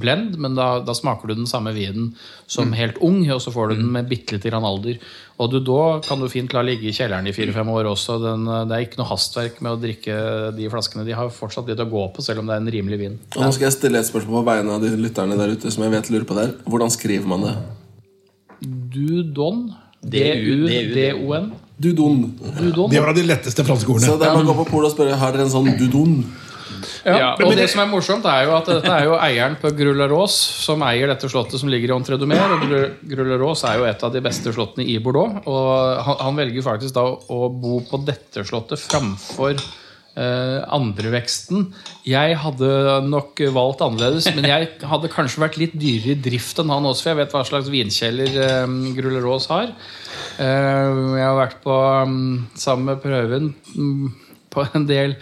blend, 0.00 0.36
men 0.40 0.56
da, 0.56 0.78
da 0.84 0.94
smaker 0.96 1.28
du 1.28 1.36
den 1.36 1.48
samme 1.48 1.74
vinen 1.76 2.12
som 2.50 2.72
helt 2.76 2.98
ung, 3.04 3.20
og 3.32 3.42
så 3.42 3.52
får 3.52 3.70
du 3.72 3.82
den 3.82 3.90
med 3.92 4.08
bitte 4.10 4.36
lite 4.36 4.52
grann 4.52 4.66
alder. 4.66 4.98
Og 5.42 5.52
du, 5.52 5.58
da 5.64 5.98
kan 6.06 6.22
du 6.22 6.30
fint 6.32 6.54
la 6.56 6.62
ligge 6.64 6.88
i 6.88 6.94
kjelleren 6.96 7.28
i 7.28 7.34
fire-fem 7.36 7.68
år 7.68 7.90
også. 7.90 8.16
Den, 8.22 8.46
eh, 8.48 8.64
det 8.68 8.76
er 8.76 8.86
ikke 8.86 9.00
noe 9.02 9.10
hastverk 9.10 9.60
med 9.60 9.74
å 9.74 9.80
drikke 9.82 10.18
de 10.56 10.70
flaskene. 10.72 11.04
De 11.04 11.16
har 11.16 11.32
fortsatt 11.34 11.68
litt 11.68 11.82
å 11.82 11.90
gå 11.90 12.06
på, 12.16 12.24
selv 12.24 12.40
om 12.42 12.48
det 12.48 12.56
er 12.56 12.64
en 12.64 12.74
rimelig 12.78 13.00
vin. 13.02 13.18
Og 13.36 13.42
nå 13.44 13.50
skal 13.52 13.68
jeg 13.68 13.76
stille 13.76 14.00
et 14.00 14.08
spørsmål 14.08 14.40
på 14.40 14.46
vegne 14.48 14.78
av 14.78 14.86
de 14.86 14.94
lytterne 14.96 15.36
der 15.36 15.52
ute 15.52 15.72
som 15.74 15.84
jeg 15.84 15.92
vet 15.98 16.14
lurer 16.14 16.28
på 16.28 16.38
der. 16.38 16.56
Hvordan 16.64 16.94
skriver 16.94 17.28
man 17.28 17.50
det? 17.50 17.58
Dudon. 18.62 19.66
D-U- 20.06 20.66
D-U-D-O-N. 20.68 21.52
Dudon. 21.78 22.20
Dudon. 22.60 22.90
Det 22.90 23.00
var 23.02 23.08
av 23.12 23.16
de 23.18 23.22
letteste 23.26 23.64
franske 23.66 23.86
Så 23.86 23.92
ordene. 23.96 24.18
det 24.20 24.26
er 24.28 24.34
bare 24.34 24.44
å 24.44 24.50
gå 24.52 24.58
på 24.64 24.70
polet 24.70 24.90
og 24.90 24.94
spørre 24.96 25.16
Har 25.20 25.32
dere 25.34 25.44
en 25.44 25.52
sånn 25.52 25.72
dudon. 25.78 26.18
Ja, 27.06 27.16
Ja, 27.18 27.28
og 27.40 27.54
det 27.56 27.68
som 27.70 27.80
er 27.82 27.86
morsomt, 27.90 28.24
er 28.26 28.44
jo 28.46 28.54
at 28.56 28.66
dette 28.68 28.90
er 28.92 29.04
jo 29.06 29.14
eieren 29.16 29.56
på 29.60 29.70
Grullarås 29.76 30.34
som 30.64 30.82
eier 30.82 31.08
dette 31.08 31.28
slottet 31.30 31.58
som 31.60 31.68
ligger 31.72 31.88
i 31.92 31.96
Entredomer. 31.96 32.40
Og 32.54 32.60
Gru- 32.68 32.90
er 33.64 33.78
jo 33.78 33.84
et 33.84 34.02
av 34.04 34.12
de 34.12 34.20
beste 34.20 34.52
slottene 34.52 34.84
i 34.86 34.98
Bordeaux. 34.98 35.40
Og 35.46 36.02
han, 36.04 36.16
han 36.20 36.36
velger 36.36 36.62
faktisk 36.62 36.94
da 36.94 37.04
å 37.06 37.48
bo 37.50 37.80
på 37.80 38.04
dette 38.04 38.44
slottet 38.44 38.78
framfor 38.82 39.56
eh, 40.16 40.60
andreveksten. 40.76 41.70
Jeg 42.08 42.36
hadde 42.42 42.72
nok 43.06 43.40
valgt 43.54 43.84
annerledes, 43.84 44.28
men 44.36 44.48
jeg 44.48 44.68
hadde 44.90 45.12
kanskje 45.12 45.44
vært 45.44 45.60
litt 45.60 45.78
dyrere 45.78 46.16
i 46.16 46.20
drift 46.28 46.60
enn 46.62 46.72
han 46.72 46.88
også, 46.88 47.06
for 47.06 47.14
jeg 47.14 47.22
vet 47.22 47.34
hva 47.36 47.46
slags 47.48 47.72
vinkjeller 47.72 48.38
eh, 48.44 48.76
Grullarås 48.98 49.48
har. 49.52 49.72
Eh, 50.42 51.00
jeg 51.20 51.26
har 51.26 51.40
vært 51.40 51.58
på, 51.64 51.80
mm, 52.12 52.30
sammen 52.58 52.92
med 52.92 53.02
Prøven 53.04 53.50
mm, 53.74 54.06
på 54.52 54.68
en 54.72 54.86
del 54.88 55.18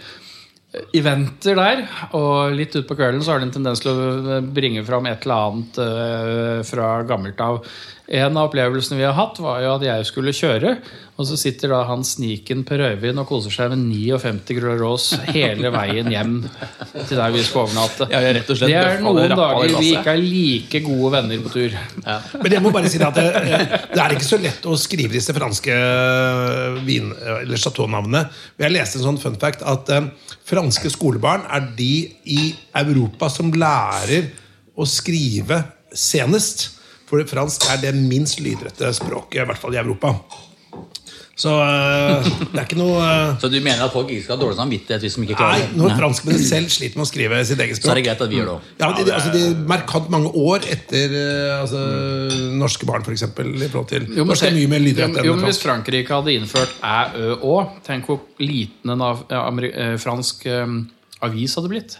eventer 0.91 1.55
der, 1.55 1.85
og 2.17 2.51
litt 2.51 2.73
utpå 2.75 2.97
kvelden 2.99 3.21
så 3.23 3.31
har 3.31 3.39
de 3.39 3.45
en 3.47 3.53
tendens 3.53 3.79
til 3.79 3.93
å 3.95 4.39
bringe 4.43 4.81
fram 4.83 5.05
et 5.07 5.23
eller 5.23 5.45
annet 5.45 6.65
fra 6.67 6.89
gammelt 7.07 7.39
av. 7.39 7.61
En 8.07 8.35
av 8.37 8.51
opplevelsene 8.51 8.99
vi 8.99 9.05
har 9.07 9.15
hatt, 9.17 9.39
var 9.41 9.63
jo 9.63 9.71
at 9.79 9.83
jeg 9.87 10.05
skulle 10.05 10.33
kjøre, 10.35 10.75
og 11.15 11.25
så 11.25 11.37
sitter 11.39 11.71
da 11.71 11.79
han 11.87 12.03
sniken 12.05 12.61
Per 12.67 12.83
Øyvind 12.91 13.17
og 13.21 13.25
koser 13.29 13.53
seg 13.55 13.71
med 13.71 13.85
59 13.87 14.57
Grullarås 14.59 15.05
hele 15.31 15.71
veien 15.73 16.11
hjem 16.13 16.35
til 17.07 17.15
der 17.17 17.33
vi 17.33 17.41
skal 17.47 17.63
overnatte. 17.63 18.05
Ja, 18.11 18.19
rett 18.35 18.51
og 18.51 18.59
slett 18.59 18.73
det 18.73 18.77
er 18.81 19.01
noen 19.01 19.31
dager 19.31 19.73
vi 19.79 19.93
ikke 19.95 20.13
er 20.13 20.21
like 20.21 20.81
gode 20.85 21.13
venner 21.15 21.41
på 21.47 21.53
tur. 21.55 21.77
Men 22.43 22.57
jeg 22.57 22.65
må 22.65 22.73
bare 22.75 22.91
si 22.93 23.01
at 23.01 23.17
det, 23.17 23.25
det 23.95 24.03
er 24.03 24.15
ikke 24.17 24.27
så 24.27 24.41
lett 24.43 24.69
å 24.69 24.77
skrive 24.79 25.15
disse 25.15 25.33
franske 25.37 25.79
vin- 26.85 27.13
eller 27.39 27.57
chateau-navnene. 27.63 28.25
Jeg 28.61 28.75
leste 28.75 28.99
en 29.01 29.07
sånn 29.09 29.21
fun 29.23 29.39
fact 29.41 29.63
at 29.65 29.89
eh, 29.95 30.11
franske 30.45 30.91
skolebarn 30.93 31.47
er 31.57 31.71
de 31.79 31.91
i 32.37 32.41
Europa 32.77 33.31
som 33.33 33.49
lærer 33.55 34.29
å 34.75 34.85
skrive 34.89 35.63
senest. 35.95 36.74
For 37.05 37.21
fransk 37.29 37.69
er 37.69 37.81
det 37.83 37.93
minst 37.95 38.41
lydrette 38.41 38.91
språket, 38.97 39.43
i 39.43 39.47
hvert 39.47 39.61
fall 39.61 39.77
i 39.77 39.81
Europa. 39.81 40.15
Så 41.35 41.51
eh, 41.59 42.27
det 42.53 42.61
er 42.61 42.63
ikke 42.63 42.77
noe 42.79 42.99
eh, 43.03 43.33
Så 43.41 43.49
du 43.51 43.57
mener 43.59 43.81
at 43.83 43.91
folk 43.91 44.07
ikke 44.07 44.23
skal 44.23 44.37
ha 44.37 44.39
dårlig 44.39 44.55
samvittighet 44.55 45.03
hvis 45.03 45.17
de 45.19 45.25
ikke 45.25 45.35
klarer 45.35 45.65
det? 45.65 45.79
når 45.81 45.97
franskmennene 45.99 46.47
selv 46.47 46.71
sliter 46.71 46.95
med 46.95 47.03
å 47.03 47.09
skrive 47.09 47.41
sitt 47.49 47.63
eget 47.65 47.75
språk. 47.75 47.89
Så 47.89 47.91
er 47.91 47.99
det 47.99 48.05
greit 48.05 48.23
at 48.23 48.31
vi 48.31 48.39
gjør 48.39 48.47
det 48.47 48.53
òg. 48.53 48.69
ja, 48.79 48.89
de, 48.95 49.05
altså, 49.17 49.33
de 49.33 49.65
Markant 49.67 50.07
mange 50.13 50.31
år 50.39 50.67
etter 50.71 51.17
eh, 51.19 51.57
altså, 51.57 51.81
norske 52.55 52.87
barn, 52.87 53.03
f.eks. 53.03 53.25
I 53.27 53.67
forhold 53.67 53.89
til 53.91 54.07
Jo, 54.15 54.23
men 54.23 54.39
er 54.47 54.55
mye 54.55 54.71
mer 54.71 54.85
lydrette 54.85 55.19
enn 55.19 55.27
jo, 55.27 55.35
men 55.35 55.49
Hvis. 55.49 55.59
Frankrike 55.65 56.15
hadde 56.15 56.37
innført 56.39 56.79
æ, 56.79 56.95
ø, 57.19 57.35
å, 57.51 57.59
tenk 57.83 58.07
hvor 58.07 58.23
liten 58.39 58.95
en 58.95 59.03
av, 59.03 59.25
ja, 59.27 59.43
eh, 59.67 59.95
fransk 59.99 60.47
eh, 60.47 60.79
avis 61.27 61.59
hadde 61.59 61.73
blitt. 61.73 61.99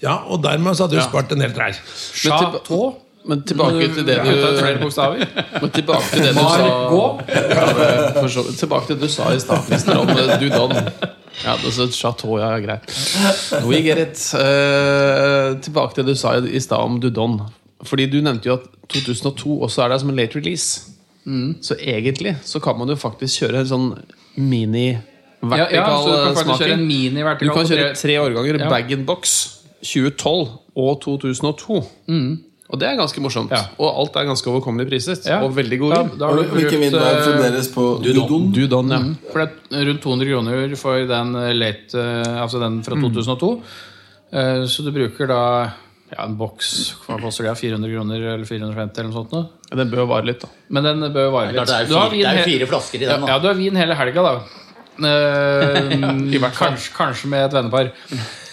Ja, 0.00 0.16
og 0.32 0.40
dermed 0.46 0.80
så 0.80 0.86
hadde 0.88 0.96
du 0.96 1.04
spart 1.04 1.36
en 1.36 1.44
hel 1.44 1.52
trær. 1.52 1.76
Chateau. 2.16 2.94
Men 3.28 3.42
tilbake 3.44 3.88
til 3.94 4.06
det 4.06 4.16
du 4.24 4.30
flere 4.58 4.78
bokstaver. 4.80 5.24
Men 5.60 5.70
tilbake 5.70 6.06
til 6.10 6.22
det 6.24 6.34
du 6.34 6.40
sa 6.40 6.68
for 6.88 7.20
Tilbake 8.58 8.86
til 8.86 8.96
det 8.96 9.02
du 9.02 9.08
sa 9.12 9.28
i 9.34 9.40
stad, 9.42 9.64
Christer, 9.66 9.98
om 10.00 10.08
du 10.40 10.48
don. 10.48 10.72
Ja, 11.44 11.54
det 11.56 11.68
er 11.70 11.74
så 11.76 11.86
Chateau, 11.92 12.38
ja, 12.40 12.48
greit. 12.60 12.90
We 13.64 13.80
get 13.84 13.98
it. 14.02 14.22
Uh, 14.34 15.60
tilbake 15.64 15.94
til 15.94 16.04
det 16.08 16.14
du 16.16 16.20
sa 16.20 16.34
i 16.40 16.60
stad 16.60 16.78
om 16.80 16.98
Dudon. 17.00 17.38
Fordi 17.86 18.06
du 18.12 18.18
nevnte 18.20 18.48
jo 18.50 18.56
at 18.58 18.66
2002 18.92 19.60
også 19.64 19.84
er 19.84 19.88
der 19.94 19.98
som 20.02 20.10
en 20.12 20.16
late 20.20 20.36
release. 20.40 20.80
Så 21.62 21.76
egentlig 21.78 22.36
så 22.44 22.58
kan 22.60 22.76
man 22.78 22.88
jo 22.90 22.96
faktisk 22.98 23.42
kjøre 23.44 23.60
en 23.62 23.68
sånn 23.70 23.88
mini 24.40 24.88
Ja, 24.90 25.66
ja, 25.70 25.84
så 26.02 26.10
du 26.10 26.34
kan 26.34 26.36
smaking. 26.36 26.58
kjøre 26.58 26.74
en 26.74 26.86
mini 26.88 27.22
Du 27.40 27.52
kan 27.54 27.66
kjøre 27.68 27.94
tre- 27.96 28.16
årganger 28.20 28.58
Ja. 28.60 28.68
bag-in-box 28.68 29.36
2012 29.84 30.48
og 30.76 31.00
2002. 31.04 31.84
Og 32.70 32.78
det 32.78 32.86
er 32.86 32.94
ganske 33.00 33.18
morsomt. 33.22 33.50
Ja. 33.50 33.64
Og 33.82 33.88
alt 33.98 34.14
er 34.20 34.28
ganske 34.28 34.46
overkommelig 34.46 34.86
priset. 34.92 35.24
Ja. 35.26 35.40
Og 35.42 35.56
veldig 35.56 35.78
god 35.82 35.94
vin. 35.96 36.10
Ja, 36.20 36.28
Hvilken 36.54 36.82
vin 36.84 36.94
er 36.94 37.06
eh, 37.08 37.22
fremdeles 37.26 37.68
på 37.74 37.86
dudon? 38.04 38.44
Dudon, 38.54 38.92
ja. 38.94 39.00
For 39.32 39.42
det 39.42 39.80
er 39.80 39.88
rundt 39.90 40.02
200 40.06 40.30
kroner 40.30 40.76
for 40.78 41.06
den 41.10 41.34
eh, 41.40 41.50
late 41.58 41.98
eh, 41.98 42.38
Altså 42.44 42.62
den 42.62 42.78
fra 42.86 42.94
2002. 43.00 43.50
Mm. 44.30 44.66
Så 44.70 44.84
du 44.86 44.92
bruker 44.94 45.26
da 45.26 45.40
ja, 46.14 46.22
en 46.22 46.36
boks 46.38 46.68
Hva 47.08 47.16
koster 47.18 47.48
det? 47.48 47.56
400 47.58 47.90
kroner 47.90 48.22
eller 48.36 48.46
450 48.46 49.02
eller 49.02 49.10
noe 49.10 49.18
sånt? 49.18 49.34
Nå. 49.34 49.74
Den 49.82 49.90
bør 49.90 50.06
vare 50.10 50.28
litt, 50.30 50.42
da. 50.46 50.50
Men 50.70 50.86
den 50.86 51.02
bør 51.14 51.32
vare 51.34 51.50
litt. 51.50 51.66
det 51.66 51.74
er 51.74 51.90
jo 51.90 51.98
fire, 51.98 52.10
det 52.14 52.22
er 52.22 52.38
vin 52.38 52.38
he- 52.38 52.48
fire 52.52 52.70
flasker 52.70 53.02
i 53.02 53.08
Ja, 53.08 53.16
den. 53.18 53.26
ja, 53.26 53.38
da 53.38 53.42
du 53.42 53.48
har 53.50 53.58
vin 53.58 53.78
hele 53.82 53.98
helga, 53.98 54.22
da. 54.30 54.34
Kanskje, 55.00 56.90
kanskje 56.92 57.28
med 57.32 57.46
et 57.46 57.54
vennepar. 57.56 57.90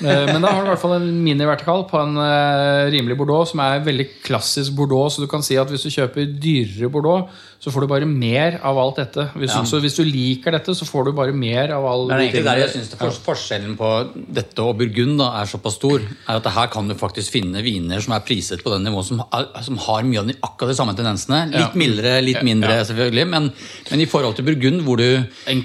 Eh, 0.02 0.26
Men 0.34 0.41
da 0.43 0.52
har 0.54 0.62
du 0.64 0.68
i 0.70 0.74
hvert 0.76 0.82
fall 0.84 0.95
en 1.00 1.08
mini-vertikal 1.26 1.86
på 1.89 1.98
en 2.04 2.18
eh, 2.22 2.91
rimelig 2.93 3.18
bordeaux, 3.18 3.50
som 3.50 3.60
er 3.66 3.80
veldig 3.86 4.08
klassisk 4.28 4.76
bordeaux. 4.78 5.10
Så 5.16 5.24
du 5.24 5.28
kan 5.32 5.41
si 5.45 5.58
at 5.58 5.70
hvis 5.74 5.88
du 5.88 5.89
kjøper 5.93 6.28
dyrere 6.38 6.89
bordeaux, 6.93 7.30
så 7.58 7.72
får 7.74 7.82
du 7.82 7.88
bare 7.89 8.06
mer 8.06 8.60
av 8.62 8.78
alt 8.78 9.00
dette. 9.02 9.24
Hvis, 9.34 9.50
du, 9.58 9.66
så 9.66 9.80
hvis 9.82 9.95
du 9.98 10.04
liker 10.06 10.54
dette, 10.54 10.76
så 10.78 10.86
får 10.86 11.08
du 11.08 11.12
bare 11.18 11.34
mer 11.34 11.72
av 11.74 11.88
all 11.89 12.04
Det 12.08 12.14
er 12.14 12.22
egentlig 12.28 12.43
der 12.45 12.60
jeg 12.62 12.70
synes 12.76 12.91
det 12.91 13.00
for, 13.00 13.16
Forskjellen 13.32 13.74
på 13.80 13.89
dette 14.38 14.62
og 14.62 14.76
Burgund 14.78 15.18
da, 15.18 15.32
er 15.41 15.50
såpass 15.50 15.80
stor, 15.80 16.06
er 16.06 16.38
at 16.38 16.50
her 16.54 16.70
kan 16.70 16.86
du 16.88 16.93
faktisk 17.00 17.34
finne 17.34 17.64
viner 17.66 18.00
som 18.06 18.14
er 18.14 18.22
priset 18.28 18.62
på 18.64 18.70
den 18.76 18.86
nivået, 18.86 19.10
som, 19.10 19.24
er- 19.34 19.50
som 19.66 19.80
har 19.88 20.06
mye 20.06 20.22
av 20.22 20.30
de, 20.30 20.36
akkurat 20.45 20.70
de 20.70 20.78
samme 20.78 20.93
tendensene. 21.00 21.41
Litt 21.50 21.58
Ja. 21.58 21.72
mildere, 21.74 22.14
litt 22.22 22.43
mindre, 22.45 22.78
selvfølgelig. 22.86 23.26
Men, 23.34 23.50
men 23.89 24.06
i 24.06 24.10
forhold 24.14 24.38
til 24.38 24.45
Burgund, 24.52 24.86
hvor 24.86 25.02
du, 25.02 25.10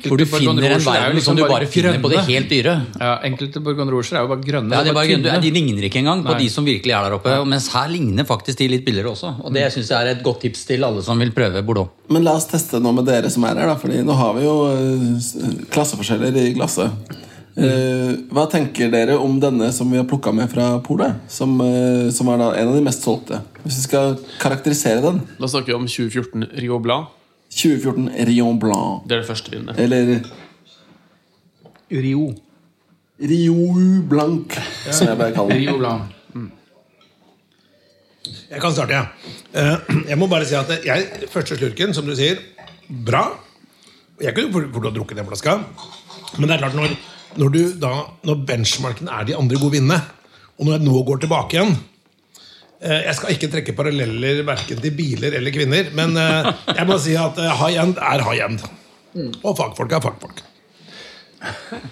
hvor 0.08 0.16
du 0.16 0.24
finner 0.24 0.64
en 0.64 0.72
Rouge 0.72 0.80
er 0.80 0.88
verden 0.88 1.20
liksom 1.20 1.36
som 1.36 1.42
du 1.42 1.44
bare 1.52 1.68
finner 1.68 2.00
på 2.00 2.08
det 2.14 2.24
helt 2.32 2.48
dyre. 2.56 2.78
Ja, 2.98 3.12
Enkelte 3.28 3.60
Bourgogne 3.60 3.92
Rouger 3.92 4.16
er 4.16 4.21
jo 4.24 4.30
bare 4.30 4.44
grønne. 4.44 4.76
Ja, 4.76 4.84
de, 4.86 4.94
bare, 4.96 5.08
grønne. 5.10 5.40
de 5.42 5.50
ligner 5.54 5.86
ikke 5.88 6.00
engang 6.02 6.22
på 6.24 6.34
Nei. 6.34 6.44
de 6.44 6.50
som 6.52 6.66
virkelig 6.66 6.94
er 6.96 7.08
der 7.08 7.16
oppe. 7.18 7.34
Mens 7.48 7.68
her 7.74 7.90
ligner 7.92 8.28
faktisk 8.28 8.62
de 8.62 8.68
litt 8.72 8.86
billigere 8.86 9.12
også. 9.12 9.34
Og 9.42 9.54
det 9.54 9.66
synes 9.74 9.90
jeg 9.92 9.98
er 9.98 10.14
et 10.16 10.22
godt 10.24 10.42
tips 10.46 10.64
til 10.68 10.86
alle 10.86 11.02
som 11.04 11.20
vil 11.22 11.34
prøve 11.34 11.64
Bordeaux. 11.66 11.92
Men 12.12 12.26
la 12.26 12.36
oss 12.38 12.48
teste 12.50 12.80
nå 12.82 12.94
med 12.96 13.08
dere 13.08 13.30
som 13.32 13.44
er 13.48 13.60
her, 13.60 13.72
da, 13.72 13.76
Fordi 13.80 14.02
nå 14.06 14.16
har 14.18 14.34
vi 14.38 14.46
jo 14.46 14.56
eh, 14.72 15.62
klasseforskjeller 15.72 16.40
i 16.42 16.52
glasset. 16.56 17.18
Eh, 17.52 18.12
hva 18.32 18.46
tenker 18.48 18.88
dere 18.92 19.18
om 19.20 19.34
denne 19.40 19.68
som 19.76 19.90
vi 19.92 19.98
har 20.00 20.06
plukka 20.08 20.32
med 20.32 20.48
fra 20.52 20.78
polet? 20.84 21.18
Som, 21.28 21.58
eh, 21.60 22.10
som 22.10 22.30
er 22.32 22.38
da 22.40 22.52
en 22.56 22.70
av 22.70 22.78
de 22.78 22.84
mest 22.84 23.04
solgte. 23.04 23.42
Hvis 23.64 23.82
vi 23.82 23.88
skal 23.88 24.16
karakterisere 24.40 25.02
den. 25.04 25.20
Da 25.38 25.50
snakker 25.50 25.74
vi 25.74 25.80
om 25.80 25.86
2014 25.86 26.48
Rio 26.62 26.78
Blanc. 26.78 27.12
2014 27.52 28.08
Rion 28.24 28.58
Blanc. 28.58 29.04
Det 29.06 29.18
er 29.18 29.20
det 29.20 29.28
første 29.28 29.52
vinnet. 29.52 29.78
Eller 29.78 30.22
Rio. 31.92 32.32
Rio 33.22 34.02
Blanc, 34.10 34.56
som 34.90 35.06
jeg 35.12 35.18
bare 35.20 35.34
kaller 35.36 35.54
den. 35.54 35.62
Rio 35.62 35.78
Blanc. 35.78 36.18
Jeg 38.52 38.60
kan 38.60 38.74
starte, 38.74 38.98
jeg. 38.98 39.06
Eh, 39.56 39.94
Jeg 40.10 40.18
må 40.20 40.26
bare 40.30 40.46
si 40.48 40.54
at 40.58 40.68
jeg, 40.84 41.28
første 41.32 41.56
slurken, 41.56 41.94
som 41.96 42.06
du 42.06 42.14
sier, 42.18 42.40
bra. 42.88 43.24
Jeg 44.22 44.34
kunne 44.36 44.52
fort 44.72 44.88
har 44.88 44.94
drukket 44.94 45.18
den 45.22 45.28
flaska. 45.30 45.54
Men 46.38 46.48
det 46.48 46.56
er 46.56 46.62
klart, 46.64 46.76
når, 46.76 46.92
når, 47.40 47.54
du 47.54 47.62
da, 47.80 47.92
når 48.28 48.42
benchmarken 48.48 49.08
er 49.08 49.24
de 49.30 49.36
andre 49.38 49.58
gode 49.60 49.78
vinene, 49.78 49.98
og 50.58 50.66
når 50.68 50.76
jeg 50.78 50.84
nå 50.86 51.00
går 51.08 51.22
tilbake 51.24 51.56
igjen 51.56 51.72
eh, 52.84 53.00
Jeg 53.08 53.14
skal 53.16 53.32
ikke 53.34 53.48
trekke 53.54 53.74
paralleller 53.74 54.42
verken 54.46 54.82
til 54.84 54.92
biler 54.94 55.34
eller 55.38 55.54
kvinner, 55.54 55.88
men 55.96 56.12
eh, 56.20 56.52
jeg 56.76 56.86
må 56.90 56.98
si 57.02 57.16
at 57.18 57.40
high 57.62 57.80
end 57.82 57.96
er 57.98 58.24
high 58.28 58.44
end. 58.46 58.64
Og 59.42 59.56
fagfolk 59.58 59.96
er 59.96 60.04
fagfolk. 60.04 60.44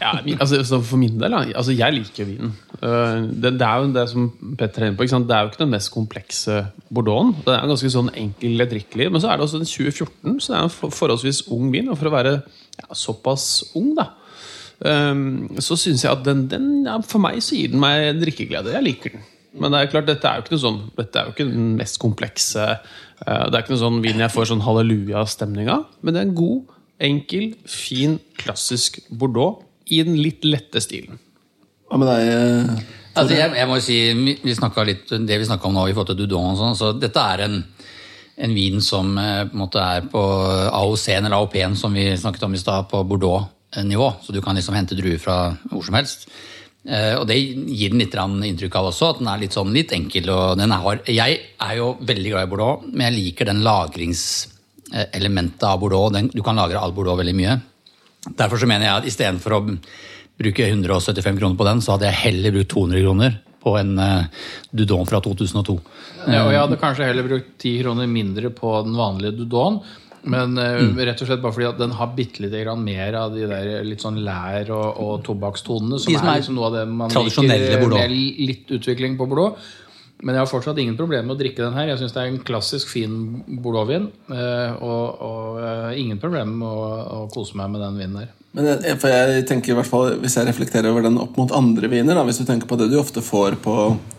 Ja, 0.00 0.12
altså, 0.38 0.78
for 0.86 1.00
min 1.00 1.18
del, 1.20 1.34
altså, 1.34 1.72
jeg 1.74 1.94
liker 1.96 2.28
vinen. 2.28 2.52
Uh, 2.80 3.26
det, 3.28 3.54
det 3.60 3.66
er 3.66 3.80
jo 3.80 3.90
det 3.94 4.04
som 4.12 4.28
Petter 4.58 4.84
er 4.84 4.90
inne 4.90 4.98
på. 4.98 5.06
Det 5.06 5.36
er 5.36 5.44
jo 5.44 5.50
ikke 5.50 5.62
den 5.64 5.74
mest 5.74 5.92
komplekse 5.94 6.60
bordeauxen. 6.88 7.34
Den 7.46 7.56
er 7.56 7.72
ganske 7.72 7.90
sånn 7.92 8.12
enkel, 8.14 8.64
drikkelig. 8.70 9.10
Men 9.10 9.22
så 9.22 9.30
er 9.30 9.38
det 9.38 9.46
også 9.46 9.60
den 9.60 9.70
2014, 9.70 10.38
så 10.38 10.52
det 10.52 10.60
er 10.60 10.68
en 10.68 10.94
forholdsvis 11.00 11.42
ung 11.56 11.68
vin. 11.74 11.90
Og 11.90 11.98
for 12.00 12.10
å 12.10 12.14
være 12.14 12.36
ja, 12.38 12.86
såpass 12.96 13.48
ung, 13.78 13.92
da, 13.98 14.10
um, 14.86 15.50
så 15.58 15.78
syns 15.80 16.06
jeg 16.06 16.14
at 16.14 16.24
den, 16.26 16.46
den 16.50 16.70
ja, 16.86 16.96
For 17.06 17.22
meg 17.22 17.42
så 17.44 17.58
gir 17.58 17.74
den 17.74 17.82
meg 17.82 18.22
drikkeglede. 18.22 18.74
Jeg 18.78 18.86
liker 18.86 19.16
den. 19.18 19.28
Men 19.60 19.74
det 19.74 19.80
er 19.80 19.90
klart, 19.90 20.06
dette 20.06 20.28
er 20.30 20.38
jo 20.38 20.44
ikke 20.44 20.58
sånn 20.62 20.76
Dette 20.94 21.18
er 21.18 21.26
jo 21.26 21.32
ikke 21.34 21.48
den 21.48 21.72
mest 21.74 21.96
komplekse 21.98 22.62
uh, 22.62 23.46
Det 23.50 23.50
er 23.50 23.64
ikke 23.64 23.72
noe 23.72 23.80
sånn 23.80 23.96
vin 24.04 24.22
jeg 24.22 24.30
får 24.30 24.52
sånn 24.52 24.62
halleluja-stemning 24.62 25.70
av. 25.74 25.88
Men 26.00 26.14
det 26.14 26.22
er 26.22 26.28
en 26.28 26.36
god, 26.38 26.76
enkel, 27.00 27.54
fin, 27.68 28.18
klassisk 28.38 29.00
bordeaux 29.10 29.62
i 29.90 30.02
den 30.06 30.18
litt 30.22 30.44
lette 30.46 30.80
stilen. 30.84 31.18
Hva 31.90 31.98
med 31.98 32.06
deg? 32.10 32.84
Altså, 33.18 33.34
jeg, 33.34 33.54
jeg 33.58 33.66
må 33.66 33.80
si, 33.82 33.96
vi- 34.14 34.38
litt, 34.86 35.08
Det 35.26 35.38
vi 35.40 35.44
snakka 35.48 35.66
om 35.66 35.74
nå 35.74 35.88
i 35.88 35.92
forhold 35.92 36.12
til 36.12 36.20
Dudon, 36.26 36.52
og 36.52 36.58
sånn, 36.60 36.76
så 36.78 36.92
dette 36.98 37.18
er 37.18 37.40
en, 37.48 37.64
en 38.38 38.54
vin 38.54 38.80
som 38.80 39.16
eh, 39.18 39.44
på 39.48 39.56
en 39.56 39.64
måte 39.64 39.82
er 39.82 40.06
på 40.12 40.20
AOC-en 40.70 41.24
eller 41.26 41.36
AOP-en, 41.40 41.74
som 41.76 41.92
vi 41.92 42.06
snakket 42.16 42.44
om 42.46 42.54
i 42.54 42.58
stad, 42.62 42.86
på 42.88 43.02
Bordeaux-nivå. 43.04 44.12
Så 44.22 44.32
du 44.32 44.40
kan 44.40 44.54
liksom 44.54 44.74
hente 44.78 44.94
druer 44.98 45.18
fra 45.18 45.56
hvor 45.72 45.82
som 45.84 45.98
helst. 45.98 46.28
Eh, 46.86 47.16
og 47.18 47.26
det 47.28 47.36
gir 47.42 47.90
den 47.90 47.98
litt 48.00 48.14
grann 48.14 48.38
inntrykk 48.46 48.78
av 48.78 48.92
også, 48.92 49.10
at 49.10 49.18
den 49.18 49.28
er 49.28 49.42
litt 49.42 49.52
sånn 49.58 49.74
litt 49.74 49.90
enkel. 49.92 50.30
og 50.30 50.56
den 50.62 50.70
er, 50.72 51.02
Jeg 51.10 51.40
er 51.60 51.76
jo 51.76 51.96
veldig 52.00 52.30
glad 52.30 52.46
i 52.46 52.50
Bordeaux, 52.54 52.86
men 52.86 53.10
jeg 53.10 53.18
liker 53.18 53.50
den 53.50 53.64
lagringselementet 54.90 55.62
av 55.62 55.80
Bordeaux. 55.80 56.12
Den, 56.12 56.30
du 56.32 56.42
kan 56.42 56.56
lagre 56.56 56.78
all 56.78 56.92
Bordeaux 56.92 57.18
veldig 57.18 57.34
mye. 57.34 57.60
Derfor 58.36 58.58
så 58.58 58.66
mener 58.66 58.86
jeg 58.86 58.96
at 58.96 59.06
istedenfor 59.08 59.56
å 59.56 59.62
bruke 60.40 60.66
175 60.66 61.38
kroner 61.38 61.56
på 61.56 61.68
den, 61.68 61.80
så 61.80 61.94
hadde 61.94 62.10
jeg 62.10 62.22
heller 62.24 62.52
brukt 62.52 62.72
200 62.72 63.00
kroner 63.04 63.40
på 63.60 63.74
en 63.76 63.98
uh, 64.00 64.44
Dudon 64.72 65.08
fra 65.08 65.20
2002. 65.20 65.80
Ja, 66.26 66.46
og 66.46 66.52
jeg 66.52 66.60
hadde 66.62 66.78
kanskje 66.80 67.08
heller 67.10 67.26
brukt 67.28 67.50
10 67.60 67.82
kroner 67.82 68.06
mindre 68.08 68.52
på 68.56 68.78
den 68.86 68.96
vanlige 68.96 69.36
Dudon. 69.42 69.82
Men 70.20 70.52
mm. 70.52 70.98
rett 71.00 71.20
og 71.24 71.30
slett 71.30 71.40
bare 71.40 71.56
fordi 71.56 71.68
at 71.70 71.78
den 71.80 71.94
har 71.96 72.10
bitte 72.12 72.42
lite 72.44 72.58
grann 72.60 72.82
mer 72.84 73.14
av 73.16 73.32
de 73.32 73.46
der 73.48 73.86
litt 73.86 74.02
sånn 74.04 74.18
lær- 74.20 74.68
og, 74.76 74.98
og 75.00 75.22
tobakkstonene. 75.24 75.96
Som, 75.96 76.12
som 76.12 76.28
er 76.28 76.42
liksom 76.42 76.58
noe 76.58 76.68
av 76.68 76.76
det 76.76 76.82
man 76.92 77.14
liker 77.14 77.86
med 77.88 78.12
litt 78.12 78.74
utvikling 78.76 79.16
på 79.16 79.28
Bordeaux. 79.30 79.70
Men 80.20 80.36
jeg 80.36 80.42
har 80.42 80.50
fortsatt 80.50 80.78
ingen 80.82 80.98
problemer 80.98 81.24
med 81.28 81.38
å 81.38 81.40
drikke 81.40 81.62
den 81.64 81.76
her. 81.78 81.88
Jeg 81.92 82.00
syns 82.02 82.12
det 82.16 82.20
er 82.22 82.32
en 82.32 82.42
klassisk 82.44 82.90
fin 82.92 83.14
bordeauxvin. 83.64 84.10
eh, 84.34 84.72
Og, 84.84 85.22
og 85.24 85.60
eh, 85.64 86.00
ingen 86.02 86.20
problemer 86.20 86.52
med 86.52 86.68
å, 86.68 86.90
å 87.24 87.28
kose 87.32 87.56
meg 87.56 87.72
med 87.72 87.80
den 87.86 87.96
vinen 88.02 88.20
her. 88.24 88.34
Men 88.52 88.66
jeg, 88.66 88.96
for 88.98 89.12
jeg 89.12 89.44
tenker 89.46 89.70
i 89.70 89.74
hvert 89.78 89.86
fall 89.86 90.16
Hvis 90.24 90.34
jeg 90.34 90.48
reflekterer 90.48 90.88
over 90.90 91.04
den 91.06 91.20
opp 91.22 91.36
mot 91.38 91.52
andre 91.54 91.86
viner 91.86 92.18
da, 92.18 92.24
Hvis 92.26 92.40
du 92.40 92.46
tenker 92.48 92.66
på 92.66 92.74
det 92.80 92.88
du 92.90 92.96
ofte 92.98 93.22
får 93.22 93.54
på 93.62 93.74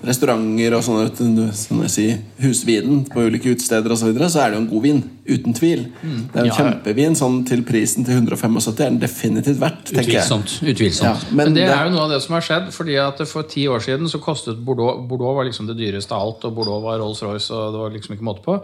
restauranter 0.07 0.71
og 0.77 0.85
sånne, 0.85 1.49
sånn 1.51 1.81
si, 1.91 2.05
husvinen 2.41 3.01
på 3.11 3.25
ulike 3.27 3.51
utesteder 3.51 3.91
så, 3.99 4.07
videre, 4.07 4.29
så 4.31 4.39
er 4.45 4.53
det 4.53 4.57
jo 4.57 4.61
en 4.63 4.69
god 4.71 4.85
vin. 4.87 5.01
Uten 5.27 5.53
tvil. 5.53 5.83
Det 6.01 6.39
er 6.39 6.47
jo 6.47 6.49
ja. 6.49 6.55
kjempevin. 6.57 7.17
Sånn 7.19 7.35
til 7.45 7.61
prisen 7.67 8.07
til 8.07 8.17
175 8.17 8.71
er 8.71 8.79
den 8.79 8.97
definitivt 9.03 9.59
verdt. 9.61 9.91
jeg. 9.91 10.07
Utvilsomt. 10.07 10.55
Ja, 10.63 10.71
utvilsomt. 10.73 11.27
men, 11.29 11.37
Men 11.51 11.53
det 11.59 11.67
det- 11.67 11.75
er 11.75 11.83
jo 11.85 11.93
noe 11.97 12.07
av 12.07 12.15
det 12.15 12.21
som 12.23 12.33
har 12.33 12.41
skjedd. 12.47 12.71
fordi 12.73 12.95
at 13.03 13.21
For 13.27 13.43
ti 13.43 13.67
år 13.67 13.83
siden 13.83 14.09
så 14.09 14.17
kostet 14.23 14.63
Bordeaux 14.65 15.05
Bordeaux 15.07 15.35
var 15.35 15.45
liksom 15.45 15.67
det 15.67 15.77
dyreste 15.77 16.11
av 16.15 16.21
alt, 16.25 16.45
og 16.45 16.55
Bordeaux 16.55 16.81
var 16.81 16.97
Rolls-Royce. 17.03 17.51
og 17.51 17.73
det 17.73 17.79
var 17.83 17.89
liksom 17.91 18.15
ikke 18.15 18.29
måte 18.31 18.43
på. 18.47 18.57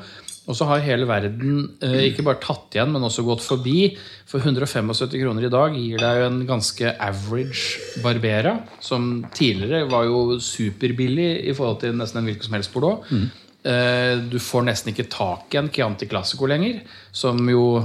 Og 0.47 0.55
så 0.55 0.67
har 0.69 0.83
hele 0.85 1.07
verden 1.09 1.65
eh, 1.83 2.05
ikke 2.07 2.23
bare 2.23 2.39
tatt 2.39 2.75
igjen, 2.77 2.93
men 2.93 3.03
også 3.03 3.25
gått 3.27 3.43
forbi. 3.43 3.89
For 4.29 4.39
175 4.39 5.17
kroner 5.19 5.47
i 5.47 5.51
dag 5.51 5.75
gir 5.75 5.99
deg 5.99 6.21
jo 6.21 6.29
en 6.29 6.39
ganske 6.47 6.93
average 7.03 7.99
Barbera, 8.03 8.55
som 8.79 9.25
tidligere 9.35 9.89
var 9.91 10.07
jo 10.07 10.39
superbillig 10.43 11.29
i 11.51 11.55
forhold 11.57 11.81
til 11.83 11.99
nesten 11.99 12.21
en 12.21 12.31
hvilken 12.31 12.47
som 12.47 12.55
helst 12.55 12.71
Bordeaux. 12.71 13.03
Eh, 13.67 14.15
du 14.31 14.39
får 14.39 14.67
nesten 14.69 14.93
ikke 14.93 15.09
tak 15.11 15.51
i 15.51 15.59
en 15.59 15.71
Chianti 15.73 16.07
Classico 16.07 16.47
lenger, 16.47 16.79
som 17.11 17.41
jo 17.51 17.83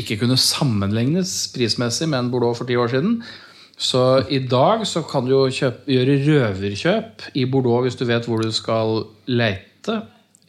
ikke 0.00 0.16
kunne 0.22 0.40
sammenlignes 0.40 1.50
prismessig 1.52 2.08
med 2.08 2.22
en 2.22 2.32
Bordeaux 2.32 2.56
for 2.56 2.68
ti 2.68 2.78
år 2.80 2.94
siden. 2.94 3.18
Så 3.76 4.22
i 4.30 4.38
dag 4.46 4.86
så 4.86 5.02
kan 5.08 5.26
du 5.26 5.34
jo 5.34 5.44
kjøpe, 5.52 5.84
gjøre 5.90 6.18
røverkjøp 6.24 7.28
i 7.36 7.44
Bordeaux 7.50 7.84
hvis 7.84 7.98
du 7.98 8.06
vet 8.08 8.28
hvor 8.28 8.40
du 8.40 8.52
skal 8.54 9.02
leite, 9.28 10.00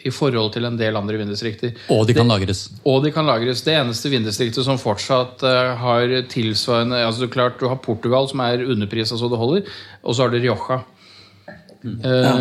i 0.04 0.12
forhold 0.14 0.54
til 0.56 0.68
en 0.68 0.78
del 0.80 0.97
andre 0.99 1.20
vinddistrikter. 1.22 1.74
Og 1.93 2.06
de 2.08 2.16
kan 2.18 2.30
lagres. 2.30 2.66
Og 2.88 3.04
de 3.06 3.12
kan 3.16 3.28
lagres. 3.28 3.64
Det 3.66 3.76
eneste 3.78 4.12
vinddistriktet 4.14 4.66
som 4.66 4.80
fortsatt 4.82 5.43
eh, 5.47 5.74
har 5.80 6.16
tilsvarende 6.32 7.04
altså 7.08 7.30
klart 7.32 7.60
Du 7.62 7.70
har 7.72 7.82
Portugal, 7.84 8.28
som 8.30 8.43
er 8.45 8.66
underprisa 8.66 9.20
så 9.20 9.32
det 9.32 9.39
holder, 9.39 9.70
og 10.04 10.16
så 10.16 10.26
har 10.26 10.34
du 10.34 10.39
Rioja. 10.39 10.84
Ja. 11.84 12.38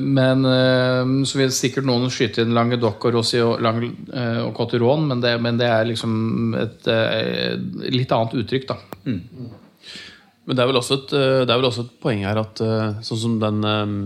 Men 0.00 0.46
eh, 0.48 1.10
så 1.28 1.40
vil 1.42 1.52
sikkert 1.52 1.84
noen 1.84 2.08
skyte 2.12 2.40
inn 2.40 2.54
Languedoc 2.56 3.04
og 3.04 3.18
Rossi 3.18 3.42
og, 3.44 3.58
Lang, 3.60 3.82
eh, 4.08 4.40
og 4.40 4.54
Cotteron, 4.56 5.04
men 5.10 5.20
det, 5.20 5.34
men 5.44 5.60
det 5.60 5.68
er 5.68 5.84
liksom 5.90 6.56
et 6.56 6.88
eh, 6.88 7.52
litt 7.92 8.14
annet 8.16 8.38
uttrykk, 8.40 8.70
da. 8.72 8.78
Men 10.46 10.54
det 10.54 10.62
er 10.62 10.70
vel 10.70 10.78
også 10.78 11.00
et, 11.00 11.16
eh, 11.16 11.42
det 11.42 11.52
er 11.52 11.58
vel 11.58 11.68
også 11.68 11.86
et 11.86 11.96
poeng 12.02 12.22
her 12.26 12.38
at 12.40 12.62
eh, 12.62 13.02
sånn 13.06 13.22
som 13.22 13.40
den 13.42 13.66
eh, 13.66 13.98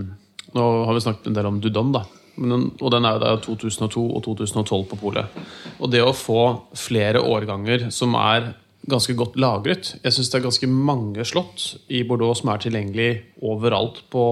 Nå 0.51 0.63
har 0.83 0.97
vi 0.97 1.03
snakket 1.05 1.29
en 1.31 1.37
del 1.37 1.47
om 1.47 1.61
Dudon, 1.63 1.93
da. 1.95 2.01
Og 2.41 2.89
den 2.95 3.07
er 3.07 3.17
jo 3.17 3.23
da 3.23 3.35
2002 3.45 4.07
og 4.09 4.25
2012 4.25 4.89
på 4.91 4.99
polet. 5.01 5.39
Og 5.79 5.93
det 5.93 6.03
å 6.05 6.17
få 6.17 6.43
flere 6.79 7.23
årganger 7.23 7.89
som 7.95 8.17
er 8.19 8.53
ganske 8.91 9.13
godt 9.13 9.35
lagret 9.37 9.91
Jeg 10.01 10.15
syns 10.17 10.31
det 10.33 10.39
er 10.39 10.45
ganske 10.47 10.69
mange 10.73 11.25
slott 11.29 11.67
i 11.93 12.01
Bordeaux 12.09 12.41
som 12.41 12.49
er 12.49 12.63
tilgjengelig 12.65 13.11
overalt 13.45 14.01
på, 14.11 14.25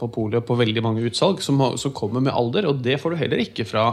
på 0.00 0.08
polet 0.12 0.44
på 0.44 0.58
veldig 0.58 0.82
mange 0.82 1.06
utsalg, 1.06 1.40
som, 1.46 1.62
som 1.78 1.94
kommer 1.94 2.24
med 2.24 2.34
alder. 2.34 2.66
Og 2.68 2.82
det 2.82 2.98
får 3.00 3.14
du 3.14 3.22
heller 3.22 3.44
ikke 3.46 3.68
fra 3.68 3.92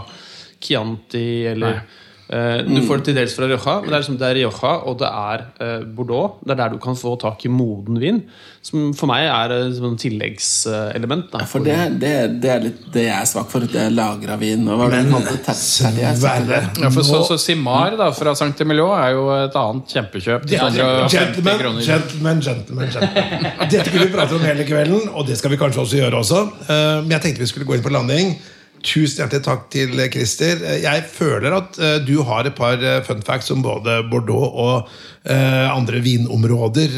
Chianti 0.59 1.45
eller 1.53 1.83
Eh, 1.83 2.08
Du 2.29 2.81
får 2.85 2.99
det 3.01 3.05
til 3.09 3.15
dels 3.17 3.33
fra 3.33 3.47
Rioja, 3.49 3.79
men 3.81 3.89
det 3.89 3.95
er, 3.95 4.01
liksom, 4.03 4.17
det 4.21 4.27
er 4.29 4.35
Rioja 4.37 4.73
og 4.85 4.99
det 5.01 5.07
er 5.09 5.43
eh, 5.65 5.79
Bordeaux. 5.97 6.35
Det 6.45 6.53
er 6.53 6.59
der 6.61 6.75
du 6.75 6.77
kan 6.83 6.95
få 6.99 7.15
tak 7.21 7.41
i 7.45 7.49
moden 7.49 7.97
vin. 8.01 8.19
Som 8.61 8.91
for 8.93 9.07
meg 9.09 9.23
er 9.31 9.53
et 9.55 9.77
sånn 9.77 9.95
tilleggselement. 9.97 11.29
Da. 11.31 11.45
For 11.47 11.63
det, 11.65 11.77
det, 12.01 12.11
det 12.43 12.51
er 12.51 12.63
litt 12.67 12.81
det 12.93 13.05
jeg 13.07 13.15
er 13.15 13.29
svak 13.29 13.49
for. 13.51 13.63
Det 13.65 13.79
er 13.87 13.93
lagra 13.95 14.35
vin. 14.41 14.67
Og 14.67 14.77
hva 14.81 14.89
Men 14.91 15.09
Sverre 15.55 16.59
Ja, 16.83 16.91
for 16.93 17.07
så, 17.07 17.21
så 17.27 17.37
Simar 17.41 17.95
da, 17.99 18.09
fra 18.15 18.35
Saint 18.37 18.59
Emilio 18.61 18.89
er 18.97 19.13
jo 19.15 19.25
et 19.37 19.55
annet 19.59 19.95
kjempekjøp. 19.95 20.45
til 20.49 20.59
150 20.59 21.15
Gentlemen, 21.15 21.59
kroner. 21.63 21.81
gentlemen, 21.87 22.43
gentlemen, 22.45 22.93
gentlemen. 22.93 23.49
Dette 23.71 23.89
kunne 23.89 24.05
vi 24.05 24.13
prate 24.13 24.37
om 24.37 24.45
hele 24.45 24.67
kvelden, 24.67 25.09
og 25.15 25.25
det 25.27 25.39
skal 25.39 25.53
vi 25.55 25.59
kanskje 25.61 25.83
også 25.85 26.01
gjøre 26.03 26.21
også. 26.23 26.43
Eh, 26.67 27.01
Men 27.05 27.15
jeg 27.17 27.25
tenkte 27.25 27.45
vi 27.47 27.51
skulle 27.53 27.65
gå 27.69 27.79
inn 27.79 27.85
på 27.85 27.93
landing. 27.95 28.35
Tusen 28.79 29.19
hjertelig 29.25 29.43
takk 29.43 29.65
til 29.73 29.91
Christer. 30.13 30.61
Eh, 30.63 30.81
Jeg 30.85 31.03
føler 31.11 31.55
at 31.57 31.79
eh, 31.79 31.97
du 32.05 32.21
har 32.23 32.47
et 32.47 32.55
par 32.55 32.79
eh, 32.79 33.01
fun 33.03 33.21
facts 33.25 33.51
om 33.51 33.63
både 33.65 34.01
Bordeaux 34.09 34.55
og 34.55 34.89
andre 35.29 35.99
vinområder 36.01 36.93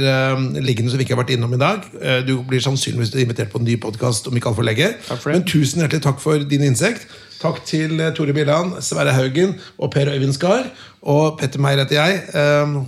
liggende 0.62 0.92
som 0.92 1.00
vi 1.00 1.04
ikke 1.04 1.16
har 1.16 1.24
vært 1.24 1.32
innom 1.34 1.56
i 1.56 1.60
dag. 1.60 1.88
Du 2.24 2.36
blir 2.48 2.62
sannsynligvis 2.64 3.10
invitert 3.18 3.50
på 3.52 3.60
en 3.60 3.66
ny 3.66 3.76
podkast 3.82 4.30
om 4.30 4.38
ikke 4.38 4.52
altfor 4.52 4.64
lenge. 4.64 4.92
Men 5.26 5.44
tusen 5.50 5.82
hjertelig 5.82 6.04
takk 6.06 6.22
for 6.22 6.46
din 6.48 6.64
innsikt. 6.64 7.10
Takk 7.42 7.60
til 7.68 7.98
Tore 8.16 8.36
Billand, 8.38 8.78
Sverre 8.86 9.18
Haugen 9.18 9.58
og 9.82 9.92
Per 9.98 10.14
Øyvind 10.14 10.38
Skar. 10.38 10.70
Og 11.02 11.42
Petter 11.42 11.60
Meyer 11.66 11.82
heter 11.82 11.98
jeg. 11.98 12.22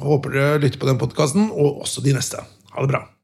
Håper 0.05 0.37
dere 0.37 0.61
lytter 0.63 0.79
på 0.85 0.93
den 0.93 1.01
podkasten, 1.01 1.49
og 1.51 1.81
også 1.83 2.05
de 2.05 2.15
neste. 2.15 2.45
Ha 2.77 2.85
det 2.85 2.93
bra. 2.93 3.03